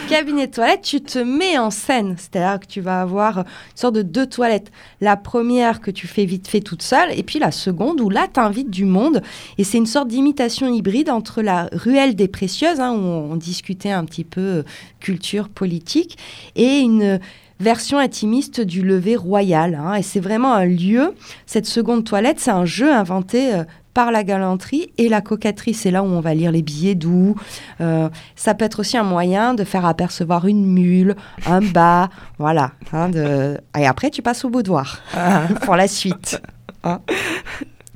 Cabinet 0.08 0.46
de 0.46 0.52
toilette, 0.52 0.84
tu 0.84 1.02
te 1.02 1.18
mets 1.18 1.58
en 1.58 1.72
scène. 1.72 2.16
C'est-à-dire 2.20 2.60
que 2.60 2.68
tu 2.68 2.82
vas 2.82 3.02
avoir 3.02 3.40
une 3.40 3.46
sorte 3.74 3.96
de 3.96 4.04
deux 4.04 4.28
toilettes. 4.28 4.72
La 5.00 5.18
première 5.18 5.82
que 5.82 5.90
tu 5.90 6.06
fais 6.06 6.26
vite 6.26 6.48
fait 6.48 6.60
toute 6.60 6.84
seule, 6.84 7.18
et 7.18 7.24
puis 7.24 7.40
la 7.40 7.50
seconde 7.50 8.00
où 8.00 8.12
là, 8.12 8.28
tu 8.32 8.40
invites 8.40 8.70
du 8.70 8.86
monde. 8.86 9.24
Et 9.58 9.64
c'est 9.64 9.80
une 9.80 9.88
sorte 9.88 10.08
d'imitation 10.08 10.72
hybride 10.72 11.10
entre 11.10 11.42
la 11.42 11.68
ruelle 11.72 12.14
des 12.14 12.28
précieuses, 12.28 12.80
hein, 12.80 12.92
où 12.92 13.02
on, 13.02 13.36
discutait 13.38 13.90
un 13.90 14.06
petit 14.06 14.24
peu 14.24 14.42
euh, 14.42 14.64
culture 15.00 15.50
politique, 15.50 16.20
et 16.56 16.78
une 16.78 17.20
version 17.60 17.98
intimiste 17.98 18.62
du 18.62 18.84
lever 18.84 19.16
royal. 19.16 19.74
hein. 19.76 19.96
Et 19.96 20.04
c'est 20.04 20.20
vraiment 20.20 20.54
un 20.54 20.66
lieu. 20.66 21.16
Cette 21.48 21.66
seconde 21.66 22.04
toilette, 22.04 22.40
c'est 22.40 22.52
un 22.52 22.66
jeu 22.66 22.92
inventé 22.92 23.54
euh, 23.54 23.64
par 23.94 24.12
la 24.12 24.24
galanterie 24.24 24.92
et 24.98 25.10
la 25.10 25.22
coquetterie. 25.22 25.74
C'est 25.74 25.92
là 25.92 26.04
où 26.04 26.08
on 26.08 26.22
va 26.22 26.34
lire 26.34 26.52
les 26.52 26.62
billets 26.62 26.96
doux. 26.96 27.36
Euh, 27.82 28.10
ça 28.36 28.54
peut 28.54 28.66
être 28.66 28.80
aussi 28.80 28.98
un 28.98 29.04
moyen 29.04 29.54
de 29.54 29.64
faire 29.64 29.86
apercevoir 29.86 30.46
une 30.48 30.66
mule, 30.66 31.16
un 31.46 31.62
bas, 31.62 32.10
voilà. 32.40 32.72
hein, 32.94 33.10
de... 33.10 33.58
Et 33.78 33.86
après, 33.86 34.10
tu 34.10 34.22
passes 34.22 34.46
au 34.46 34.50
boudoir 34.50 35.00
Ah, 35.16 35.44
pour 35.64 35.76
la 35.76 35.88
suite. 35.88 36.42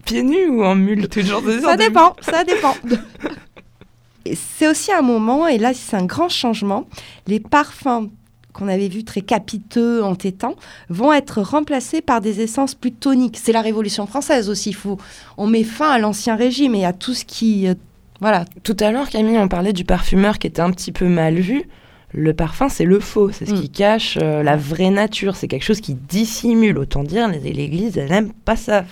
pieds 0.05 0.23
nus 0.23 0.47
ou 0.49 0.63
en 0.63 0.75
mule 0.75 1.07
toujours 1.09 1.41
des 1.41 1.59
Ça 1.61 1.75
dépend, 1.77 2.15
ça 2.21 2.43
dépend. 2.43 2.75
C'est 4.33 4.67
aussi 4.67 4.91
un 4.91 5.01
moment, 5.03 5.47
et 5.47 5.57
là 5.59 5.73
c'est 5.75 5.95
un 5.95 6.05
grand 6.05 6.29
changement, 6.29 6.85
les 7.27 7.39
parfums 7.39 8.09
qu'on 8.55 8.67
avait 8.69 8.87
vus 8.87 9.03
très 9.03 9.21
capiteux, 9.21 10.03
entêtants, 10.03 10.55
vont 10.89 11.11
être 11.13 11.41
remplacés 11.41 12.01
par 12.01 12.21
des 12.21 12.41
essences 12.41 12.73
plus 12.73 12.91
toniques. 12.93 13.37
C'est 13.37 13.51
la 13.51 13.61
Révolution 13.61 14.07
française 14.07 14.49
aussi. 14.49 14.69
il 14.69 14.75
Faut, 14.75 14.97
on 15.37 15.45
met 15.47 15.63
fin 15.63 15.91
à 15.91 15.99
l'ancien 15.99 16.35
régime 16.35 16.73
et 16.73 16.85
à 16.85 16.93
tout 16.93 17.13
ce 17.13 17.25
qui... 17.25 17.67
euh, 17.67 17.75
voilà, 18.21 18.45
Tout 18.63 18.77
à 18.79 18.91
l'heure, 18.91 19.09
Camille, 19.09 19.37
on 19.37 19.49
parlait 19.49 19.73
du 19.73 19.83
parfumeur 19.83 20.39
qui 20.39 20.47
était 20.47 20.61
un 20.61 20.71
petit 20.71 20.93
peu 20.93 21.07
mal 21.07 21.35
vu. 21.35 21.63
Le 22.13 22.33
parfum, 22.33 22.69
c'est 22.69 22.85
le 22.85 23.01
faux, 23.01 23.29
c'est 23.31 23.45
ce 23.45 23.51
Mm. 23.51 23.59
qui 23.61 23.69
cache 23.69 24.17
euh, 24.21 24.41
la 24.41 24.55
vraie 24.55 24.89
nature, 24.89 25.35
c'est 25.35 25.49
quelque 25.49 25.65
chose 25.65 25.81
qui 25.81 25.95
dissimule. 25.95 26.77
Autant 26.77 27.03
dire, 27.03 27.27
l'Église, 27.27 27.97
elle 27.97 28.09
n'aime 28.09 28.31
pas 28.45 28.55
ça. 28.55 28.85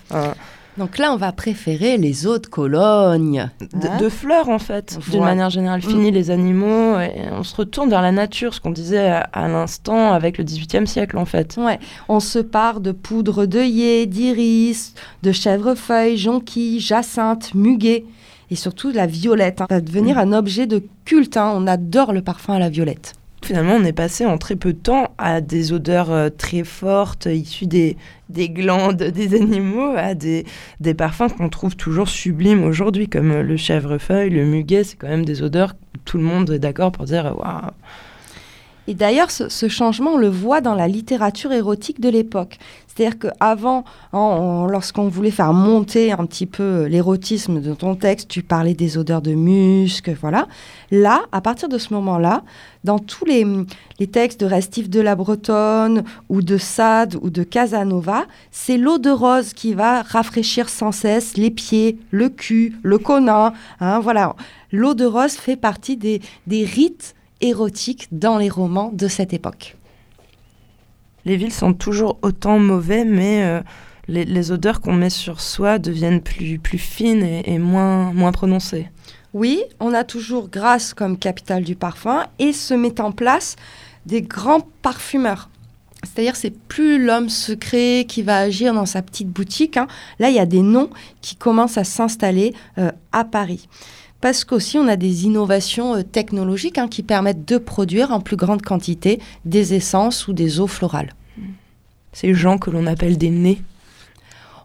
Donc 0.77 0.97
là 0.97 1.11
on 1.13 1.17
va 1.17 1.31
préférer 1.31 1.97
les 1.97 2.25
eaux 2.27 2.37
de 2.39 2.47
Cologne. 2.47 3.49
de, 3.59 3.87
Hein 3.87 3.97
de 3.97 4.09
fleurs, 4.09 4.49
en 4.49 4.59
fait, 4.59 4.97
d'une 5.09 5.17
Voilà. 5.19 5.25
manière 5.33 5.49
générale. 5.49 5.79
Mm. 5.79 5.89
Fini 5.89 6.11
les 6.11 6.31
animaux, 6.31 6.99
et 6.99 7.11
on 7.31 7.43
se 7.43 7.55
retourne 7.55 7.89
vers 7.89 8.01
la 8.01 8.11
nature, 8.11 8.53
ce 8.53 8.59
qu'on 8.59 8.71
disait 8.71 9.07
à, 9.07 9.19
à 9.33 9.47
l'instant 9.47 10.13
avec 10.13 10.37
le 10.37 10.43
XVIIIe 10.43 10.87
siècle, 10.87 11.17
en 11.17 11.25
fait. 11.25 11.55
Ouais, 11.57 11.79
on 12.09 12.19
se 12.19 12.39
part 12.39 12.79
de 12.79 12.91
poudre 12.91 13.45
d'œillet, 13.45 14.05
d'iris, 14.05 14.93
de 15.23 15.31
chèvrefeuille, 15.31 16.17
jonquille, 16.17 16.79
jacinthe, 16.79 17.53
muguet 17.53 18.05
et 18.51 18.55
surtout 18.55 18.91
de 18.91 18.97
la 18.97 19.07
violette. 19.07 19.61
hein. 19.61 19.65
Ça 19.69 19.75
va 19.75 19.81
devenir 19.81 20.17
un 20.17 20.31
objet 20.33 20.67
de 20.67 20.83
culte. 21.05 21.37
hein. 21.37 21.51
On 21.55 21.65
adore 21.67 22.13
le 22.13 22.21
parfum 22.21 22.53
à 22.55 22.59
la 22.59 22.69
violette. 22.69 23.13
Finalement, 23.43 23.75
on 23.75 23.83
est 23.83 23.91
passé 23.91 24.25
en 24.25 24.37
très 24.37 24.55
peu 24.55 24.71
de 24.71 24.77
temps 24.77 25.13
à 25.17 25.41
des 25.41 25.73
odeurs 25.73 26.11
euh, 26.11 26.29
très 26.29 26.63
fortes, 26.63 27.25
issues 27.25 27.67
des, 27.67 27.97
des 28.29 28.49
glandes 28.49 29.03
des 29.03 29.35
animaux, 29.35 29.93
à 29.97 30.13
des, 30.13 30.45
des 30.79 30.93
parfums 30.93 31.27
qu'on 31.37 31.49
trouve 31.49 31.75
toujours 31.75 32.07
sublimes 32.07 32.63
aujourd'hui, 32.63 33.09
comme 33.09 33.41
le 33.41 33.57
chèvrefeuille, 33.57 34.29
le 34.29 34.45
muguet. 34.45 34.85
C'est 34.85 34.95
quand 34.95 35.09
même 35.09 35.25
des 35.25 35.43
odeurs 35.43 35.73
que 35.73 35.99
tout 36.05 36.17
le 36.17 36.23
monde 36.23 36.51
est 36.51 36.59
d'accord 36.59 36.93
pour 36.93 37.03
dire 37.03 37.35
waouh. 37.37 37.71
Et 38.87 38.95
d'ailleurs, 38.95 39.31
ce, 39.31 39.67
changement, 39.69 40.11
on 40.11 40.17
le 40.17 40.27
voit 40.27 40.59
dans 40.59 40.75
la 40.75 40.89
littérature 40.89 41.53
érotique 41.53 42.01
de 42.01 42.09
l'époque. 42.09 42.57
C'est-à-dire 42.87 43.17
qu'avant, 43.17 43.85
lorsqu'on 44.11 45.07
voulait 45.07 45.31
faire 45.31 45.53
monter 45.53 46.11
un 46.11 46.25
petit 46.25 46.45
peu 46.45 46.83
l'érotisme 46.83 47.61
de 47.61 47.73
ton 47.73 47.95
texte, 47.95 48.27
tu 48.27 48.43
parlais 48.43 48.73
des 48.73 48.97
odeurs 48.97 49.21
de 49.21 49.33
musc, 49.33 50.11
voilà. 50.19 50.47
Là, 50.91 51.21
à 51.31 51.39
partir 51.39 51.69
de 51.69 51.77
ce 51.77 51.93
moment-là, 51.93 52.43
dans 52.83 52.99
tous 52.99 53.23
les, 53.25 53.45
textes 54.11 54.41
de 54.41 54.45
Restif 54.45 54.89
de 54.89 54.99
la 54.99 55.15
Bretonne 55.15 56.03
ou 56.27 56.41
de 56.41 56.57
Sade 56.57 57.15
ou 57.21 57.29
de 57.29 57.43
Casanova, 57.43 58.25
c'est 58.51 58.77
l'eau 58.77 58.97
de 58.97 59.09
rose 59.09 59.53
qui 59.53 59.73
va 59.73 60.01
rafraîchir 60.01 60.67
sans 60.67 60.91
cesse 60.91 61.37
les 61.37 61.51
pieds, 61.51 61.97
le 62.11 62.27
cul, 62.27 62.75
le 62.83 62.97
conin. 62.97 63.53
hein, 63.79 64.01
voilà. 64.01 64.35
L'eau 64.73 64.93
de 64.93 65.05
rose 65.05 65.33
fait 65.33 65.55
partie 65.55 65.95
des 65.95 66.21
rites 66.65 67.15
érotiques 67.43 68.07
dans 68.11 68.37
les 68.37 68.49
romans 68.49 68.89
de 68.93 69.07
cette 69.07 69.33
époque. 69.33 69.75
Les 71.25 71.37
villes 71.37 71.53
sont 71.53 71.73
toujours 71.73 72.17
autant 72.21 72.59
mauvais, 72.59 73.05
mais 73.05 73.43
euh, 73.43 73.61
les, 74.07 74.25
les 74.25 74.51
odeurs 74.51 74.81
qu'on 74.81 74.93
met 74.93 75.09
sur 75.09 75.39
soi 75.39 75.79
deviennent 75.79 76.21
plus, 76.21 76.59
plus 76.59 76.77
fines 76.77 77.23
et, 77.23 77.53
et 77.53 77.59
moins, 77.59 78.11
moins 78.13 78.31
prononcées. 78.31 78.89
Oui, 79.33 79.63
on 79.79 79.93
a 79.93 80.03
toujours 80.03 80.49
Grasse 80.49 80.93
comme 80.93 81.17
capitale 81.17 81.63
du 81.63 81.75
parfum 81.75 82.25
et 82.39 82.53
se 82.53 82.73
met 82.73 82.99
en 82.99 83.11
place 83.11 83.55
des 84.05 84.21
grands 84.21 84.67
parfumeurs. 84.81 85.49
C'est-à-dire, 86.03 86.35
c'est 86.35 86.53
plus 86.67 87.03
l'homme 87.03 87.29
secret 87.29 88.05
qui 88.07 88.23
va 88.23 88.37
agir 88.39 88.73
dans 88.73 88.85
sa 88.85 89.01
petite 89.01 89.29
boutique. 89.29 89.77
hein. 89.77 89.87
Là, 90.19 90.29
il 90.29 90.35
y 90.35 90.39
a 90.39 90.45
des 90.45 90.61
noms 90.61 90.89
qui 91.21 91.37
commencent 91.37 91.77
à 91.77 91.85
s'installer 91.85 92.53
euh, 92.77 92.91
à 93.13 93.23
Paris. 93.23 93.69
Parce 94.23 94.45
qu'aussi, 94.45 94.77
on 94.77 94.87
a 94.87 94.95
des 94.95 95.25
innovations 95.25 95.95
euh, 95.95 96.01
technologiques 96.01 96.77
hein, 96.77 96.87
qui 96.87 97.03
permettent 97.03 97.45
de 97.45 97.57
produire 97.57 98.13
en 98.13 98.21
plus 98.21 98.37
grande 98.37 98.61
quantité 98.61 99.19
des 99.43 99.73
essences 99.73 100.29
ou 100.29 100.33
des 100.33 100.61
eaux 100.61 100.67
florales. 100.67 101.13
Ces 102.13 102.33
gens 102.33 102.57
que 102.57 102.69
l'on 102.69 102.87
appelle 102.87 103.17
des 103.17 103.29
nez. 103.29 103.61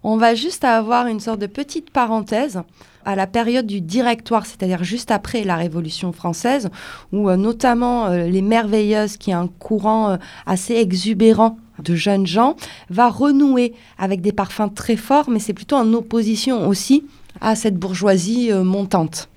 On 0.05 0.17
va 0.17 0.37
juste 0.37 0.63
avoir 0.63 1.09
une 1.09 1.19
sorte 1.19 1.41
de 1.41 1.49
petite 1.49 1.91
parenthèse 1.91 2.63
à 3.05 3.17
la 3.17 3.27
période 3.27 3.67
du 3.67 3.81
directoire, 3.81 4.47
c'est-à-dire 4.47 4.85
juste 4.85 5.11
après 5.11 5.43
la 5.43 5.57
Révolution 5.57 6.13
française, 6.13 6.69
où 7.11 7.29
euh, 7.29 7.35
notamment 7.35 8.07
euh, 8.07 8.29
les 8.29 8.43
Merveilleuses, 8.43 9.17
qui 9.17 9.31
est 9.31 9.35
un 9.35 9.49
courant 9.49 10.11
euh, 10.11 10.17
assez 10.47 10.75
exubérant 10.75 11.59
de 11.83 11.97
jeunes 11.97 12.29
gens, 12.29 12.55
va 12.91 13.09
renouer 13.09 13.75
avec 13.99 14.21
des 14.21 14.31
parfums 14.31 14.71
très 14.73 14.95
forts, 14.95 15.31
mais 15.31 15.41
c'est 15.41 15.53
plutôt 15.53 15.75
en 15.75 15.93
opposition 15.95 16.69
aussi 16.69 17.05
à 17.41 17.57
cette 17.57 17.77
bourgeoisie 17.77 18.53
montante. 18.53 19.29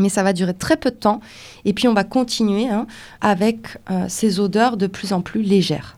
Mais 0.00 0.08
ça 0.08 0.22
va 0.22 0.32
durer 0.32 0.54
très 0.54 0.76
peu 0.76 0.90
de 0.90 0.96
temps, 0.96 1.20
et 1.64 1.72
puis 1.72 1.86
on 1.86 1.94
va 1.94 2.04
continuer 2.04 2.68
hein, 2.68 2.86
avec 3.20 3.78
euh, 3.90 4.06
ces 4.08 4.40
odeurs 4.40 4.76
de 4.76 4.86
plus 4.86 5.12
en 5.12 5.20
plus 5.20 5.42
légères. 5.42 5.96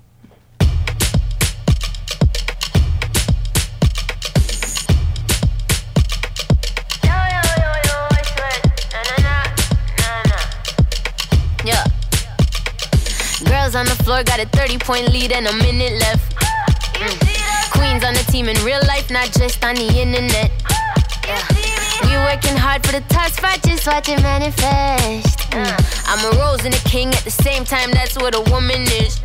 Girls 13.72 13.76
on 13.76 13.84
the 13.84 14.02
floor 14.02 14.24
got 14.24 14.40
a 14.40 14.46
30 14.46 14.80
point 14.80 15.08
lead 15.12 15.32
and 15.32 15.46
a 15.46 15.52
minute 15.52 15.92
left. 16.00 16.34
Mm. 16.94 17.70
Queens 17.70 18.04
on 18.04 18.12
the 18.12 18.24
team 18.30 18.48
in 18.48 18.56
real 18.64 18.80
life, 18.88 19.10
not 19.10 19.30
just 19.32 19.64
on 19.64 19.74
the 19.74 20.00
internet. 20.00 20.50
Yeah. 21.24 21.71
We 22.04 22.14
working 22.28 22.56
hard 22.56 22.84
for 22.86 22.92
the 22.92 23.04
top 23.08 23.30
spot, 23.30 23.62
just 23.62 23.86
watch 23.86 24.08
it 24.08 24.20
manifest. 24.22 25.38
Mm. 25.50 25.76
I'm 26.06 26.20
a 26.32 26.38
rose 26.38 26.64
and 26.64 26.74
a 26.74 26.82
king 26.88 27.08
at 27.08 27.24
the 27.24 27.30
same 27.30 27.64
time, 27.64 27.90
that's 27.92 28.16
what 28.16 28.34
a 28.34 28.42
woman 28.50 28.82
is. 29.02 29.20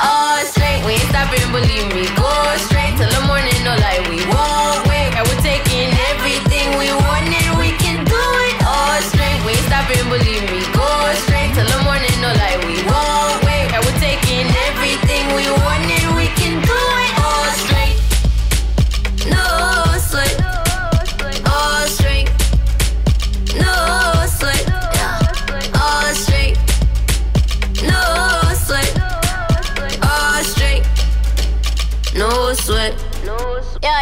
All 0.00 0.38
straight, 0.46 0.84
we 0.86 0.92
ain't 0.92 1.08
stopping, 1.10 1.42
believe 1.50 1.88
me. 1.94 2.06
Go 2.14 2.30
straight 2.70 2.94
till 2.96 3.10
the 3.10 3.22
morning, 3.26 3.56
no 3.64 3.74
lie, 3.82 4.02
we 4.06 4.22
won't 4.30 4.86
wait. 4.86 5.10
And 5.18 5.26
we're 5.26 5.42
taking 5.42 5.90
everything 6.14 6.78
we 6.78 6.88
wanted, 7.06 7.46
we 7.58 7.74
can 7.82 8.04
do 8.04 8.22
it. 8.46 8.54
All 8.62 9.00
straight, 9.02 9.40
we 9.44 9.52
ain't 9.58 9.66
stopping, 9.66 10.06
believe 10.08 10.44
me. 10.52 10.57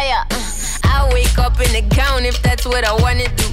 Yeah, 0.07 0.23
yeah. 0.31 0.87
I 0.87 1.09
wake 1.11 1.37
up 1.37 1.59
in 1.59 1.67
the 1.75 1.83
gown 1.93 2.23
if 2.23 2.41
that's 2.41 2.65
what 2.65 2.87
I 2.87 2.95
wanna 3.03 3.27
do. 3.27 3.47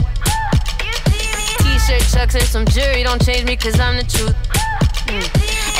T-shirt, 1.66 2.06
chucks, 2.14 2.34
and 2.38 2.46
some 2.46 2.64
jewelry 2.66 3.02
don't 3.02 3.18
change 3.18 3.42
me 3.44 3.56
cause 3.56 3.80
I'm 3.80 3.96
the 3.96 4.06
truth. 4.06 4.38
Mm. 5.10 5.26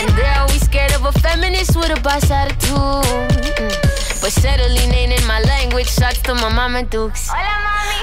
And 0.03 0.11
they're 0.19 0.35
always 0.41 0.63
scared 0.67 0.91
of 0.99 1.07
a 1.07 1.13
feminist 1.23 1.77
with 1.77 1.97
a 1.97 2.01
boss 2.03 2.29
attitude. 2.29 2.75
Mm. 2.75 3.71
But 4.19 4.33
settling 4.35 4.91
ain't 4.91 5.15
in 5.15 5.25
my 5.29 5.41
language. 5.47 5.87
Shots 5.87 6.19
to 6.27 6.35
my 6.35 6.51
mama 6.51 6.83
dukes. 6.83 7.31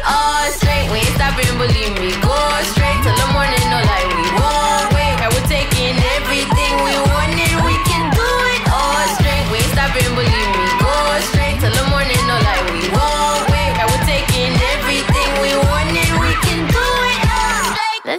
All 0.08 0.48
straight, 0.56 0.88
we 0.96 1.04
ain't 1.04 1.16
stopping, 1.20 1.52
believe 1.60 1.92
me. 2.00 2.16
Go 2.24 2.40
straight 2.72 3.00
till 3.04 3.18
the 3.20 3.28
morning, 3.36 3.66
no 3.68 3.84
lie, 3.84 4.08
we 4.16 4.28
won't 4.40 4.88
wait. 4.96 5.20
And 5.20 5.30
we're 5.36 5.50
taking 5.52 6.00
everything 6.16 6.74
we 6.88 6.96
wanted, 7.12 7.52
we 7.68 7.76
can 7.84 8.16
do 8.16 8.28
it. 8.56 8.64
All 8.72 9.04
straight, 9.20 9.44
we 9.52 9.60
ain't 9.60 9.76
stopping, 9.76 10.08
believe 10.16 10.50
me. 10.56 10.61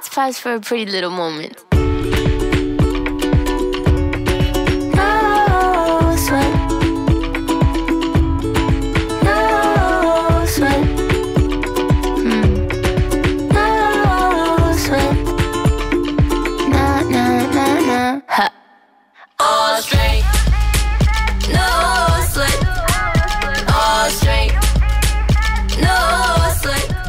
let's 0.02 0.14
pause 0.14 0.38
for 0.38 0.54
a 0.54 0.60
pretty 0.60 0.90
little 0.90 1.10
moment. 1.10 1.56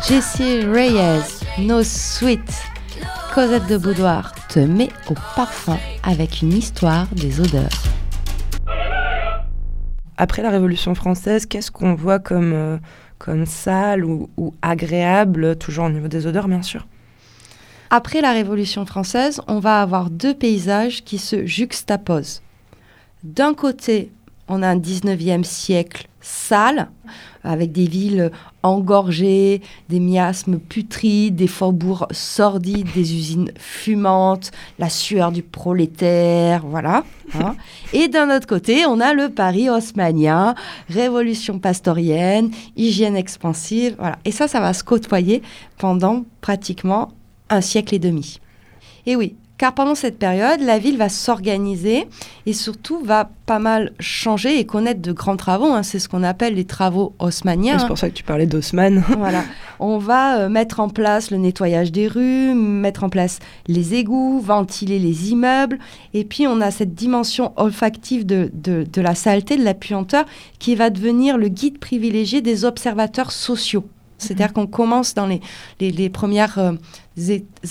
Jesse 0.05 0.65
Reyes, 0.65 1.43
No 1.57 1.81
Sweet. 1.81 2.72
Cosette 3.33 3.65
de 3.65 3.77
Boudoir 3.77 4.31
te 4.47 4.59
met 4.59 4.89
au 5.09 5.15
parfum 5.35 5.79
avec 6.03 6.43
une 6.43 6.53
histoire 6.53 7.07
des 7.15 7.39
odeurs. 7.39 7.71
Après 10.17 10.43
la 10.43 10.51
Révolution 10.51 10.93
française, 10.93 11.47
qu'est-ce 11.47 11.71
qu'on 11.71 11.95
voit 11.95 12.19
comme, 12.19 12.53
euh, 12.53 12.77
comme 13.17 13.47
sale 13.47 14.05
ou, 14.05 14.29
ou 14.37 14.53
agréable, 14.61 15.55
toujours 15.55 15.85
au 15.85 15.89
niveau 15.89 16.07
des 16.07 16.27
odeurs, 16.27 16.47
bien 16.47 16.61
sûr? 16.61 16.85
Après 17.89 18.21
la 18.21 18.33
Révolution 18.33 18.85
française, 18.85 19.41
on 19.47 19.57
va 19.57 19.81
avoir 19.81 20.11
deux 20.11 20.35
paysages 20.35 21.03
qui 21.03 21.17
se 21.17 21.43
juxtaposent. 21.47 22.43
D'un 23.23 23.55
côté, 23.55 24.11
on 24.47 24.61
a 24.61 24.67
un 24.67 24.77
19e 24.77 25.43
siècle 25.43 26.07
sale, 26.23 26.87
avec 27.43 27.71
des 27.73 27.85
villes 27.85 28.31
engorgées, 28.63 29.61
des 29.89 29.99
miasmes 29.99 30.57
putrides, 30.57 31.35
des 31.35 31.47
faubourgs 31.47 32.07
sordides, 32.11 32.87
des 32.95 33.13
usines 33.13 33.51
fumantes, 33.57 34.51
la 34.79 34.89
sueur 34.89 35.31
du 35.31 35.43
prolétaire, 35.43 36.65
voilà. 36.65 37.03
hein. 37.35 37.55
Et 37.93 38.07
d'un 38.07 38.35
autre 38.35 38.47
côté, 38.47 38.85
on 38.87 38.99
a 39.01 39.13
le 39.13 39.29
Paris 39.29 39.69
haussmannien, 39.69 40.55
révolution 40.89 41.59
pastorienne, 41.59 42.51
hygiène 42.77 43.17
expansive, 43.17 43.95
voilà. 43.99 44.17
Et 44.23 44.31
ça, 44.31 44.47
ça 44.47 44.61
va 44.61 44.73
se 44.73 44.83
côtoyer 44.83 45.43
pendant 45.77 46.23
pratiquement 46.41 47.11
un 47.49 47.61
siècle 47.61 47.93
et 47.93 47.99
demi. 47.99 48.39
Et 49.05 49.17
oui, 49.17 49.35
car 49.63 49.73
pendant 49.73 49.95
cette 49.95 50.19
période, 50.19 50.59
la 50.59 50.77
ville 50.77 50.97
va 50.97 51.07
s'organiser 51.07 52.05
et 52.45 52.51
surtout 52.51 52.99
va 53.01 53.29
pas 53.45 53.59
mal 53.59 53.93
changer 53.97 54.59
et 54.59 54.65
connaître 54.65 55.01
de 55.01 55.13
grands 55.13 55.37
travaux. 55.37 55.71
hein. 55.71 55.83
C'est 55.83 55.99
ce 55.99 56.09
qu'on 56.09 56.21
appelle 56.23 56.55
les 56.55 56.65
travaux 56.65 57.13
haussmanniens. 57.19 57.79
C'est 57.79 57.87
pour 57.87 57.97
ça 57.97 58.09
que 58.09 58.13
tu 58.13 58.23
parlais 58.25 58.45
d'Haussmann. 58.45 59.01
Voilà. 59.17 59.45
On 59.79 59.99
va 59.99 60.37
euh, 60.39 60.49
mettre 60.49 60.81
en 60.81 60.89
place 60.89 61.31
le 61.31 61.37
nettoyage 61.37 61.93
des 61.93 62.09
rues, 62.09 62.53
mettre 62.53 63.05
en 63.05 63.09
place 63.09 63.39
les 63.67 63.93
égouts, 63.93 64.41
ventiler 64.41 64.99
les 64.99 65.31
immeubles. 65.31 65.79
Et 66.13 66.25
puis, 66.25 66.45
on 66.45 66.59
a 66.59 66.69
cette 66.69 66.93
dimension 66.93 67.53
olfactive 67.55 68.25
de, 68.25 68.51
de- 68.53 68.85
de 68.91 69.01
la 69.01 69.15
saleté, 69.15 69.55
de 69.55 69.63
la 69.63 69.73
puanteur, 69.73 70.25
qui 70.59 70.75
va 70.75 70.89
devenir 70.89 71.37
le 71.37 71.47
guide 71.47 71.77
privilégié 71.79 72.41
des 72.41 72.65
observateurs 72.65 73.31
sociaux. 73.31 73.85
C'est-à-dire 74.23 74.53
qu'on 74.53 74.67
commence 74.67 75.13
dans 75.13 75.27
les, 75.27 75.41
les- 75.79 75.91
les 75.91 76.09
premières 76.09 76.57
euh, 76.59 76.73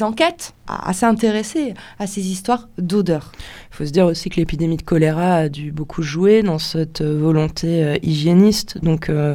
enquêtes 0.01 0.55
à, 0.67 0.89
à 0.91 0.93
s'intéresser 0.93 1.75
à 1.99 2.07
ces 2.07 2.29
histoires 2.31 2.69
d'odeur. 2.79 3.33
Il 3.71 3.77
faut 3.77 3.87
se 3.87 3.91
dire 3.91 4.07
aussi 4.07 4.29
que 4.31 4.37
l'épidémie 4.37 4.77
de 4.77 4.83
choléra 4.83 5.35
a 5.37 5.49
dû 5.49 5.73
beaucoup 5.73 6.03
jouer 6.03 6.43
dans 6.43 6.59
cette 6.59 7.01
euh, 7.01 7.19
volonté 7.19 7.83
euh, 7.85 7.97
hygiéniste. 8.03 8.79
Donc, 8.83 9.09
euh, 9.09 9.35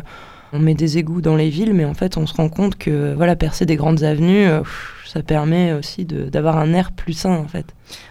on 0.54 0.60
met 0.60 0.76
des 0.76 0.98
égouts 0.98 1.22
dans 1.22 1.36
les 1.36 1.50
villes, 1.50 1.74
mais 1.74 1.84
en 1.86 1.94
fait, 1.94 2.16
on 2.16 2.26
se 2.26 2.34
rend 2.34 2.48
compte 2.48 2.78
que 2.78 3.14
voilà, 3.16 3.36
percer 3.36 3.66
des 3.66 3.76
grandes 3.76 4.04
avenues, 4.04 4.48
ça 5.06 5.22
permet 5.22 5.74
aussi 5.74 6.06
d'avoir 6.06 6.58
un 6.58 6.74
air 6.74 6.94
plus 6.94 7.12
sain, 7.12 7.36
en 7.36 7.50
fait. 7.50 7.66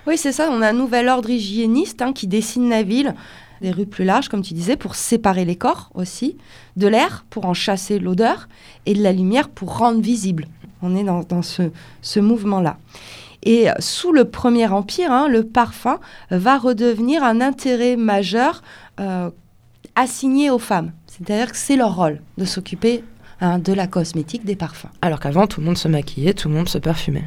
Oui, 0.07 0.19
c'est 0.19 0.33
ça. 0.33 0.51
On 0.53 0.61
a 0.61 0.69
un 0.69 0.73
nouvel 0.75 1.09
ordre 1.09 1.31
hygiéniste 1.31 2.03
hein, 2.03 2.13
qui 2.13 2.27
dessine 2.27 2.69
la 2.69 2.83
ville, 2.83 3.15
des 3.61 3.71
rues 3.71 3.87
plus 3.87 4.05
larges, 4.05 4.29
comme 4.29 4.43
tu 4.43 4.55
disais, 4.55 4.77
pour 4.77 4.95
séparer 4.95 5.45
les 5.45 5.57
corps 5.57 5.91
aussi, 5.95 6.37
de 6.77 6.87
l'air 6.87 7.25
pour 7.31 7.47
en 7.47 7.55
chasser 7.55 7.99
l'odeur 7.99 8.49
et 8.87 8.95
de 8.95 9.03
la 9.03 9.13
lumière 9.13 9.49
pour 9.49 9.79
rendre 9.79 10.01
visible. 10.01 10.47
On 10.83 10.95
est 10.95 11.05
dans, 11.05 11.43
ce, 11.43 11.71
ce 12.03 12.21
mouvement-là. 12.21 12.77
Et 13.43 13.69
sous 13.79 14.13
le 14.13 14.25
Premier 14.25 14.67
Empire, 14.67 15.13
hein, 15.13 15.29
le 15.29 15.45
parfum 15.45 16.01
va 16.31 16.59
redevenir 16.59 17.23
un 17.23 17.41
intérêt 17.41 17.97
majeur 17.97 18.63
euh, 19.01 19.31
assigné 19.95 20.51
aux 20.51 20.59
femmes. 20.59 20.93
C'est-à-dire 21.07 21.53
que 21.53 21.57
c'est 21.57 21.77
leur 21.77 21.97
rôle 21.97 22.21
de 22.39 22.45
s'occuper 22.45 23.05
hein, 23.41 23.59
de 23.59 23.73
la 23.73 23.87
cosmétique, 23.87 24.45
des 24.45 24.57
parfums. 24.57 24.89
Alors 25.01 25.21
qu'avant, 25.21 25.47
tout 25.47 25.61
le 25.61 25.67
monde 25.67 25.79
se 25.79 25.89
maquillait, 25.89 26.35
tout 26.35 26.49
le 26.49 26.55
monde 26.55 26.69
se 26.69 26.79
parfumait. 26.79 27.25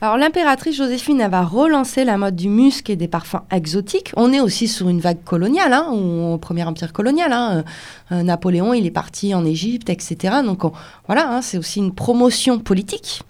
Alors 0.00 0.16
l'impératrice 0.16 0.76
Joséphine 0.76 1.20
elle 1.20 1.30
va 1.30 1.42
relancer 1.42 2.04
la 2.04 2.16
mode 2.18 2.36
du 2.36 2.48
musc 2.48 2.88
et 2.88 2.94
des 2.94 3.08
parfums 3.08 3.42
exotiques. 3.50 4.12
On 4.16 4.32
est 4.32 4.38
aussi 4.40 4.68
sur 4.68 4.88
une 4.88 5.00
vague 5.00 5.24
coloniale, 5.24 5.72
hein, 5.72 5.88
au 5.90 6.38
premier 6.38 6.62
empire 6.64 6.92
colonial. 6.92 7.32
hein. 7.32 7.64
Euh, 8.12 8.22
Napoléon, 8.22 8.74
il 8.74 8.86
est 8.86 8.92
parti 8.92 9.34
en 9.34 9.44
Égypte, 9.44 9.90
etc. 9.90 10.36
Donc 10.44 10.64
on- 10.64 10.72
voilà, 11.06 11.28
hein, 11.28 11.42
c'est 11.42 11.58
aussi 11.58 11.80
une 11.80 11.92
promotion 11.92 12.60
politique. 12.60 13.22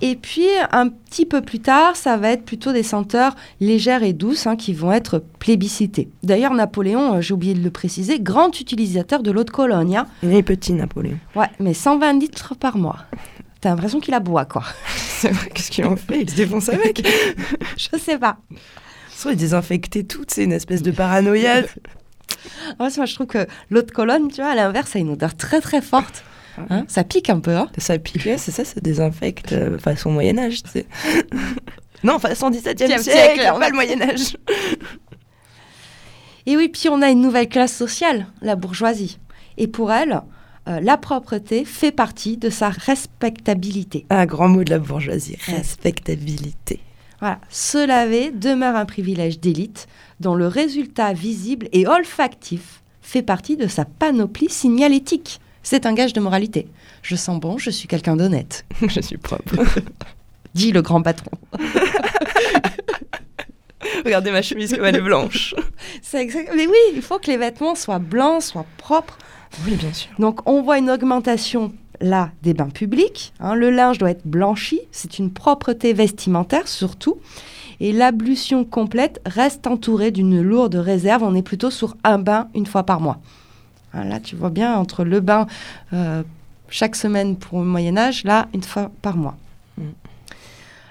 Et 0.00 0.14
puis 0.14 0.46
un 0.70 0.88
petit 0.90 1.26
peu 1.26 1.40
plus 1.40 1.58
tard, 1.58 1.96
ça 1.96 2.16
va 2.16 2.30
être 2.30 2.44
plutôt 2.44 2.72
des 2.72 2.82
senteurs 2.84 3.34
légères 3.60 4.04
et 4.04 4.12
douces 4.12 4.46
hein, 4.46 4.54
qui 4.54 4.74
vont 4.74 4.92
être 4.92 5.22
plébiscitées. 5.40 6.08
D'ailleurs, 6.22 6.54
Napoléon, 6.54 7.14
euh, 7.16 7.20
j'ai 7.20 7.34
oublié 7.34 7.54
de 7.54 7.62
le 7.64 7.70
préciser, 7.70 8.20
grand 8.20 8.60
utilisateur 8.60 9.24
de 9.24 9.30
l'eau 9.32 9.42
de 9.44 9.50
Cologne. 9.50 9.96
hein. 9.96 10.06
Il 10.22 10.32
est 10.34 10.42
petit, 10.44 10.72
Napoléon. 10.72 11.18
Ouais, 11.34 11.50
mais 11.58 11.74
120 11.74 12.12
litres 12.20 12.54
par 12.54 12.76
mois. 12.76 12.98
T'as 13.62 13.70
l'impression 13.70 14.00
qu'il 14.00 14.12
a 14.12 14.18
boit, 14.18 14.44
quoi. 14.44 14.64
C'est 14.96 15.30
vrai, 15.30 15.48
qu'est-ce 15.54 15.70
qu'il 15.70 15.84
en 15.86 15.94
fait? 15.94 16.22
Il 16.22 16.30
se 16.30 16.34
défonce 16.34 16.68
avec. 16.68 17.06
Je 17.76 17.96
sais 17.96 18.18
pas. 18.18 18.38
Soit 19.08 19.32
il 19.32 19.36
désinfectait 19.36 20.02
tout, 20.02 20.24
c'est 20.26 20.42
une 20.42 20.52
espèce 20.52 20.82
de 20.82 20.90
paranoïa. 20.90 21.62
En 22.78 22.88
fait, 22.88 22.96
moi, 22.96 23.06
je 23.06 23.14
trouve 23.14 23.28
que 23.28 23.46
l'eau 23.70 23.82
de 23.82 23.90
Cologne, 23.90 24.28
tu 24.28 24.40
vois, 24.40 24.50
à 24.50 24.54
l'inverse, 24.56 24.90
ça 24.90 24.98
a 24.98 25.02
une 25.02 25.10
odeur 25.10 25.36
très 25.36 25.60
très 25.60 25.80
forte. 25.80 26.24
Hein, 26.70 26.84
ça 26.88 27.04
pique 27.04 27.30
un 27.30 27.38
peu. 27.38 27.54
Hein 27.54 27.68
Ça 27.78 27.98
piquait, 27.98 28.36
c'est 28.36 28.50
ça, 28.50 28.64
ça 28.64 28.80
désinfecte 28.80 29.52
euh, 29.52 29.78
façon 29.78 30.10
Moyen-Âge, 30.10 30.64
tu 30.64 30.70
sais. 30.70 30.86
non, 32.02 32.18
façon 32.18 32.50
17e 32.50 32.74
Tiens, 32.74 32.98
siècle, 32.98 33.02
siècle, 33.02 33.58
pas 33.60 33.68
le 33.68 33.74
Moyen-Âge. 33.74 34.36
Et 36.46 36.56
oui, 36.56 36.68
puis 36.68 36.88
on 36.88 37.00
a 37.00 37.10
une 37.10 37.20
nouvelle 37.20 37.48
classe 37.48 37.76
sociale, 37.76 38.26
la 38.40 38.56
bourgeoisie. 38.56 39.18
Et 39.56 39.68
pour 39.68 39.92
elle, 39.92 40.22
euh, 40.68 40.80
la 40.80 40.96
propreté 40.96 41.64
fait 41.64 41.90
partie 41.92 42.36
de 42.36 42.50
sa 42.50 42.68
respectabilité. 42.70 44.06
Ah, 44.10 44.26
grand 44.26 44.48
mot 44.48 44.62
de 44.62 44.70
la 44.70 44.78
bourgeoisie, 44.78 45.36
respectabilité. 45.46 46.80
Voilà, 47.20 47.38
se 47.50 47.84
laver 47.84 48.30
demeure 48.30 48.76
un 48.76 48.84
privilège 48.84 49.40
d'élite 49.40 49.88
dont 50.20 50.34
le 50.34 50.46
résultat 50.46 51.12
visible 51.12 51.68
et 51.72 51.86
olfactif 51.86 52.82
fait 53.00 53.22
partie 53.22 53.56
de 53.56 53.66
sa 53.66 53.84
panoplie 53.84 54.48
signalétique. 54.48 55.40
C'est 55.62 55.86
un 55.86 55.94
gage 55.94 56.12
de 56.12 56.20
moralité. 56.20 56.68
Je 57.02 57.16
sens 57.16 57.38
bon, 57.40 57.58
je 57.58 57.70
suis 57.70 57.88
quelqu'un 57.88 58.16
d'honnête, 58.16 58.64
Je 58.88 59.00
suis 59.00 59.18
propre. 59.18 59.56
dit 60.54 60.72
le 60.72 60.82
grand 60.82 61.02
patron. 61.02 61.30
Regardez 64.04 64.30
ma 64.30 64.42
chemise 64.42 64.74
comme 64.74 64.84
elle 64.84 64.96
est 64.96 65.00
blanche. 65.00 65.54
C'est 66.02 66.20
exact. 66.20 66.50
Mais 66.54 66.66
oui, 66.66 66.78
il 66.94 67.02
faut 67.02 67.18
que 67.18 67.28
les 67.30 67.36
vêtements 67.36 67.74
soient 67.74 67.98
blancs, 67.98 68.42
soient 68.42 68.66
propres. 68.78 69.18
Oui, 69.66 69.76
bien 69.76 69.92
sûr. 69.92 70.10
Donc 70.18 70.40
on 70.48 70.62
voit 70.62 70.78
une 70.78 70.90
augmentation 70.90 71.72
là 72.00 72.30
des 72.42 72.54
bains 72.54 72.70
publics. 72.70 73.32
hein. 73.40 73.54
le 73.54 73.70
linge 73.70 73.98
doit 73.98 74.10
être 74.10 74.26
blanchi, 74.26 74.80
c'est 74.90 75.18
une 75.18 75.30
propreté 75.30 75.92
vestimentaire 75.92 76.66
surtout. 76.68 77.18
Et 77.80 77.92
l'ablution 77.92 78.64
complète 78.64 79.20
reste 79.26 79.66
entourée 79.66 80.10
d'une 80.12 80.40
lourde 80.40 80.76
réserve. 80.76 81.24
On 81.24 81.34
est 81.34 81.42
plutôt 81.42 81.70
sur 81.70 81.96
un 82.04 82.18
bain 82.18 82.48
une 82.54 82.66
fois 82.66 82.84
par 82.84 83.00
mois. 83.00 83.18
Hein, 83.92 84.04
là, 84.04 84.20
tu 84.20 84.36
vois 84.36 84.50
bien 84.50 84.74
entre 84.76 85.04
le 85.04 85.18
bain 85.20 85.46
euh, 85.92 86.22
chaque 86.68 86.94
semaine 86.94 87.36
pour 87.36 87.58
le 87.58 87.64
Moyen 87.66 87.96
Âge, 87.96 88.22
là, 88.24 88.46
une 88.54 88.62
fois 88.62 88.90
par 89.02 89.16
mois. 89.16 89.36
Mm. 89.78 89.82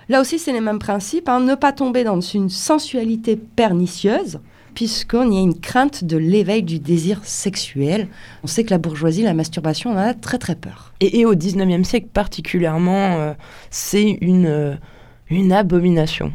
Là 0.10 0.20
aussi, 0.22 0.38
c'est 0.38 0.52
les 0.52 0.60
mêmes 0.60 0.80
principes. 0.80 1.30
hein, 1.30 1.40
ne 1.40 1.56
pas 1.56 1.72
tomber 1.72 2.04
dans 2.04 2.20
une 2.20 2.50
sensualité 2.50 3.38
pernicieuse, 3.38 4.40
puisqu'on 4.74 5.32
y 5.32 5.38
a 5.38 5.42
une 5.42 5.60
crainte 5.60 6.04
de 6.04 6.18
l'éveil 6.18 6.64
du 6.64 6.80
désir 6.80 7.22
sexuel. 7.24 8.08
On 8.44 8.48
sait 8.48 8.64
que 8.64 8.72
la 8.72 8.78
bourgeoisie, 8.78 9.24
la 9.24 9.34
masturbation, 9.34 9.92
on 9.92 9.94
en 9.94 9.98
a 9.98 10.14
très 10.14 10.38
très 10.38 10.56
peur. 10.56 10.94
Et, 11.00 11.20
et 11.20 11.26
au 11.26 11.36
19e 11.36 11.84
siècle 11.84 12.08
particulièrement, 12.14 13.18
euh, 13.18 13.34
c'est 13.70 14.18
une, 14.22 14.48
euh, 14.48 14.76
une 15.30 15.52
abomination. 15.52 16.32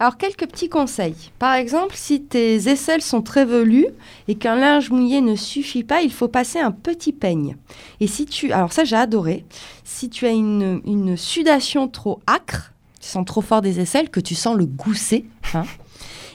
Alors, 0.00 0.16
quelques 0.16 0.46
petits 0.46 0.68
conseils. 0.68 1.30
Par 1.38 1.54
exemple, 1.54 1.94
si 1.96 2.22
tes 2.22 2.56
aisselles 2.68 3.00
sont 3.00 3.22
très 3.22 3.44
velues 3.44 3.86
et 4.26 4.34
qu'un 4.34 4.56
linge 4.56 4.90
mouillé 4.90 5.20
ne 5.20 5.36
suffit 5.36 5.84
pas, 5.84 6.02
il 6.02 6.12
faut 6.12 6.28
passer 6.28 6.58
un 6.58 6.72
petit 6.72 7.12
peigne. 7.12 7.56
Et 8.00 8.06
si 8.06 8.26
tu... 8.26 8.52
Alors 8.52 8.72
ça, 8.72 8.84
j'ai 8.84 8.96
adoré. 8.96 9.44
Si 9.84 10.10
tu 10.10 10.26
as 10.26 10.32
une, 10.32 10.80
une 10.84 11.16
sudation 11.16 11.88
trop 11.88 12.20
âcre, 12.28 12.72
tu 13.00 13.08
sens 13.08 13.24
trop 13.24 13.40
fort 13.40 13.62
des 13.62 13.80
aisselles, 13.80 14.10
que 14.10 14.20
tu 14.20 14.34
sens 14.34 14.56
le 14.56 14.66
gousset, 14.66 15.24
hein, 15.54 15.64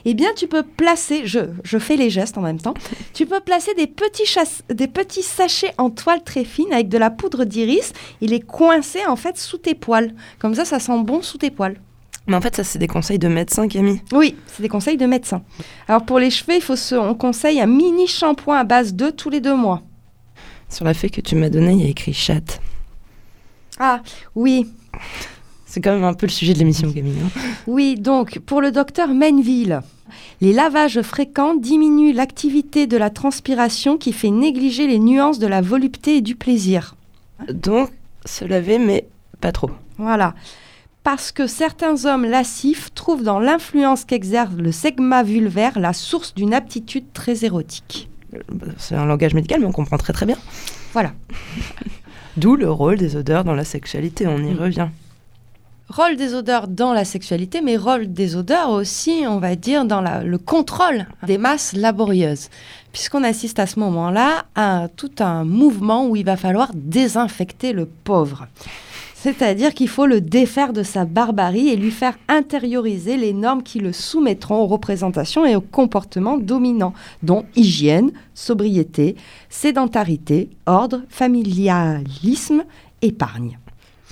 eh 0.04 0.14
bien, 0.14 0.28
tu 0.36 0.46
peux 0.46 0.62
placer, 0.62 1.22
je, 1.26 1.40
je 1.64 1.78
fais 1.78 1.96
les 1.96 2.10
gestes 2.10 2.38
en 2.38 2.42
même 2.42 2.60
temps, 2.60 2.74
tu 3.14 3.26
peux 3.26 3.40
placer 3.40 3.74
des 3.74 3.86
petits, 3.86 4.26
chasse- 4.26 4.62
des 4.68 4.88
petits 4.88 5.22
sachets 5.22 5.72
en 5.78 5.90
toile 5.90 6.22
très 6.24 6.44
fine 6.44 6.72
avec 6.72 6.88
de 6.88 6.98
la 6.98 7.10
poudre 7.10 7.44
d'iris 7.44 7.92
et 8.20 8.26
les 8.26 8.40
coincer 8.40 9.04
en 9.06 9.16
fait 9.16 9.36
sous 9.38 9.58
tes 9.58 9.74
poils. 9.74 10.14
Comme 10.38 10.54
ça, 10.54 10.64
ça 10.64 10.78
sent 10.78 11.02
bon 11.04 11.22
sous 11.22 11.38
tes 11.38 11.50
poils. 11.50 11.76
Mais 12.26 12.36
en 12.36 12.40
fait, 12.40 12.54
ça, 12.54 12.62
c'est 12.64 12.78
des 12.78 12.86
conseils 12.86 13.18
de 13.18 13.28
médecin, 13.28 13.66
Camille. 13.66 14.02
Oui, 14.12 14.36
c'est 14.46 14.62
des 14.62 14.68
conseils 14.68 14.96
de 14.96 15.06
médecin. 15.06 15.42
Alors 15.88 16.04
pour 16.04 16.18
les 16.18 16.30
cheveux, 16.30 16.54
il 16.56 16.62
faut 16.62 16.76
se, 16.76 16.94
on 16.94 17.14
conseille 17.14 17.60
un 17.60 17.66
mini 17.66 18.06
shampoing 18.06 18.58
à 18.58 18.64
base 18.64 18.94
d'œufs 18.94 19.16
tous 19.16 19.30
les 19.30 19.40
deux 19.40 19.56
mois. 19.56 19.82
Sur 20.68 20.84
la 20.84 20.94
feuille 20.94 21.10
que 21.10 21.20
tu 21.20 21.34
m'as 21.34 21.48
donnée, 21.50 21.72
il 21.72 21.82
y 21.82 21.86
a 21.86 21.88
écrit 21.88 22.12
chatte. 22.12 22.60
Ah 23.78 24.02
oui, 24.36 24.68
C'est 25.70 25.80
quand 25.80 25.92
même 25.92 26.02
un 26.02 26.14
peu 26.14 26.26
le 26.26 26.32
sujet 26.32 26.52
de 26.52 26.58
l'émission, 26.58 26.92
Camille. 26.92 27.14
oui. 27.68 27.94
Donc 27.94 28.40
pour 28.40 28.60
le 28.60 28.72
docteur 28.72 29.06
Menville, 29.14 29.82
les 30.40 30.52
lavages 30.52 31.00
fréquents 31.02 31.54
diminuent 31.54 32.12
l'activité 32.12 32.88
de 32.88 32.96
la 32.96 33.08
transpiration 33.08 33.96
qui 33.96 34.12
fait 34.12 34.30
négliger 34.30 34.88
les 34.88 34.98
nuances 34.98 35.38
de 35.38 35.46
la 35.46 35.60
volupté 35.60 36.16
et 36.16 36.20
du 36.22 36.34
plaisir. 36.34 36.96
Donc, 37.52 37.88
se 38.24 38.44
laver, 38.44 38.78
mais 38.80 39.06
pas 39.40 39.52
trop. 39.52 39.70
Voilà. 39.96 40.34
Parce 41.04 41.30
que 41.30 41.46
certains 41.46 42.04
hommes 42.04 42.24
lascifs 42.24 42.92
trouvent 42.94 43.22
dans 43.22 43.38
l'influence 43.38 44.04
qu'exerce 44.04 44.52
le 44.54 44.72
segma 44.72 45.22
vulvaire 45.22 45.78
la 45.78 45.92
source 45.92 46.34
d'une 46.34 46.52
aptitude 46.52 47.04
très 47.14 47.44
érotique. 47.44 48.10
C'est 48.76 48.96
un 48.96 49.06
langage 49.06 49.34
médical, 49.34 49.60
mais 49.60 49.66
on 49.66 49.72
comprend 49.72 49.98
très 49.98 50.12
très 50.12 50.26
bien. 50.26 50.36
Voilà. 50.94 51.12
D'où 52.36 52.56
le 52.56 52.70
rôle 52.70 52.96
des 52.96 53.14
odeurs 53.16 53.44
dans 53.44 53.54
la 53.54 53.64
sexualité, 53.64 54.26
on 54.26 54.38
y 54.38 54.52
Mm. 54.54 54.58
revient. 54.58 54.88
Rôle 55.90 56.14
des 56.14 56.34
odeurs 56.34 56.68
dans 56.68 56.92
la 56.92 57.04
sexualité, 57.04 57.62
mais 57.62 57.76
rôle 57.76 58.12
des 58.12 58.36
odeurs 58.36 58.70
aussi, 58.70 59.24
on 59.26 59.40
va 59.40 59.56
dire, 59.56 59.84
dans 59.84 60.00
le 60.00 60.38
contrôle 60.38 61.08
des 61.26 61.36
masses 61.36 61.72
laborieuses. 61.72 62.48
Puisqu'on 62.92 63.24
assiste 63.24 63.58
à 63.58 63.66
ce 63.66 63.80
moment-là 63.80 64.44
à 64.54 64.86
tout 64.94 65.10
un 65.18 65.42
mouvement 65.44 66.06
où 66.06 66.14
il 66.14 66.24
va 66.24 66.36
falloir 66.36 66.70
désinfecter 66.74 67.72
le 67.72 67.86
pauvre. 67.86 68.46
C'est-à-dire 69.16 69.74
qu'il 69.74 69.88
faut 69.88 70.06
le 70.06 70.20
défaire 70.20 70.72
de 70.72 70.84
sa 70.84 71.06
barbarie 71.06 71.70
et 71.70 71.76
lui 71.76 71.90
faire 71.90 72.16
intérioriser 72.28 73.16
les 73.16 73.32
normes 73.32 73.64
qui 73.64 73.80
le 73.80 73.92
soumettront 73.92 74.62
aux 74.62 74.68
représentations 74.68 75.44
et 75.44 75.56
aux 75.56 75.60
comportements 75.60 76.38
dominants, 76.38 76.94
dont 77.24 77.44
hygiène, 77.56 78.12
sobriété, 78.32 79.16
sédentarité, 79.48 80.50
ordre, 80.66 81.02
familialisme, 81.08 82.62
épargne. 83.02 83.58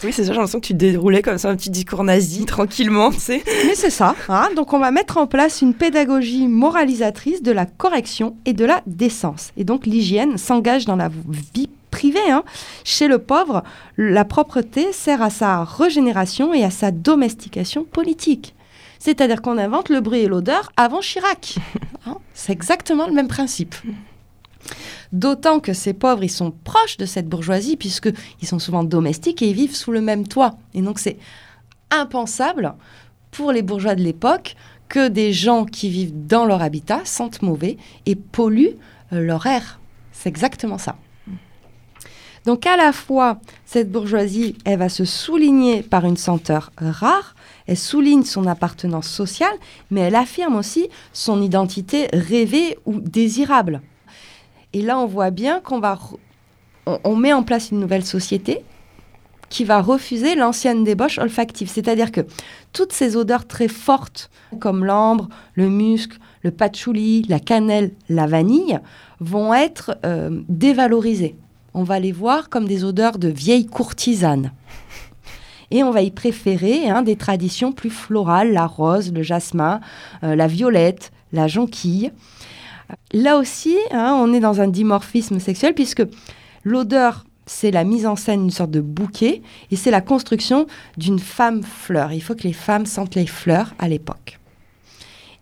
Oui, 0.04 0.12
c'est 0.12 0.22
ça, 0.22 0.28
j'ai 0.32 0.36
l'impression 0.36 0.60
que 0.60 0.66
tu 0.66 0.74
déroulais 0.74 1.22
comme 1.22 1.38
ça 1.38 1.50
un 1.50 1.56
petit 1.56 1.70
discours 1.70 2.04
nazi, 2.04 2.44
tranquillement, 2.44 3.10
tu 3.10 3.18
sais. 3.18 3.42
Mais 3.66 3.74
c'est 3.74 3.90
ça. 3.90 4.14
hein. 4.28 4.48
Donc 4.54 4.72
on 4.72 4.78
va 4.78 4.92
mettre 4.92 5.16
en 5.16 5.26
place 5.26 5.60
une 5.60 5.74
pédagogie 5.74 6.46
moralisatrice 6.46 7.42
de 7.42 7.50
la 7.50 7.66
correction 7.66 8.36
et 8.46 8.52
de 8.52 8.64
la 8.64 8.80
décence. 8.86 9.50
Et 9.56 9.64
donc 9.64 9.86
l'hygiène 9.86 10.38
s'engage 10.38 10.84
dans 10.84 10.94
la 10.94 11.08
vie 11.54 11.68
privée. 11.90 12.30
hein. 12.30 12.44
Chez 12.84 13.08
le 13.08 13.18
pauvre, 13.18 13.64
la 13.96 14.24
propreté 14.24 14.92
sert 14.92 15.20
à 15.20 15.30
sa 15.30 15.64
régénération 15.64 16.54
et 16.54 16.62
à 16.62 16.70
sa 16.70 16.92
domestication 16.92 17.82
politique. 17.82 18.54
C'est-à-dire 19.00 19.42
qu'on 19.42 19.58
invente 19.58 19.88
le 19.88 20.00
bruit 20.00 20.20
et 20.20 20.28
l'odeur 20.28 20.70
avant 20.76 21.00
Chirac. 21.00 21.56
Hein. 22.06 22.16
C'est 22.32 22.52
exactement 22.52 23.06
le 23.08 23.12
même 23.12 23.26
principe. 23.28 23.74
D'autant 25.12 25.60
que 25.60 25.72
ces 25.72 25.94
pauvres, 25.94 26.24
ils 26.24 26.30
sont 26.30 26.50
proches 26.50 26.98
de 26.98 27.06
cette 27.06 27.28
bourgeoisie 27.28 27.76
puisqu'ils 27.76 28.46
sont 28.46 28.58
souvent 28.58 28.84
domestiques 28.84 29.42
et 29.42 29.48
ils 29.48 29.54
vivent 29.54 29.74
sous 29.74 29.92
le 29.92 30.00
même 30.00 30.26
toit. 30.26 30.58
Et 30.74 30.82
donc 30.82 30.98
c'est 30.98 31.18
impensable 31.90 32.74
pour 33.30 33.52
les 33.52 33.62
bourgeois 33.62 33.94
de 33.94 34.02
l'époque 34.02 34.56
que 34.88 35.08
des 35.08 35.32
gens 35.32 35.64
qui 35.64 35.88
vivent 35.88 36.26
dans 36.26 36.46
leur 36.46 36.62
habitat 36.62 37.00
sentent 37.04 37.42
mauvais 37.42 37.76
et 38.06 38.16
polluent 38.16 38.76
euh, 39.12 39.20
leur 39.20 39.46
air. 39.46 39.80
C'est 40.12 40.28
exactement 40.28 40.78
ça. 40.78 40.96
Donc 42.44 42.66
à 42.66 42.76
la 42.76 42.92
fois, 42.92 43.40
cette 43.66 43.90
bourgeoisie, 43.90 44.56
elle 44.64 44.78
va 44.78 44.88
se 44.88 45.04
souligner 45.04 45.82
par 45.82 46.06
une 46.06 46.16
senteur 46.16 46.72
rare, 46.78 47.34
elle 47.66 47.76
souligne 47.76 48.24
son 48.24 48.46
appartenance 48.46 49.08
sociale, 49.08 49.54
mais 49.90 50.00
elle 50.00 50.14
affirme 50.14 50.56
aussi 50.56 50.88
son 51.12 51.42
identité 51.42 52.08
rêvée 52.12 52.78
ou 52.86 53.00
désirable. 53.00 53.82
Et 54.72 54.82
là, 54.82 54.98
on 54.98 55.06
voit 55.06 55.30
bien 55.30 55.60
qu'on 55.60 55.80
va, 55.80 55.98
on 56.86 57.16
met 57.16 57.32
en 57.32 57.42
place 57.42 57.70
une 57.70 57.80
nouvelle 57.80 58.04
société 58.04 58.62
qui 59.48 59.64
va 59.64 59.80
refuser 59.80 60.34
l'ancienne 60.34 60.84
débauche 60.84 61.18
olfactive. 61.18 61.68
C'est-à-dire 61.68 62.12
que 62.12 62.20
toutes 62.72 62.92
ces 62.92 63.16
odeurs 63.16 63.46
très 63.46 63.68
fortes, 63.68 64.30
comme 64.60 64.84
l'ambre, 64.84 65.28
le 65.54 65.68
musc, 65.68 66.12
le 66.42 66.50
patchouli, 66.50 67.22
la 67.28 67.40
cannelle, 67.40 67.92
la 68.08 68.26
vanille, 68.26 68.78
vont 69.20 69.54
être 69.54 69.96
euh, 70.04 70.42
dévalorisées. 70.48 71.36
On 71.74 71.82
va 71.82 71.98
les 71.98 72.12
voir 72.12 72.48
comme 72.48 72.66
des 72.66 72.84
odeurs 72.84 73.18
de 73.18 73.28
vieilles 73.28 73.66
courtisanes. 73.66 74.52
Et 75.70 75.82
on 75.82 75.90
va 75.90 76.02
y 76.02 76.10
préférer 76.10 76.88
hein, 76.88 77.02
des 77.02 77.16
traditions 77.16 77.72
plus 77.72 77.90
florales, 77.90 78.52
la 78.52 78.66
rose, 78.66 79.12
le 79.12 79.22
jasmin, 79.22 79.80
euh, 80.22 80.34
la 80.34 80.46
violette, 80.46 81.12
la 81.32 81.46
jonquille. 81.46 82.10
Là 83.12 83.36
aussi, 83.36 83.76
hein, 83.92 84.16
on 84.20 84.32
est 84.32 84.40
dans 84.40 84.60
un 84.60 84.68
dimorphisme 84.68 85.38
sexuel 85.40 85.74
puisque 85.74 86.02
l'odeur, 86.64 87.24
c'est 87.46 87.70
la 87.70 87.84
mise 87.84 88.06
en 88.06 88.16
scène 88.16 88.40
d'une 88.42 88.50
sorte 88.50 88.70
de 88.70 88.80
bouquet 88.80 89.42
et 89.70 89.76
c'est 89.76 89.90
la 89.90 90.00
construction 90.00 90.66
d'une 90.96 91.18
femme 91.18 91.62
fleur. 91.62 92.12
Il 92.12 92.20
faut 92.22 92.34
que 92.34 92.42
les 92.44 92.52
femmes 92.52 92.86
sentent 92.86 93.14
les 93.14 93.26
fleurs 93.26 93.74
à 93.78 93.88
l'époque. 93.88 94.38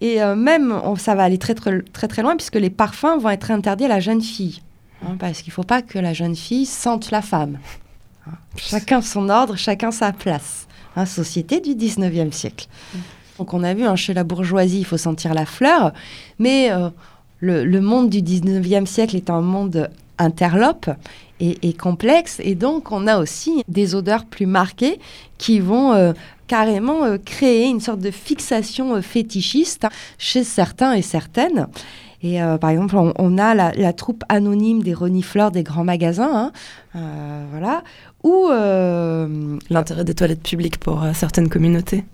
Et 0.00 0.22
euh, 0.22 0.34
même, 0.36 0.72
on- 0.84 0.96
ça 0.96 1.14
va 1.14 1.24
aller 1.24 1.38
très, 1.38 1.54
très 1.54 1.80
très 1.82 2.08
très 2.08 2.22
loin 2.22 2.36
puisque 2.36 2.56
les 2.56 2.70
parfums 2.70 3.18
vont 3.18 3.30
être 3.30 3.50
interdits 3.50 3.84
à 3.86 3.88
la 3.88 4.00
jeune 4.00 4.22
fille. 4.22 4.60
hein, 5.04 5.16
parce 5.18 5.42
qu'il 5.42 5.50
ne 5.50 5.54
faut 5.54 5.62
pas 5.62 5.82
que 5.82 5.98
la 5.98 6.12
jeune 6.14 6.36
fille 6.36 6.66
sente 6.66 7.10
la 7.10 7.22
femme. 7.22 7.58
Hein. 8.26 8.32
Chacun 8.56 9.00
son 9.02 9.28
ordre, 9.28 9.56
chacun 9.56 9.90
sa 9.90 10.12
place. 10.12 10.66
Hein, 10.96 11.06
société 11.06 11.60
du 11.60 11.74
19e 11.74 12.32
siècle. 12.32 12.66
Donc 13.38 13.52
on 13.52 13.62
a 13.62 13.74
vu, 13.74 13.84
chez 13.96 14.14
la 14.14 14.24
bourgeoisie, 14.24 14.78
il 14.80 14.84
faut 14.86 14.96
sentir 14.96 15.34
la 15.34 15.44
fleur, 15.44 15.92
mais 16.38 16.70
euh, 16.72 16.88
le, 17.40 17.80
monde 17.80 18.10
du 18.10 18.22
19e 18.22 18.86
siècle 18.86 19.16
est 19.16 19.30
un 19.30 19.40
monde 19.40 19.90
interlope 20.18 20.90
et, 21.38 21.74
complexe, 21.74 22.40
et 22.42 22.54
donc 22.54 22.92
on 22.92 23.06
a 23.06 23.18
aussi 23.18 23.62
des 23.68 23.94
odeurs 23.94 24.24
plus 24.24 24.46
marquées 24.46 24.98
qui 25.36 25.60
vont 25.60 25.92
euh, 25.92 26.14
carrément 26.46 27.04
euh, 27.04 27.18
créer 27.18 27.66
une 27.66 27.80
sorte 27.80 28.00
de 28.00 28.10
fixation 28.10 28.94
euh, 28.94 29.02
fétichiste 29.02 29.86
chez 30.16 30.44
certains 30.44 30.94
et 30.94 31.02
certaines. 31.02 31.66
Et 32.22 32.40
par 32.60 32.70
exemple, 32.70 32.96
on, 32.96 33.38
a 33.38 33.54
la, 33.54 33.92
troupe 33.92 34.24
anonyme 34.30 34.82
des 34.82 34.94
renifleurs 34.94 35.52
des 35.52 35.62
grands 35.62 35.84
magasins, 35.84 36.50
hein, 36.94 37.42
voilà, 37.52 37.84
ou, 38.26 38.48
euh, 38.50 39.56
L'intérêt 39.70 40.02
des 40.02 40.14
toilettes 40.14 40.42
publiques 40.42 40.78
pour 40.78 41.04
euh, 41.04 41.12
certaines 41.14 41.48
communautés. 41.48 42.04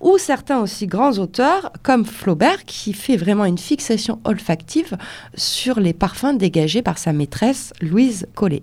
ou 0.00 0.16
certains 0.16 0.60
aussi 0.60 0.86
grands 0.86 1.18
auteurs 1.18 1.72
comme 1.82 2.04
Flaubert 2.04 2.64
qui 2.66 2.92
fait 2.92 3.16
vraiment 3.16 3.44
une 3.44 3.58
fixation 3.58 4.20
olfactive 4.22 4.96
sur 5.34 5.80
les 5.80 5.92
parfums 5.92 6.36
dégagés 6.38 6.82
par 6.82 6.98
sa 6.98 7.12
maîtresse 7.12 7.72
Louise 7.80 8.28
Collet. 8.36 8.62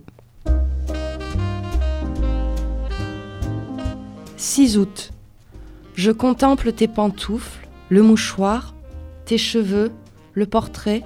6 4.37 4.77
août. 4.77 5.11
Je 5.95 6.11
contemple 6.11 6.71
tes 6.71 6.87
pantoufles, 6.87 7.67
le 7.89 8.01
mouchoir, 8.01 8.75
tes 9.25 9.37
cheveux, 9.37 9.91
le 10.35 10.45
portrait. 10.45 11.03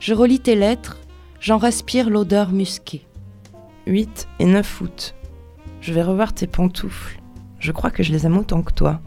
Je 0.00 0.14
relis 0.14 0.40
tes 0.40 0.54
lettres, 0.54 0.96
j'en 1.40 1.58
respire 1.58 2.08
l'odeur 2.08 2.52
musquée. 2.52 3.06
8 3.86 4.28
et 4.40 4.46
9 4.46 4.80
août. 4.80 5.15
Je 5.86 5.92
vais 5.92 6.02
revoir 6.02 6.32
tes 6.32 6.48
pantoufles. 6.48 7.20
Je 7.60 7.70
crois 7.70 7.92
que 7.92 8.02
je 8.02 8.10
les 8.10 8.26
aime 8.26 8.36
autant 8.36 8.62
que 8.62 8.72
toi. 8.72 9.00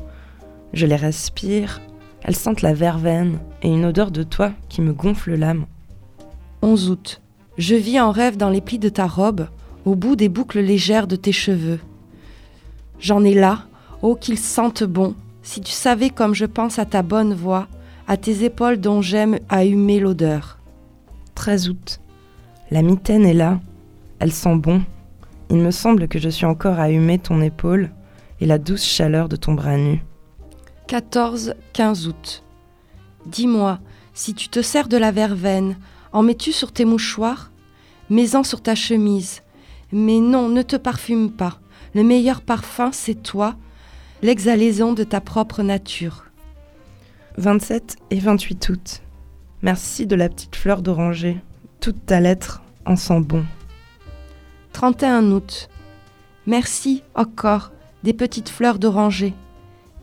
Je 0.72 0.86
les 0.86 0.96
respire. 0.96 1.82
Elles 2.24 2.38
sentent 2.38 2.62
la 2.62 2.74
verveine 2.74 3.40
et 3.62 3.68
une 3.68 3.84
odeur 3.84 4.12
de 4.12 4.24
toi 4.24 4.54
qui 4.70 4.80
me 4.82 4.94
gonfle 4.94 5.36
l'âme. 5.36 5.66
11 6.62 6.90
août. 6.90 7.22
Je 7.58 7.76
vis 7.76 8.00
en 8.00 8.12
rêve 8.12 8.38
dans 8.38 8.50
les 8.50 8.62
plis 8.62 8.80
de 8.80 8.88
ta 8.88 9.08
robe, 9.08 9.50
au 9.84 9.96
bout 9.96 10.16
des 10.16 10.30
boucles 10.30 10.62
légères 10.62 11.08
de 11.08 11.18
tes 11.18 11.34
cheveux. 11.34 11.82
J'en 13.02 13.26
ai 13.26 13.34
là, 13.34 13.66
oh 14.02 14.16
qu'ils 14.16 14.40
sentent 14.40 14.86
bon, 14.86 15.16
si 15.44 15.60
tu 15.60 15.74
savais 15.74 16.10
comme 16.10 16.34
je 16.34 16.46
pense 16.46 16.80
à 16.80 16.86
ta 16.86 17.02
bonne 17.02 17.34
voix, 17.34 17.68
à 18.08 18.16
tes 18.16 18.46
épaules 18.46 18.80
dont 18.80 19.02
j'aime 19.02 19.38
à 19.50 19.66
humer 19.66 20.00
l'odeur. 20.00 20.60
13 21.36 21.68
août. 21.68 22.00
La 22.72 22.84
mitaine 22.84 23.26
est 23.26 23.34
là. 23.34 23.60
Elle 24.20 24.32
sent 24.32 24.56
bon. 24.56 24.82
Il 25.50 25.58
me 25.58 25.72
semble 25.72 26.08
que 26.08 26.20
je 26.20 26.30
suis 26.30 26.46
encore 26.46 26.80
à 26.80 26.92
humer 26.92 27.18
ton 27.18 27.42
épaule 27.42 27.90
et 28.40 28.46
la 28.46 28.60
douce 28.60 28.86
chaleur 28.86 29.28
de 29.30 29.36
ton 29.36 29.54
bras 29.54 29.78
nu. 29.78 30.04
14-15 30.88 32.08
août. 32.08 32.44
Dis-moi, 33.26 33.80
si 34.14 34.34
tu 34.34 34.50
te 34.50 34.62
sers 34.62 34.88
de 34.88 34.98
la 34.98 35.12
verveine, 35.12 35.78
en 36.12 36.24
mets-tu 36.24 36.52
sur 36.52 36.72
tes 36.72 36.86
mouchoirs? 36.86 37.52
Mets-en 38.10 38.44
sur 38.44 38.62
ta 38.62 38.76
chemise. 38.76 39.42
Mais 39.92 40.20
non, 40.20 40.50
ne 40.50 40.62
te 40.62 40.76
parfume 40.76 41.32
pas. 41.32 41.60
Le 41.96 42.04
meilleur 42.04 42.42
parfum, 42.42 42.92
c'est 42.92 43.22
toi, 43.22 43.56
l'exhalaison 44.22 44.94
de 44.94 45.04
ta 45.04 45.22
propre 45.22 45.64
nature. 45.64 46.26
27 47.38 47.96
et 48.12 48.20
28 48.20 48.70
août. 48.70 49.02
Merci 49.62 50.06
de 50.06 50.16
la 50.16 50.30
petite 50.30 50.56
fleur 50.56 50.82
d'oranger. 50.82 51.38
Toute 51.80 52.06
ta 52.06 52.20
lettre 52.20 52.62
en 52.86 52.96
sent 52.96 53.22
bon. 53.22 53.46
31 54.74 55.32
août. 55.32 55.70
Merci 56.46 57.04
encore 57.16 57.72
des 58.04 58.14
petites 58.14 58.50
fleurs 58.50 58.80
d'oranger. 58.80 59.34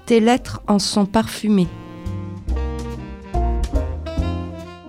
Tes 0.07 0.21
lettres 0.21 0.61
en 0.69 0.79
sont 0.79 1.07
parfumées. 1.07 1.67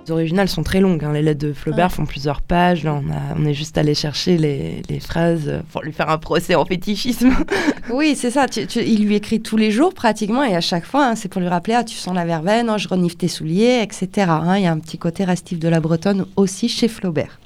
Les 0.06 0.12
originales 0.14 0.48
sont 0.48 0.64
très 0.64 0.80
longues. 0.80 1.04
hein. 1.04 1.12
Les 1.12 1.22
lettres 1.22 1.46
de 1.46 1.52
Flaubert 1.52 1.92
font 1.92 2.06
plusieurs 2.06 2.42
pages. 2.42 2.84
Là, 2.86 2.94
on, 2.94 3.10
a- 3.12 3.36
on 3.38 3.46
est 3.46 3.54
juste 3.54 3.78
allé 3.78 3.94
chercher 3.94 4.38
les, 4.38 4.82
les 4.88 5.00
phrases 5.02 5.48
euh, 5.50 5.60
pour 5.72 5.82
lui 5.84 5.92
faire 5.92 6.10
un 6.10 6.18
procès 6.18 6.56
en 6.56 6.66
fétichisme. 6.66 7.32
Oui, 7.90 8.16
c'est 8.18 8.32
ça. 8.32 8.48
tu- 8.48 8.68
tu- 8.68 8.84
il 8.84 9.06
lui 9.06 9.16
écrit 9.16 9.42
tous 9.42 9.56
les 9.58 9.72
jours 9.72 9.94
pratiquement 9.94 10.44
et 10.44 10.56
à 10.56 10.62
chaque 10.62 10.86
fois, 10.86 11.06
hein, 11.08 11.16
c'est 11.16 11.30
pour 11.30 11.42
lui 11.42 11.48
rappeler 11.48 11.74
ah, 11.74 11.84
tu 11.86 11.96
sens 11.96 12.14
la 12.14 12.26
verveine, 12.26 12.70
oh, 12.70 12.78
je 12.78 12.88
renifle 12.88 13.16
tes 13.16 13.28
souliers, 13.30 13.82
etc. 13.82 14.28
hein. 14.30 14.58
Il 14.58 14.64
y 14.64 14.68
a 14.68 14.72
un 14.74 14.80
petit 14.80 14.98
côté 14.98 15.24
restif 15.24 15.58
de 15.60 15.68
la 15.70 15.80
Bretonne 15.80 16.26
aussi 16.36 16.68
chez 16.70 16.88
Flaubert. 16.90 17.40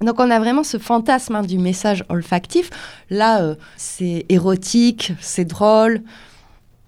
Donc 0.00 0.20
on 0.20 0.30
a 0.30 0.38
vraiment 0.38 0.62
ce 0.62 0.78
fantasme 0.78 1.36
hein, 1.36 1.42
du 1.42 1.58
message 1.58 2.04
olfactif. 2.08 2.70
Là, 3.10 3.42
euh, 3.42 3.54
c'est 3.76 4.26
érotique, 4.28 5.12
c'est 5.20 5.44
drôle. 5.44 6.02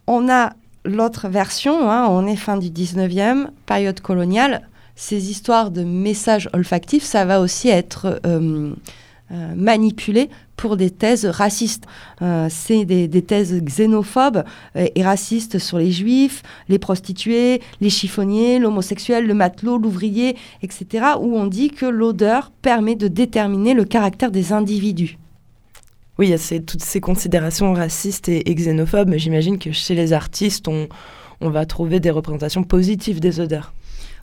On 0.06 0.28
a 0.28 0.52
l'autre 0.84 1.28
version, 1.28 1.90
hein, 1.90 2.06
on 2.09 2.26
est 2.26 2.36
fin 2.36 2.56
du 2.56 2.68
19e, 2.68 3.48
période 3.66 4.00
coloniale. 4.00 4.68
Ces 4.96 5.30
histoires 5.30 5.70
de 5.70 5.84
messages 5.84 6.48
olfactifs, 6.52 7.04
ça 7.04 7.24
va 7.24 7.40
aussi 7.40 7.68
être 7.68 8.20
euh, 8.26 8.74
euh, 9.31 9.55
manipulé 9.55 10.31
pour 10.57 10.79
des 10.79 10.91
thèses 10.91 11.26
racistes. 11.26 11.85
Euh, 12.22 12.49
c'est 12.51 12.87
des, 12.87 13.22
thèses 13.22 13.62
xénophobes 13.62 14.43
euh, 14.74 14.87
et 14.95 15.03
racistes 15.03 15.59
sur 15.59 15.76
les 15.76 15.93
juifs, 15.93 16.43
les 16.70 16.79
prostituées, 16.79 17.61
les 17.83 17.91
chiffonniers, 17.91 18.59
l'homosexuel, 18.59 19.26
le 19.26 19.35
matelot, 19.35 19.76
l'ouvrier, 19.76 20.37
etc., 20.62 21.05
où 21.20 21.37
on 21.37 21.47
dit 21.47 21.70
que 21.70 21.85
l'odeur 21.85 22.51
permet 22.62 22.95
de 22.97 23.07
déterminer 23.07 23.74
le 23.74 23.85
caractère 23.85 24.31
des 24.31 24.55
individus. 24.55 25.18
Oui, 26.18 26.29
il 26.29 26.31
y 26.31 26.35
a 26.35 26.61
toutes 26.61 26.83
ces 26.83 27.01
considérations 27.01 27.74
racistes 27.74 28.31
et, 28.31 28.51
et 28.51 28.55
xénophobes, 28.55 29.09
mais 29.09 29.18
j'imagine 29.18 29.59
que 29.59 29.72
chez 29.72 29.95
les 29.95 30.14
artistes, 30.14 30.68
on, 30.68 30.89
on 31.41 31.51
va 31.51 31.66
trouver 31.66 32.01
des 32.01 32.11
représentations 32.11 32.64
positives 32.64 33.20
des 33.20 33.41
odeurs. 33.41 33.72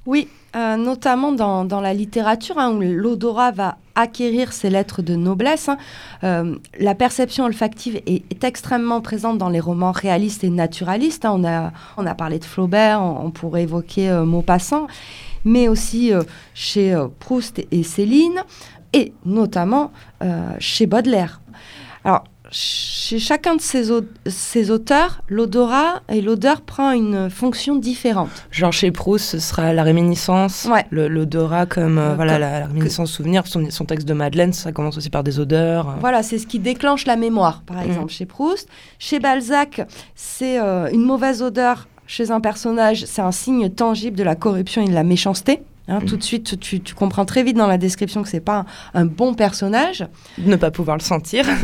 Oui, 0.05 0.27
euh, 0.55 0.77
notamment 0.77 1.31
dans, 1.31 1.65
dans 1.65 1.81
la 1.81 1.93
littérature, 1.93 2.59
hein, 2.59 2.71
où 2.71 2.79
l'odorat 2.79 3.51
va 3.51 3.77
acquérir 3.95 4.53
ses 4.53 4.69
lettres 4.69 5.01
de 5.01 5.15
noblesse. 5.15 5.67
hein. 5.67 5.77
Euh, 6.23 6.55
la 6.79 6.93
perception 6.95 7.45
olfactive 7.45 8.01
est, 8.05 8.43
extrêmement 8.43 9.01
présente 9.01 9.37
dans 9.37 9.49
les 9.49 9.59
romans 9.59 9.91
réalistes 9.91 10.43
et 10.43 10.49
naturalistes. 10.49 11.25
hein. 11.25 11.31
On, 11.33 11.43
a, 11.43 11.71
on 11.97 12.05
a 12.05 12.13
parlé 12.13 12.37
de 12.39 12.45
Flaubert, 12.45 13.01
on, 13.01 13.31
pourrait 13.31 13.63
évoquer 13.63 14.09
euh, 14.09 14.25
Maupassant, 14.25 14.87
mais 15.43 15.67
aussi 15.67 16.11
chez 16.53 16.95
Proust 17.19 17.65
et 17.71 17.83
Céline, 17.83 18.41
et 18.93 19.13
notamment 19.25 19.91
chez 20.57 20.87
Baudelaire. 20.87 21.39
Alors, 22.03 22.23
chez 22.59 23.19
chacun 23.19 23.55
de 23.57 23.61
ces, 23.61 23.91
au- 23.91 24.01
ces 24.25 24.71
auteurs, 24.71 25.21
l'odorat 25.27 26.01
et 26.07 26.21
l'odeur 26.21 26.61
prend 26.61 26.91
une 26.91 27.29
fonction 27.29 27.75
différente. 27.75 28.29
Genre 28.49 28.71
chez 28.71 28.91
Proust, 28.91 29.25
ce 29.31 29.39
sera 29.39 29.73
la 29.73 29.83
réminiscence, 29.83 30.65
Ouais. 30.71 30.85
l'odorat 30.89 31.65
comme 31.65 31.97
euh, 31.97 32.11
Euh, 32.11 32.15
voilà 32.15 32.39
la, 32.39 32.61
la 32.61 32.65
réminiscence 32.67 33.11
souvenir. 33.11 33.45
Son, 33.45 33.69
son 33.69 33.83
texte 33.83 34.07
de 34.07 34.13
Madeleine, 34.13 34.53
ça 34.53 34.71
commence 34.71 34.95
aussi 34.97 35.09
par 35.09 35.23
des 35.23 35.37
odeurs. 35.39 35.89
euh. 35.89 35.93
Voilà, 35.99 36.23
c'est 36.23 36.37
ce 36.37 36.47
qui 36.47 36.59
déclenche 36.59 37.05
la 37.05 37.17
mémoire, 37.17 37.61
par 37.65 37.81
exemple, 37.81 38.11
chez 38.13 38.25
Proust. 38.25 38.69
Chez 38.99 39.19
Balzac, 39.19 39.81
c'est 40.15 40.59
euh, 40.61 40.89
une 40.93 41.03
mauvaise 41.03 41.41
odeur 41.41 41.87
chez 42.07 42.31
un 42.31 42.39
personnage, 42.39 43.03
c'est 43.05 43.21
un 43.21 43.31
signe 43.33 43.69
tangible 43.69 44.15
de 44.17 44.23
la 44.23 44.35
corruption 44.35 44.81
et 44.81 44.87
de 44.87 44.93
la 44.93 45.03
méchanceté. 45.03 45.61
Hein, 45.87 45.99
Tout 46.07 46.17
de 46.17 46.23
suite, 46.23 46.59
tu, 46.59 46.79
tu 46.79 46.95
comprends 46.95 47.25
très 47.25 47.43
vite 47.43 47.57
dans 47.57 47.67
la 47.67 47.77
description 47.77 48.23
que 48.23 48.29
c'est 48.29 48.39
pas 48.39 48.65
un, 48.93 49.01
un 49.01 49.05
bon 49.05 49.33
personnage. 49.35 50.07
Ne 50.39 50.55
pas 50.55 50.71
pouvoir 50.71 50.97
le 50.97 51.03
sentir. 51.03 51.45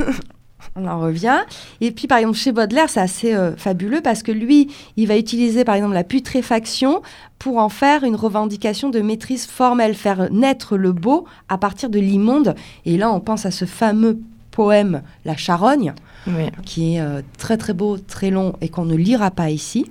On 0.76 0.88
en 0.88 0.99
revient. 0.99 1.39
Et 1.82 1.91
puis, 1.91 2.07
par 2.07 2.19
exemple, 2.19 2.38
chez 2.38 2.53
Baudelaire, 2.53 2.89
c'est 2.89 3.01
assez 3.01 3.34
euh, 3.34 3.55
fabuleux 3.57 4.01
parce 4.01 4.24
que 4.24 4.32
lui, 4.32 4.72
il 4.95 5.07
va 5.07 5.17
utiliser, 5.17 5.65
par 5.65 5.76
exemple, 5.76 5.93
la 5.93 6.05
putréfaction 6.05 7.01
pour 7.39 7.57
en 7.57 7.67
faire 7.67 8.03
une 8.03 8.15
revendication 8.15 8.89
de 8.89 9.01
maîtrise 9.01 9.45
formelle, 9.45 9.95
faire 9.95 10.32
naître 10.32 10.78
le 10.78 10.93
beau 10.93 11.26
à 11.49 11.57
partir 11.57 11.89
de 11.89 11.99
l'immonde. 11.99 12.55
Et 12.86 12.97
là, 12.97 13.11
on 13.11 13.19
pense 13.19 13.45
à 13.45 13.51
ce 13.51 13.65
fameux 13.65 14.19
poème 14.51 15.01
La 15.26 15.36
Charogne, 15.36 15.93
oui. 16.28 16.49
qui 16.65 16.95
est 16.95 17.01
euh, 17.01 17.22
très 17.38 17.57
très 17.57 17.74
beau, 17.74 17.97
très 17.97 18.30
long 18.30 18.53
et 18.61 18.69
qu'on 18.69 18.86
ne 18.86 18.95
lira 18.95 19.32
pas 19.32 19.49
ici. 19.49 19.89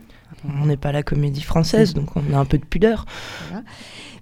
On 0.62 0.66
n'est 0.66 0.78
pas 0.78 0.92
la 0.92 1.02
comédie 1.02 1.42
française, 1.42 1.92
donc 1.92 2.16
on 2.16 2.34
a 2.34 2.38
un 2.38 2.46
peu 2.46 2.56
de 2.56 2.64
pudeur. 2.64 3.04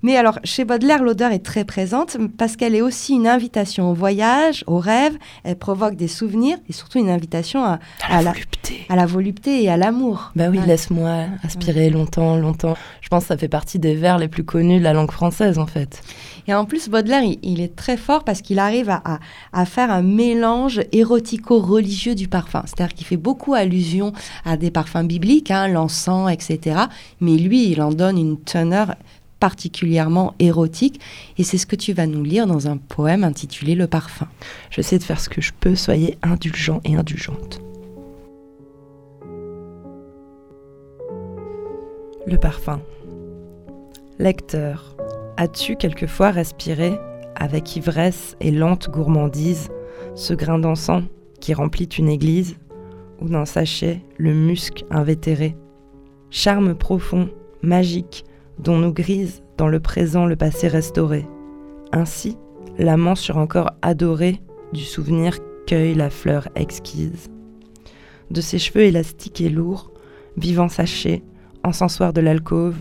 Mais 0.03 0.17
alors, 0.17 0.39
chez 0.45 0.65
Baudelaire, 0.65 1.03
l'odeur 1.03 1.33
est 1.33 1.45
très 1.45 1.65
présente 1.65 2.17
parce 2.37 2.57
qu'elle 2.57 2.75
est 2.75 2.83
aussi 2.83 3.15
une 3.15 3.27
invitation 3.27 3.91
au 3.91 3.95
voyage, 3.95 4.63
au 4.67 4.79
rêve, 4.79 5.17
elle 5.45 5.57
provoque 5.57 5.97
des 5.97 6.09
souvenirs 6.09 6.57
et 6.69 6.73
surtout 6.73 6.99
une 6.99 7.11
invitation 7.11 7.65
à, 7.65 7.79
À 8.09 8.09
la 8.11 8.17
à 8.19 8.23
la, 8.23 8.31
volupté. 8.33 8.87
à 8.89 8.97
la 8.97 9.07
volupté 9.07 9.63
et 9.65 9.69
à 9.71 9.77
l'amour. 9.77 10.31
Bah 10.37 10.49
oui, 10.51 10.59
Ouais. 10.59 10.67
laisse-moi 10.67 11.25
aspirer 11.43 11.91
longtemps, 11.91 12.37
longtemps. 12.37 12.77
Je 13.01 13.09
pense 13.09 13.25
que 13.25 13.29
ça 13.29 13.37
fait 13.37 13.49
partie 13.49 13.79
des 13.79 13.95
vers 13.95 14.19
les 14.19 14.29
plus 14.29 14.45
connus 14.45 14.79
de 14.79 14.85
la 14.85 14.93
langue 14.93 15.11
française, 15.11 15.59
en 15.59 15.67
fait. 15.67 16.03
Et 16.47 16.55
en 16.55 16.65
plus, 16.65 16.89
Baudelaire, 16.89 17.23
il, 17.25 17.39
il 17.43 17.61
est 17.61 17.75
très 17.77 17.97
fort 17.97 18.25
parce 18.25 18.41
qu'il 18.41 18.59
arrive 18.59 18.89
à, 18.91 19.03
à- 19.05 19.19
à 19.53 19.65
faire 19.65 19.91
un 19.91 20.03
mélange 20.03 20.81
érotico-religieux 20.93 22.15
du 22.15 22.29
parfum. 22.29 22.63
C'est-à-dire 22.67 22.95
qu'il 22.95 23.07
fait 23.07 23.17
beaucoup 23.17 23.55
allusion 23.55 24.13
à 24.45 24.57
des 24.57 24.71
parfums 24.71 25.05
bibliques, 25.07 25.51
hein, 25.51 25.69
l'encens, 25.69 26.31
etc. 26.33 26.81
Mais 27.21 27.37
lui, 27.37 27.71
il 27.71 27.83
en 27.83 27.91
donne 27.93 28.19
une 28.19 28.39
teneur 28.41 28.95
particulièrement 29.41 30.35
érotique. 30.39 31.01
Et 31.39 31.45
c'est 31.45 31.59
ce 31.59 31.67
que 31.67 31.77
tu 31.77 31.93
vas 31.93 32.07
nous 32.07 32.23
lire 32.23 32.47
dans 32.47 32.69
un 32.69 32.77
poème 32.77 33.25
intitulé 33.25 33.75
Le 33.75 33.87
parfum. 33.87 34.29
Je 34.71 34.77
vais 34.77 34.81
essayer 34.81 34.99
de 34.99 35.05
faire 35.05 35.21
ce 35.21 35.29
que 35.29 35.41
je 35.41 35.53
peux. 35.59 35.75
Soyez 35.75 36.19
indulgents 36.23 36.81
et 36.85 36.97
indulgentes. 36.97 37.61
Le 42.27 42.37
parfum. 42.37 42.81
Lecteur, 44.19 44.97
as-tu 45.37 45.77
quelquefois 45.77 46.31
respiré, 46.31 46.93
avec 47.37 47.77
ivresse 47.77 48.37
et 48.41 48.51
lente 48.51 48.91
gourmandise, 48.91 49.71
ce 50.15 50.35
grain 50.35 50.59
d'encens 50.59 51.05
qui 51.41 51.55
remplit 51.55 51.85
une 51.85 52.09
église, 52.09 52.57
ou 53.21 53.29
d'un 53.29 53.45
sachet 53.45 54.03
le 54.19 54.35
musc 54.35 54.85
invétéré? 54.91 55.57
Charme 56.31 56.75
profond, 56.75 57.31
magique, 57.63 58.25
dont 58.59 58.79
nous 58.79 58.93
grise 58.93 59.43
dans 59.57 59.69
le 59.69 59.81
présent 59.81 60.27
le 60.27 60.37
passé 60.37 60.69
restauré. 60.69 61.27
Ainsi, 61.93 62.37
l'amant 62.79 63.15
sur 63.15 63.39
un 63.39 63.47
corps 63.47 63.73
adoré 63.83 64.41
du 64.73 64.83
souvenir 64.83 65.39
cueille 65.67 65.95
la 65.95 66.11
fleur 66.11 66.49
exquise. 66.55 67.29
De 68.31 68.41
ses 68.41 68.59
cheveux 68.59 68.85
élastiques 68.85 69.41
et 69.41 69.49
lourds, 69.49 69.91
vivant 70.37 70.69
sachés, 70.69 71.23
encensoir 71.65 72.13
de 72.13 72.21
l'alcôve, 72.21 72.77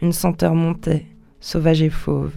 une 0.00 0.12
senteur 0.12 0.54
montait, 0.54 1.06
sauvage 1.40 1.82
et 1.82 1.90
fauve. 1.90 2.34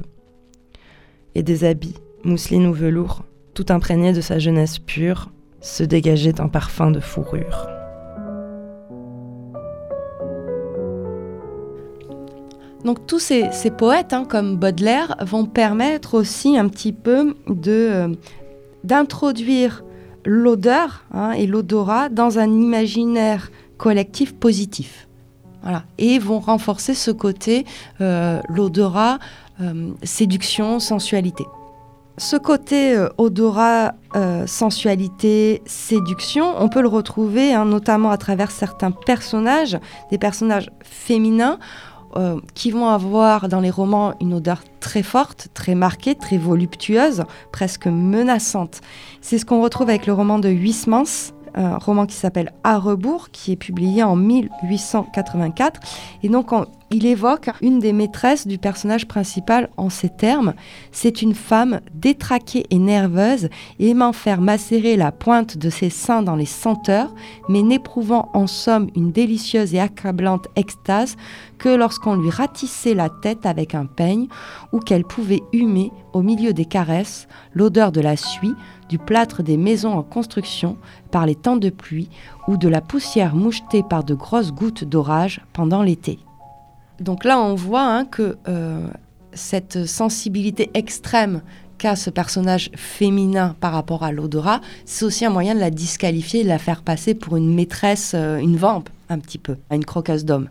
Et 1.34 1.44
des 1.44 1.64
habits, 1.64 1.98
mousseline 2.24 2.68
ou 2.68 2.74
velours, 2.74 3.26
tout 3.54 3.66
imprégné 3.70 4.14
de 4.14 4.22
sa 4.22 4.40
jeunesse 4.40 4.80
pure, 4.80 5.32
se 5.62 5.84
dégageait 5.84 6.40
un 6.40 6.48
parfum 6.48 6.92
de 6.92 7.00
fourrure. 7.00 7.68
Donc 12.86 13.08
tous 13.08 13.18
ces, 13.18 13.50
poètes, 13.76 14.14
hein, 14.14 14.26
comme 14.30 14.58
Baudelaire, 14.58 15.16
vont 15.22 15.46
permettre 15.46 16.14
aussi 16.14 16.56
un 16.56 16.68
petit 16.68 16.94
peu 16.94 17.36
euh, 17.50 18.16
d'introduire 18.84 19.84
l'odeur 20.24 21.04
hein, 21.12 21.32
et 21.32 21.48
l'odorat 21.48 22.10
dans 22.10 22.38
un 22.38 22.48
imaginaire 22.48 23.52
collectif 23.78 24.36
positif. 24.36 25.08
Et 25.98 26.20
vont 26.20 26.38
renforcer 26.38 26.94
ce 26.94 27.10
côté, 27.10 27.66
euh, 28.00 28.40
l'odorat, 28.50 29.18
euh, 29.62 29.90
séduction, 30.04 30.80
sensualité. 30.80 31.44
Ce 32.20 32.36
côté 32.38 32.96
odorat, 33.18 33.96
sensualité, 34.46 35.62
séduction, 35.66 36.54
on 36.60 36.70
peut 36.70 36.82
le 36.82 36.88
retrouver 36.88 37.54
hein, 37.54 37.66
notamment 37.66 38.12
à 38.12 38.18
travers 38.18 38.52
certains 38.52 38.92
personnages, 38.92 39.78
des 40.12 40.18
personnages 40.18 40.70
féminins 40.82 41.60
euh, 42.18 42.40
qui 42.54 42.72
vont 42.72 42.88
avoir 42.88 43.50
dans 43.50 43.60
les 43.60 43.70
romans 43.70 44.14
une 44.22 44.34
odeur 44.34 44.64
très 44.80 45.04
forte, 45.04 45.50
très 45.54 45.76
marquée, 45.76 46.16
très 46.16 46.38
voluptueuse, 46.38 47.24
presque 47.52 47.88
menaçante. 47.88 48.82
C'est 49.22 49.38
ce 49.38 49.46
qu'on 49.46 49.62
retrouve 49.62 49.90
avec 49.90 50.06
le 50.06 50.14
roman 50.14 50.40
de 50.40 50.50
Huysmans, 50.50 51.34
un 51.56 51.78
roman 51.78 52.06
qui 52.06 52.16
s'appelle 52.16 52.52
À 52.64 52.78
rebours, 52.78 53.30
qui 53.32 53.52
est 53.54 53.56
publié 53.56 54.04
en 54.04 54.16
1884. 54.16 55.80
Et 56.24 56.30
donc, 56.30 56.52
on- 56.52 56.66
il 56.92 57.06
évoque 57.08 57.50
une 57.62 57.80
des 57.80 57.94
maîtresses 57.94 58.46
du 58.48 58.58
personnage 58.58 59.08
principal 59.08 59.70
en 59.76 59.90
ces 59.90 60.10
termes. 60.10 60.54
C'est 60.92 61.22
une 61.22 61.34
femme 61.34 61.82
détraquée 61.94 62.66
et 62.70 62.78
nerveuse, 62.78 63.50
aimant 63.80 64.14
faire 64.14 64.40
macérer 64.40 64.96
la 64.96 65.12
pointe 65.12 65.58
de 65.58 65.70
ses 65.70 65.90
seins 65.90 66.22
dans 66.22 66.36
les 66.36 66.46
senteurs, 66.46 67.14
mais 67.50 67.64
n'éprouvant 67.64 68.30
en 68.34 68.46
somme 68.48 68.90
une 68.96 69.12
délicieuse 69.12 69.74
et 69.74 69.80
accablante 69.80 70.48
extase 70.56 71.18
que 71.58 71.70
lorsqu'on 71.70 72.16
lui 72.16 72.30
ratissait 72.30 72.94
la 72.94 73.10
tête 73.10 73.46
avec 73.46 73.74
un 73.76 73.86
peigne 73.86 74.28
ou 74.72 74.80
qu'elle 74.80 75.06
pouvait 75.06 75.42
humer, 75.54 75.92
au 76.14 76.22
milieu 76.22 76.54
des 76.54 76.66
caresses, 76.66 77.28
l'odeur 77.54 77.92
de 77.92 78.00
la 78.02 78.16
suie, 78.16 78.54
du 78.90 78.98
plâtre 78.98 79.44
des 79.44 79.58
maisons 79.58 79.94
en 79.94 80.04
construction 80.04 80.78
par 81.12 81.26
les 81.26 81.36
temps 81.36 81.58
de 81.58 81.70
pluie 81.70 82.10
ou 82.48 82.58
de 82.58 82.68
la 82.68 82.82
poussière 82.82 83.36
mouchetée 83.36 83.84
par 83.84 84.04
de 84.04 84.14
grosses 84.14 84.52
gouttes 84.52 84.84
d'orage 84.84 85.42
pendant 85.54 85.82
l'été. 85.82 86.20
Donc 87.00 87.24
là, 87.24 87.40
on 87.40 87.56
voit 87.56 87.86
hein, 87.86 88.06
que 88.06 88.38
euh, 88.48 88.88
cette 89.34 89.86
sensibilité 89.86 90.70
extrême 90.74 91.42
qu'a 91.78 91.96
ce 91.96 92.10
personnage 92.10 92.72
féminin 92.76 93.56
par 93.60 93.74
rapport 93.74 94.04
à 94.04 94.12
l'odorat, 94.12 94.62
c'est 94.86 95.04
aussi 95.04 95.26
un 95.26 95.30
moyen 95.30 95.56
de 95.56 95.60
la 95.60 95.72
disqualifier, 95.72 96.44
de 96.44 96.48
la 96.48 96.60
faire 96.60 96.82
passer 96.82 97.14
pour 97.14 97.36
une 97.36 97.54
maîtresse, 97.54 98.14
euh, 98.16 98.38
une 98.38 98.56
vampe, 98.56 98.90
un 99.10 99.20
petit 99.20 99.38
peu, 99.38 99.58
une 99.72 99.84
croqueuse 99.84 100.24
d'homme. 100.24 100.48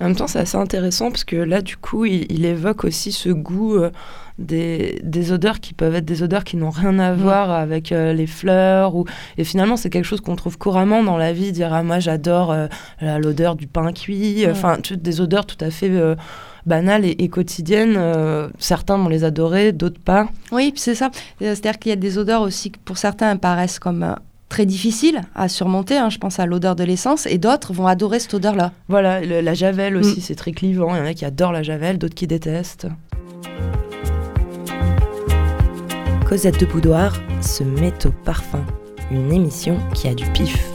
En 0.00 0.06
même 0.06 0.16
temps, 0.16 0.26
c'est 0.26 0.40
assez 0.40 0.56
intéressant 0.56 1.10
parce 1.10 1.24
que 1.24 1.36
là, 1.36 1.60
du 1.60 1.76
coup, 1.76 2.04
il, 2.04 2.30
il 2.30 2.44
évoque 2.44 2.84
aussi 2.84 3.12
ce 3.12 3.28
goût 3.28 3.76
euh, 3.76 3.90
des, 4.38 5.00
des 5.04 5.32
odeurs 5.32 5.60
qui 5.60 5.74
peuvent 5.74 5.94
être 5.94 6.04
des 6.04 6.22
odeurs 6.22 6.44
qui 6.44 6.56
n'ont 6.56 6.70
rien 6.70 6.98
à 6.98 7.12
voir 7.14 7.50
avec 7.50 7.92
euh, 7.92 8.12
les 8.12 8.26
fleurs. 8.26 8.94
Ou... 8.96 9.04
Et 9.38 9.44
finalement, 9.44 9.76
c'est 9.76 9.90
quelque 9.90 10.04
chose 10.04 10.20
qu'on 10.20 10.36
trouve 10.36 10.58
couramment 10.58 11.02
dans 11.02 11.16
la 11.16 11.32
vie, 11.32 11.52
dire 11.52 11.72
ah, 11.72 11.82
moi 11.82 11.98
j'adore 12.00 12.50
euh, 12.52 12.66
l'odeur 13.18 13.56
du 13.56 13.66
pain 13.66 13.92
cuit. 13.92 14.44
Enfin, 14.50 14.78
tu- 14.82 14.96
des 14.96 15.20
odeurs 15.20 15.46
tout 15.46 15.62
à 15.64 15.70
fait 15.70 15.90
euh, 15.90 16.14
banales 16.66 17.04
et, 17.04 17.16
et 17.18 17.28
quotidiennes. 17.28 17.94
Euh, 17.96 18.48
certains 18.58 18.96
vont 18.96 19.08
les 19.08 19.24
adorer, 19.24 19.72
d'autres 19.72 20.00
pas. 20.00 20.28
Oui, 20.50 20.72
c'est 20.76 20.94
ça. 20.94 21.10
C'est-à-dire 21.40 21.78
qu'il 21.78 21.90
y 21.90 21.92
a 21.92 21.96
des 21.96 22.18
odeurs 22.18 22.42
aussi 22.42 22.70
qui, 22.70 22.78
pour 22.84 22.98
certains, 22.98 23.36
paraissent 23.36 23.78
comme 23.78 24.02
euh, 24.02 24.14
très 24.48 24.66
difficiles 24.66 25.20
à 25.34 25.48
surmonter. 25.48 25.96
hein. 25.96 26.10
Je 26.10 26.18
pense 26.18 26.38
à 26.38 26.46
l'odeur 26.46 26.76
de 26.76 26.84
l'essence. 26.84 27.26
Et 27.26 27.38
d'autres 27.38 27.72
vont 27.72 27.86
adorer 27.86 28.18
cette 28.20 28.34
odeur-là. 28.34 28.72
Voilà, 28.88 29.20
le- 29.20 29.40
la 29.40 29.54
javel 29.54 29.96
aussi, 29.96 30.18
Mm. 30.18 30.22
c'est 30.22 30.34
très 30.34 30.52
clivant. 30.52 30.94
Il 30.94 30.98
y 30.98 31.00
en 31.02 31.06
a 31.06 31.14
qui 31.14 31.24
adorent 31.24 31.52
la 31.52 31.62
javel, 31.62 31.98
d'autres 31.98 32.14
qui 32.14 32.26
détestent. 32.26 32.86
Cosette 36.28 36.60
de 36.60 36.66
Boudoir 36.66 37.14
se 37.40 37.62
met 37.62 37.92
au 38.06 38.10
parfum, 38.24 38.64
une 39.10 39.32
émission 39.32 39.76
qui 39.94 40.08
a 40.08 40.14
du 40.14 40.24
pif. 40.32 40.66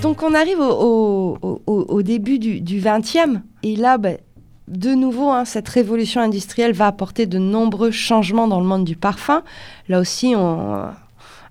Donc 0.00 0.22
on 0.22 0.34
arrive 0.34 0.58
au, 0.60 1.38
au- 1.42 1.60
au- 1.66 2.02
début 2.02 2.38
du, 2.38 2.60
du 2.60 2.80
20e. 2.80 3.40
Et 3.62 3.76
là, 3.76 3.98
ben, 3.98 4.18
de 4.68 4.90
nouveau, 4.90 5.30
hein, 5.30 5.44
cette 5.44 5.68
révolution 5.68 6.20
industrielle 6.20 6.72
va 6.72 6.86
apporter 6.86 7.26
de 7.26 7.38
nombreux 7.38 7.90
changements 7.90 8.48
dans 8.48 8.60
le 8.60 8.66
monde 8.66 8.84
du 8.84 8.96
parfum. 8.96 9.42
Là 9.88 10.00
aussi, 10.00 10.34
on, 10.36 10.86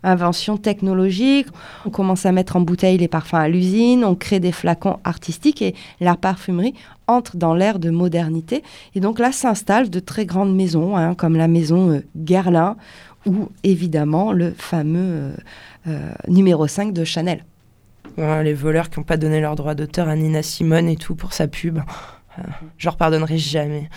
invention 0.04 0.58
technologique, 0.58 1.48
on 1.86 1.90
commence 1.90 2.26
à 2.26 2.32
mettre 2.32 2.56
en 2.56 2.62
bouteille 2.62 2.98
les 2.98 3.08
parfums 3.08 3.36
à 3.36 3.48
l'usine, 3.48 4.04
on 4.04 4.16
crée 4.16 4.40
des 4.40 4.52
flacons 4.52 4.98
artistiques 5.04 5.62
et 5.62 5.76
la 6.00 6.16
parfumerie 6.16 6.74
entre 7.08 7.38
dans 7.38 7.54
l'ère 7.54 7.80
de 7.80 7.90
modernité. 7.90 8.64
Et 8.96 9.00
donc 9.00 9.20
là 9.20 9.32
s'installent 9.32 9.90
de 9.90 10.00
très 10.00 10.26
grandes 10.26 10.56
maisons, 10.56 10.98
hein, 10.98 11.16
comme 11.16 11.36
la 11.36 11.48
maison 11.48 11.92
euh, 11.92 12.02
Guerlain 12.16 12.78
ou 13.26 13.50
évidemment 13.64 14.32
le 14.32 14.52
fameux 14.52 15.00
euh, 15.00 15.32
euh, 15.88 16.12
numéro 16.28 16.68
5 16.68 16.94
de 16.94 17.04
Chanel. 17.04 17.46
Ouais, 18.18 18.44
les 18.44 18.54
voleurs 18.54 18.90
qui 18.90 19.00
n'ont 19.00 19.06
pas 19.06 19.18
donné 19.18 19.40
leur 19.40 19.56
droit 19.56 19.76
d'auteur 19.76 20.10
à 20.10 20.16
Nina 20.16 20.44
Simone 20.44 20.90
et 20.90 20.98
tout 20.98 21.16
pour 21.16 21.34
sa 21.34 21.48
pub. 21.48 21.80
Je 22.78 22.86
leur 22.88 22.96
pardonnerai 22.98 23.38
jamais. 23.38 23.90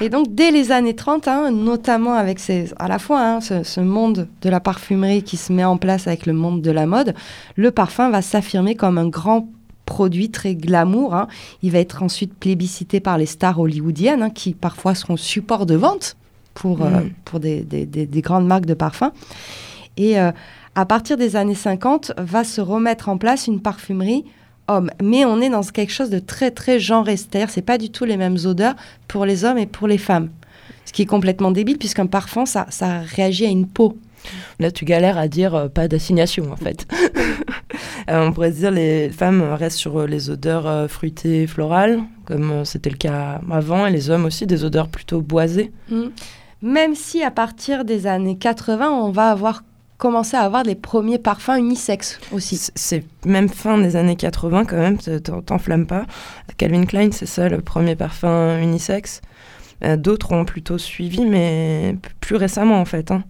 Et 0.00 0.08
donc, 0.08 0.34
dès 0.34 0.50
les 0.50 0.72
années 0.72 0.96
30, 0.96 1.28
hein, 1.28 1.50
notamment 1.50 2.14
avec 2.14 2.38
ces, 2.38 2.72
à 2.78 2.88
la 2.88 2.98
fois 2.98 3.20
hein, 3.20 3.40
ce, 3.40 3.62
ce 3.62 3.80
monde 3.80 4.28
de 4.42 4.48
la 4.50 4.60
parfumerie 4.60 5.22
qui 5.22 5.36
se 5.36 5.52
met 5.52 5.64
en 5.64 5.76
place 5.76 6.06
avec 6.06 6.26
le 6.26 6.32
monde 6.32 6.62
de 6.62 6.70
la 6.70 6.86
mode, 6.86 7.14
le 7.56 7.70
parfum 7.70 8.10
va 8.10 8.22
s'affirmer 8.22 8.74
comme 8.74 8.96
un 8.98 9.08
grand 9.08 9.48
produit 9.86 10.30
très 10.30 10.54
glamour. 10.54 11.14
hein. 11.14 11.28
Il 11.62 11.72
va 11.72 11.78
être 11.78 12.02
ensuite 12.02 12.32
plébiscité 12.34 13.00
par 13.00 13.18
les 13.18 13.26
stars 13.26 13.60
hollywoodiennes 13.60 14.22
hein, 14.22 14.30
qui 14.30 14.54
parfois 14.54 14.94
seront 14.94 15.16
support 15.18 15.66
de 15.66 15.74
vente 15.74 16.16
pour, 16.54 16.82
euh, 16.82 16.88
Mhm. 16.88 17.10
pour 17.26 17.38
des, 17.40 17.62
des- 17.64 17.84
des- 17.84 18.06
des 18.06 18.20
grandes 18.22 18.46
marques 18.46 18.66
de 18.66 18.74
parfums. 18.74 19.12
Et 19.96 20.18
euh, 20.18 20.32
à 20.74 20.86
partir 20.86 21.16
des 21.16 21.36
années 21.36 21.54
50, 21.54 22.12
va 22.16 22.44
se 22.44 22.60
remettre 22.60 23.08
en 23.08 23.18
place 23.18 23.46
une 23.46 23.60
parfumerie 23.60 24.24
homme. 24.68 24.90
Mais 25.02 25.24
on 25.24 25.40
est 25.40 25.50
dans 25.50 25.62
quelque 25.62 25.92
chose 25.92 26.10
de 26.10 26.18
très, 26.18 26.50
très 26.50 26.78
genré. 26.78 27.16
C'est-à-dire, 27.16 27.50
c'est 27.50 27.62
pas 27.62 27.78
du 27.78 27.90
tout 27.90 28.04
les 28.04 28.16
mêmes 28.16 28.38
odeurs 28.44 28.74
pour 29.08 29.24
les 29.24 29.44
hommes 29.44 29.58
et 29.58 29.66
pour 29.66 29.86
les 29.86 29.98
femmes. 29.98 30.30
Ce 30.84 30.92
qui 30.92 31.02
est 31.02 31.06
complètement 31.06 31.50
débile, 31.50 31.78
puisqu'un 31.78 32.06
parfum, 32.06 32.46
ça, 32.46 32.66
ça 32.70 33.00
réagit 33.00 33.46
à 33.46 33.50
une 33.50 33.66
peau. 33.66 33.96
Là, 34.58 34.70
tu 34.70 34.84
galères 34.84 35.18
à 35.18 35.28
dire 35.28 35.54
euh, 35.54 35.68
pas 35.68 35.88
d'assignation, 35.88 36.52
en 36.52 36.56
fait. 36.56 36.86
Euh, 38.10 38.26
on 38.26 38.32
pourrait 38.32 38.52
se 38.52 38.58
dire 38.58 38.70
les 38.70 39.08
femmes 39.08 39.42
restent 39.42 39.78
sur 39.78 40.00
euh, 40.00 40.06
les 40.06 40.28
odeurs 40.28 40.66
euh, 40.66 40.88
fruitées 40.88 41.42
et 41.42 41.46
florales, 41.46 42.02
comme 42.26 42.64
c'était 42.64 42.90
le 42.90 42.96
cas 42.96 43.40
avant, 43.50 43.86
et 43.86 43.90
les 43.90 44.10
hommes 44.10 44.26
aussi 44.26 44.46
des 44.46 44.64
odeurs 44.64 44.88
plutôt 44.88 45.22
boisées. 45.22 45.72
Même 46.60 46.94
si 46.94 47.22
à 47.22 47.30
partir 47.30 47.84
des 47.84 48.06
années 48.06 48.36
80, 48.36 48.90
on 48.90 49.10
va 49.10 49.30
avoir 49.30 49.62
commencé 50.04 50.36
à 50.36 50.42
avoir 50.42 50.64
les 50.64 50.74
premiers 50.74 51.18
parfums 51.18 51.56
unisexes 51.56 52.20
aussi. 52.30 52.60
C'est 52.74 53.06
même 53.24 53.48
fin 53.48 53.78
des 53.78 53.96
années 53.96 54.16
80 54.16 54.66
quand 54.66 54.76
même, 54.76 54.98
t'enflamme 54.98 55.86
pas. 55.86 56.04
Calvin 56.58 56.84
Klein, 56.84 57.08
c'est 57.10 57.24
ça 57.24 57.48
le 57.48 57.62
premier 57.62 57.96
parfum 57.96 58.60
unisexe. 58.60 59.22
Euh, 59.82 59.96
D'autres 59.96 60.32
ont 60.32 60.44
plutôt 60.44 60.76
suivi, 60.76 61.24
mais 61.24 61.96
plus 62.20 62.36
récemment 62.36 62.82
en 62.82 62.84
fait. 62.84 63.12
Hein. 63.12 63.24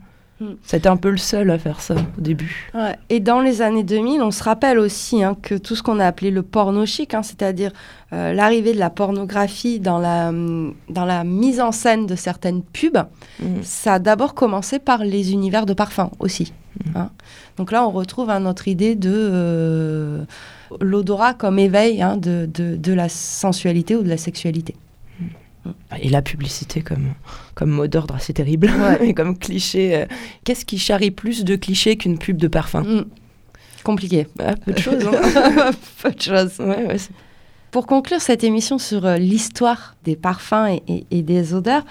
Hmm. 0.45 0.55
C'était 0.63 0.89
un 0.89 0.97
peu 0.97 1.11
le 1.11 1.17
seul 1.17 1.51
à 1.51 1.59
faire 1.59 1.81
ça 1.81 1.95
au 1.95 2.21
début. 2.21 2.71
Ouais. 2.75 2.97
Et 3.09 3.21
dans 3.21 3.41
les 3.41 3.63
années 3.63 3.85
2000, 3.85 4.21
on 4.23 4.31
se 4.31 4.43
rappelle 4.43 4.79
aussi 4.79 5.23
hein, 5.23 5.37
que 5.41 5.55
tout 5.55 5.75
ce 5.77 5.83
qu'on 5.83 6.01
a 6.01 6.07
appelé 6.07 6.31
le 6.31 6.43
porno 6.43 6.85
chic, 6.87 7.15
hein, 7.15 7.23
c'est-à-dire 7.23 7.71
euh, 8.13 8.33
l'arrivée 8.33 8.73
de 8.75 8.79
la 8.79 8.91
pornographie 8.91 9.81
dans 9.81 9.99
la, 9.99 10.29
hum, 10.29 10.75
dans 10.91 11.05
la 11.05 11.25
mise 11.25 11.61
en 11.61 11.73
scène 11.73 12.07
de 12.07 12.15
certaines 12.17 12.63
pubs, 12.63 13.05
Mm. 13.41 13.63
ça 13.63 13.95
a 13.95 13.99
d'abord 13.99 14.35
commencé 14.35 14.79
par 14.79 15.03
les 15.05 15.33
univers 15.33 15.67
de 15.67 15.73
parfums 15.75 16.11
aussi. 16.21 16.53
hein. 16.95 17.11
Donc 17.57 17.73
là, 17.73 17.85
on 17.87 17.91
retrouve 17.91 18.31
notre 18.39 18.69
idée 18.69 18.95
de 18.95 19.11
euh, 19.13 20.25
l'odorat 20.81 21.35
comme 21.35 21.59
éveil 21.59 22.05
de, 22.19 22.47
de- 22.53 22.77
de 22.77 22.93
la 22.93 23.09
sensualité 23.09 23.97
ou 23.97 24.03
de 24.03 24.09
la 24.09 24.17
sexualité. 24.17 24.75
Et 26.01 26.09
la 26.11 26.21
publicité 26.23 26.83
comme, 26.83 27.15
comme 27.55 27.71
mot 27.71 27.87
d'ordre 27.87 28.15
assez 28.15 28.33
terrible, 28.35 28.71
et 29.01 29.15
comme 29.15 29.39
cliché. 29.39 29.97
euh, 29.97 30.07
Qu'est-ce 30.45 30.65
qui 30.65 30.79
charrie 30.79 31.11
plus 31.11 31.45
de 31.45 31.57
clichés 31.57 31.97
qu'une 31.97 32.19
pub 32.19 32.37
de 32.37 32.49
parfum? 32.49 32.83
Mm. 32.83 33.05
Compliqué. 33.83 34.27
Ah, 34.39 34.55
Peu 34.65 34.73
de 34.73 34.79
choses. 34.79 35.07
hein. 35.07 35.71
Peu 36.03 36.11
de 36.11 36.21
choses. 36.21 36.59
Ouais, 36.59 36.87
ouais, 36.87 36.99
c'est- 36.99 37.13
Pour 37.71 37.87
conclure 37.87 38.21
cette 38.21 38.45
émission 38.45 38.79
sur 38.79 39.05
euh, 39.07 39.17
l'histoire 39.17 39.95
des 40.05 40.17
parfums 40.17 40.69
et, 40.69 40.83
et- 40.89 41.07
et 41.11 41.23
des 41.23 41.55
odeurs, 41.55 41.85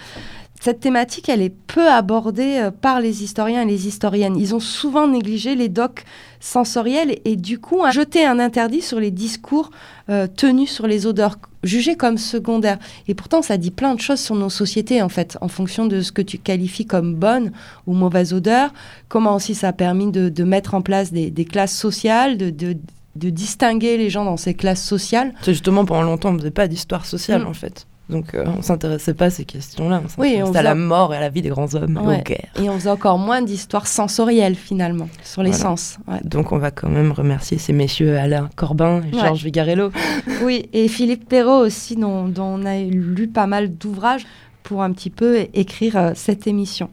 cette 0.64 0.80
thématique, 0.80 1.28
elle 1.28 1.42
est 1.42 1.50
peu 1.68 1.90
abordée 1.90 2.58
euh, 2.58 2.72
par 2.72 3.02
les 3.02 3.22
historiens 3.24 3.64
et 3.64 3.66
les 3.66 3.88
historiennes. 3.88 4.38
Ils 4.38 4.56
ont 4.56 4.62
souvent 4.62 5.08
négligé 5.08 5.56
les 5.56 5.68
docs 5.68 6.06
sensoriels 6.40 7.12
et, 7.12 7.22
et 7.26 7.36
du 7.36 7.60
coup 7.60 7.82
jeté 7.92 8.26
un 8.26 8.40
interdit 8.40 8.82
sur 8.82 9.00
les 9.00 9.12
discours 9.12 9.72
euh, 10.10 10.26
tenus 10.28 10.72
sur 10.72 10.88
les 10.88 11.06
odeurs, 11.06 11.36
jugés 11.64 11.96
comme 11.98 12.18
secondaires. 12.18 12.80
Et 13.10 13.14
pourtant, 13.14 13.42
ça 13.42 13.58
dit 13.58 13.72
plein 13.72 13.94
de 13.96 14.00
choses 14.00 14.20
sur 14.20 14.36
nos 14.36 14.50
sociétés, 14.50 15.02
en 15.02 15.10
fait, 15.10 15.38
en 15.42 15.48
fonction 15.50 15.86
de 15.86 16.02
ce 16.02 16.12
que 16.14 16.22
tu 16.22 16.38
qualifies 16.38 16.86
comme 16.86 17.16
bonne 17.16 17.52
ou 17.88 17.94
mauvaise 17.94 18.34
odeur. 18.34 18.74
Comment 19.10 19.36
aussi 19.36 19.56
ça 19.56 19.70
a 19.70 19.74
permis 19.74 20.12
de, 20.12 20.30
de 20.30 20.44
mettre 20.44 20.76
en 20.76 20.82
place 20.82 21.12
des, 21.12 21.30
des 21.30 21.46
classes 21.46 21.78
sociales, 21.78 22.38
de, 22.38 22.50
de, 22.50 22.78
de 23.16 23.30
distinguer 23.30 23.98
les 23.98 24.10
gens 24.10 24.26
dans 24.26 24.38
ces 24.38 24.54
classes 24.54 24.84
sociales. 24.84 25.34
C'est 25.42 25.54
justement 25.54 25.84
pendant 25.86 26.04
longtemps, 26.04 26.34
on 26.34 26.38
faisait 26.38 26.52
pas 26.52 26.68
d'histoire 26.68 27.06
sociale 27.06 27.44
Mm. 27.44 27.48
en 27.48 27.54
fait. 27.54 27.86
Donc 28.10 28.36
euh, 28.36 28.44
on 28.58 28.62
s'intéressait 28.62 29.14
pas 29.14 29.26
à 29.26 29.30
ces 29.30 29.46
questions-là. 29.46 30.02
On 30.18 30.22
Oui, 30.22 30.38
on 30.44 30.54
à 30.54 30.62
la 30.62 30.76
mort 30.76 31.14
et 31.14 31.18
à 31.18 31.22
la 31.22 31.30
vie 31.30 31.42
des 31.42 31.50
grands 31.50 31.74
hommes, 31.74 31.98
et 32.04 32.06
Ouais. 32.08 32.20
aux 32.20 32.24
guerres. 32.24 32.52
Et 32.62 32.70
on 32.70 32.74
faisait 32.78 32.90
encore 32.90 33.18
moins 33.18 33.42
d'histoires 33.42 33.88
sensorielles, 33.88 34.56
finalement, 34.56 35.08
sur 35.24 35.42
les 35.42 35.52
Voilà. 35.52 35.64
sens. 35.64 35.98
Ouais. 36.08 36.20
Donc 36.24 36.52
on 36.52 36.58
va 36.58 36.70
quand 36.72 36.90
même 36.90 37.12
remercier 37.14 37.58
ces 37.58 37.72
messieurs 37.74 38.18
Alain 38.18 38.50
Corbin 38.58 39.02
et 39.10 39.16
Ouais. 39.16 39.22
Georges 39.22 39.44
Vigarello. 39.44 39.92
Oui, 40.44 40.68
et 40.74 40.88
Philippe 40.90 41.30
Perrault 41.30 41.60
aussi, 41.66 41.96
dont, 41.96 42.28
dont 42.28 42.44
on 42.62 42.66
a 42.66 42.78
lu 42.82 43.28
pas 43.30 43.48
mal 43.48 43.74
d'ouvrages 43.78 44.26
pour 44.64 44.84
un 44.84 44.92
petit 44.92 45.10
peu 45.10 45.48
écrire 45.54 45.96
euh, 45.98 46.12
cette 46.16 46.46
émission. 46.48 46.90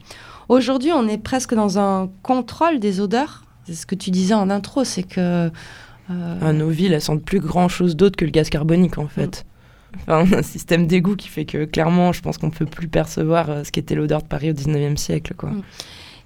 Aujourd'hui, 0.48 0.92
on 0.92 1.06
est 1.08 1.18
presque 1.18 1.54
dans 1.54 1.78
un 1.78 2.08
contrôle 2.22 2.78
des 2.80 3.00
odeurs. 3.00 3.42
C'est 3.66 3.74
ce 3.74 3.86
que 3.86 3.94
tu 3.94 4.10
disais 4.10 4.34
en 4.34 4.48
intro, 4.50 4.84
c'est 4.84 5.02
que... 5.04 5.50
euh, 6.10 6.38
Ah, 6.42 6.52
nos 6.52 6.68
villes, 6.70 6.92
elles 6.92 7.00
sentent 7.00 7.24
plus 7.24 7.40
grand 7.40 7.68
chose 7.68 7.94
d'autre 7.96 8.16
que 8.16 8.24
le 8.24 8.30
gaz 8.32 8.48
carbonique 8.48 8.98
en 8.98 9.06
fait. 9.06 9.44
Enfin, 10.06 10.24
un 10.38 10.42
système 10.42 10.86
d'égout 10.86 11.16
qui 11.16 11.28
fait 11.28 11.44
que 11.44 11.64
clairement, 11.64 12.12
je 12.12 12.20
pense 12.20 12.38
qu'on 12.38 12.50
peut 12.50 12.66
plus 12.66 12.88
percevoir 12.88 13.50
euh, 13.50 13.64
ce 13.64 13.72
qu'était 13.72 13.94
l'odeur 13.94 14.22
de 14.22 14.28
Paris 14.28 14.50
au 14.50 14.54
19e 14.54 14.96
siècle. 14.96 15.34
Quoi. 15.36 15.50
Mm. 15.50 15.62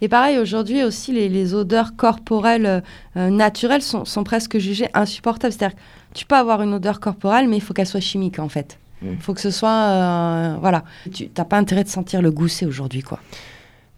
Et 0.01 0.09
pareil, 0.09 0.39
aujourd'hui 0.39 0.83
aussi, 0.83 1.13
les, 1.13 1.29
les 1.29 1.55
odeurs 1.55 1.97
corporelles 1.97 2.67
euh, 2.67 2.81
euh, 3.17 3.31
naturelles 3.31 3.83
sont, 3.83 4.05
sont 4.05 4.25
presque 4.25 4.59
jugées 4.59 4.89
insupportables. 4.93 5.53
C'est-à-dire 5.53 5.77
que 5.77 5.83
tu 6.15 6.27
peux 6.27 6.35
avoir 6.37 6.63
une 6.63 6.75
odeur 6.75 7.01
corporelle, 7.01 7.49
mais 7.49 7.57
il 7.57 7.63
faut 7.63 7.73
qu'elle 7.75 7.87
soit 7.87 8.01
chimique, 8.01 8.39
en 8.39 8.49
fait. 8.49 8.79
Il 9.03 9.11
Mm. 9.13 9.19
faut 9.21 9.35
que 9.35 9.41
ce 9.41 9.51
soit... 9.51 9.71
euh, 9.71 10.57
voilà. 10.61 10.85
Tu 11.13 11.29
n'as 11.37 11.45
pas 11.45 11.59
intérêt 11.59 11.85
de 11.85 11.89
sentir 11.89 12.23
le 12.23 12.31
gousset 12.31 12.65
aujourd'hui, 12.67 13.03
quoi. 13.03 13.21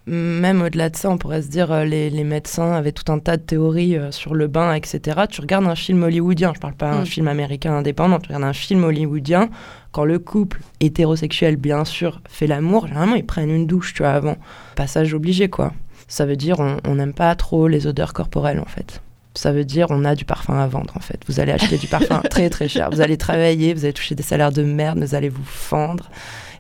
Même 0.09 0.62
au-delà 0.62 0.88
de 0.88 0.96
ça, 0.96 1.11
on 1.11 1.18
pourrait 1.18 1.42
se 1.42 1.48
dire, 1.48 1.72
euh, 1.72 1.84
les, 1.84 2.11
les 2.11 2.22
médecins 2.22 2.72
avaient 2.72 2.92
tout 2.92 3.11
un 3.11 3.18
tas 3.18 3.36
de 3.36 3.42
théories 3.42 3.96
euh, 3.96 4.12
sur 4.12 4.34
le 4.34 4.46
bain, 4.46 4.72
etc. 4.72 5.22
Tu 5.28 5.40
regardes 5.40 5.66
un 5.66 5.74
film 5.74 6.02
hollywoodien, 6.04 6.52
je 6.54 6.61
parle 6.61 6.74
pas 6.74 6.90
un 6.92 7.02
Mm. 7.02 7.07
film 7.07 7.28
américain 7.28 7.72
indépendant, 7.74 8.20
tu 8.20 8.28
regardes 8.28 8.44
un 8.44 8.52
film 8.52 8.84
hollywoodien, 8.84 9.48
quand 9.90 10.04
le 10.04 10.20
couple 10.20 10.61
hétérosexuel, 10.78 11.57
bien 11.57 11.84
sûr, 11.84 12.20
fait 12.28 12.46
l'amour, 12.46 12.86
généralement 12.86 13.16
ils 13.16 13.26
prennent 13.26 13.50
une 13.50 13.66
douche, 13.66 13.94
tu 13.94 14.02
vois, 14.04 14.12
avant. 14.12 14.36
Passage 14.76 15.12
obligé, 15.12 15.48
quoi. 15.48 15.72
Ça 16.07 16.24
veut 16.24 16.36
dire 16.36 16.61
on 16.61 16.76
on 16.86 16.94
n'aime 16.94 17.12
pas 17.14 17.34
trop 17.34 17.66
les 17.66 17.88
odeurs 17.88 18.12
corporelles, 18.12 18.61
en 18.61 18.64
fait. 18.66 19.00
Ça 19.34 19.50
veut 19.52 19.64
dire 19.64 19.88
on 19.90 20.04
a 20.04 20.14
du 20.14 20.24
parfum 20.24 20.57
à 20.57 20.68
vendre, 20.68 20.94
en 20.96 21.00
fait. 21.00 21.18
Vous 21.26 21.40
allez 21.40 21.50
acheter 21.50 21.78
du 21.78 21.88
parfum 21.88 22.20
très 22.30 22.48
très 22.48 22.68
cher. 22.68 22.90
Vous 22.90 23.00
allez 23.00 23.16
travailler, 23.16 23.74
vous 23.74 23.84
allez 23.84 23.92
toucher 23.92 24.14
des 24.14 24.22
salaires 24.22 24.52
de 24.52 24.62
merde, 24.62 25.00
vous 25.00 25.16
allez 25.16 25.28
vous 25.30 25.44
fendre. 25.44 26.11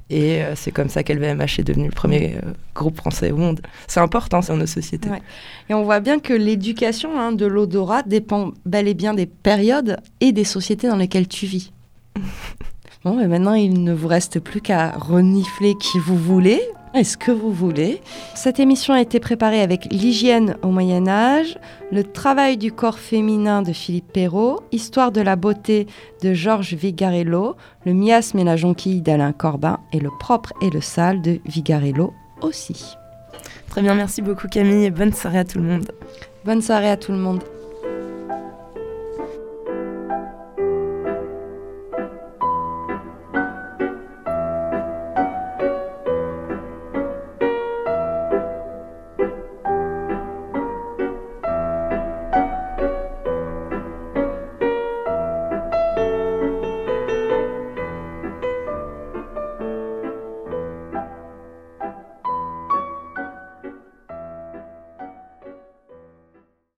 Et 0.08 0.42
euh, 0.42 0.54
c'est 0.54 0.70
comme 0.70 0.88
ça 0.88 1.02
qu'LVMH 1.02 1.58
est 1.58 1.64
devenu 1.64 1.86
le 1.86 1.92
premier 1.92 2.36
euh, 2.36 2.52
groupe 2.74 2.96
français 2.96 3.32
au 3.32 3.36
monde. 3.36 3.60
C'est 3.88 4.00
important, 4.00 4.40
c'est 4.40 4.52
dans 4.52 4.58
nos 4.58 4.66
sociétés. 4.66 5.08
Ouais. 5.08 5.22
Et 5.68 5.74
on 5.74 5.82
voit 5.82 6.00
bien 6.00 6.20
que 6.20 6.32
l'éducation 6.32 7.18
hein, 7.18 7.32
de 7.32 7.46
l'odorat 7.46 8.02
dépend 8.02 8.52
bel 8.64 8.86
et 8.86 8.94
bien 8.94 9.14
des 9.14 9.26
périodes 9.26 9.96
et 10.20 10.30
des 10.32 10.44
sociétés 10.44 10.88
dans 10.88 10.96
lesquelles 10.96 11.28
tu 11.28 11.46
vis. 11.46 11.72
Bon, 13.04 13.14
mais 13.14 13.28
maintenant, 13.28 13.54
il 13.54 13.84
ne 13.84 13.92
vous 13.92 14.08
reste 14.08 14.40
plus 14.40 14.60
qu'à 14.60 14.90
renifler 14.90 15.76
qui 15.76 16.00
vous 16.00 16.16
voulez. 16.16 16.60
Est-ce 16.96 17.18
que 17.18 17.30
vous 17.30 17.52
voulez 17.52 18.00
Cette 18.34 18.58
émission 18.58 18.94
a 18.94 19.02
été 19.02 19.20
préparée 19.20 19.60
avec 19.60 19.84
l'hygiène 19.92 20.56
au 20.62 20.68
Moyen 20.68 21.06
Âge, 21.06 21.58
le 21.92 22.02
travail 22.02 22.56
du 22.56 22.72
corps 22.72 22.98
féminin 22.98 23.60
de 23.60 23.74
Philippe 23.74 24.10
Perrault, 24.14 24.62
histoire 24.72 25.12
de 25.12 25.20
la 25.20 25.36
beauté 25.36 25.86
de 26.22 26.32
Georges 26.32 26.72
Vigarello, 26.72 27.54
le 27.84 27.92
miasme 27.92 28.38
et 28.38 28.44
la 28.44 28.56
jonquille 28.56 29.02
d'Alain 29.02 29.32
Corbin 29.32 29.78
et 29.92 30.00
le 30.00 30.08
propre 30.18 30.54
et 30.62 30.70
le 30.70 30.80
sale 30.80 31.20
de 31.20 31.38
Vigarello 31.44 32.14
aussi. 32.40 32.96
Très 33.68 33.82
bien, 33.82 33.94
merci 33.94 34.22
beaucoup 34.22 34.48
Camille 34.48 34.86
et 34.86 34.90
bonne 34.90 35.12
soirée 35.12 35.40
à 35.40 35.44
tout 35.44 35.58
le 35.58 35.64
monde. 35.64 35.92
Bonne 36.46 36.62
soirée 36.62 36.88
à 36.88 36.96
tout 36.96 37.12
le 37.12 37.18
monde. 37.18 37.44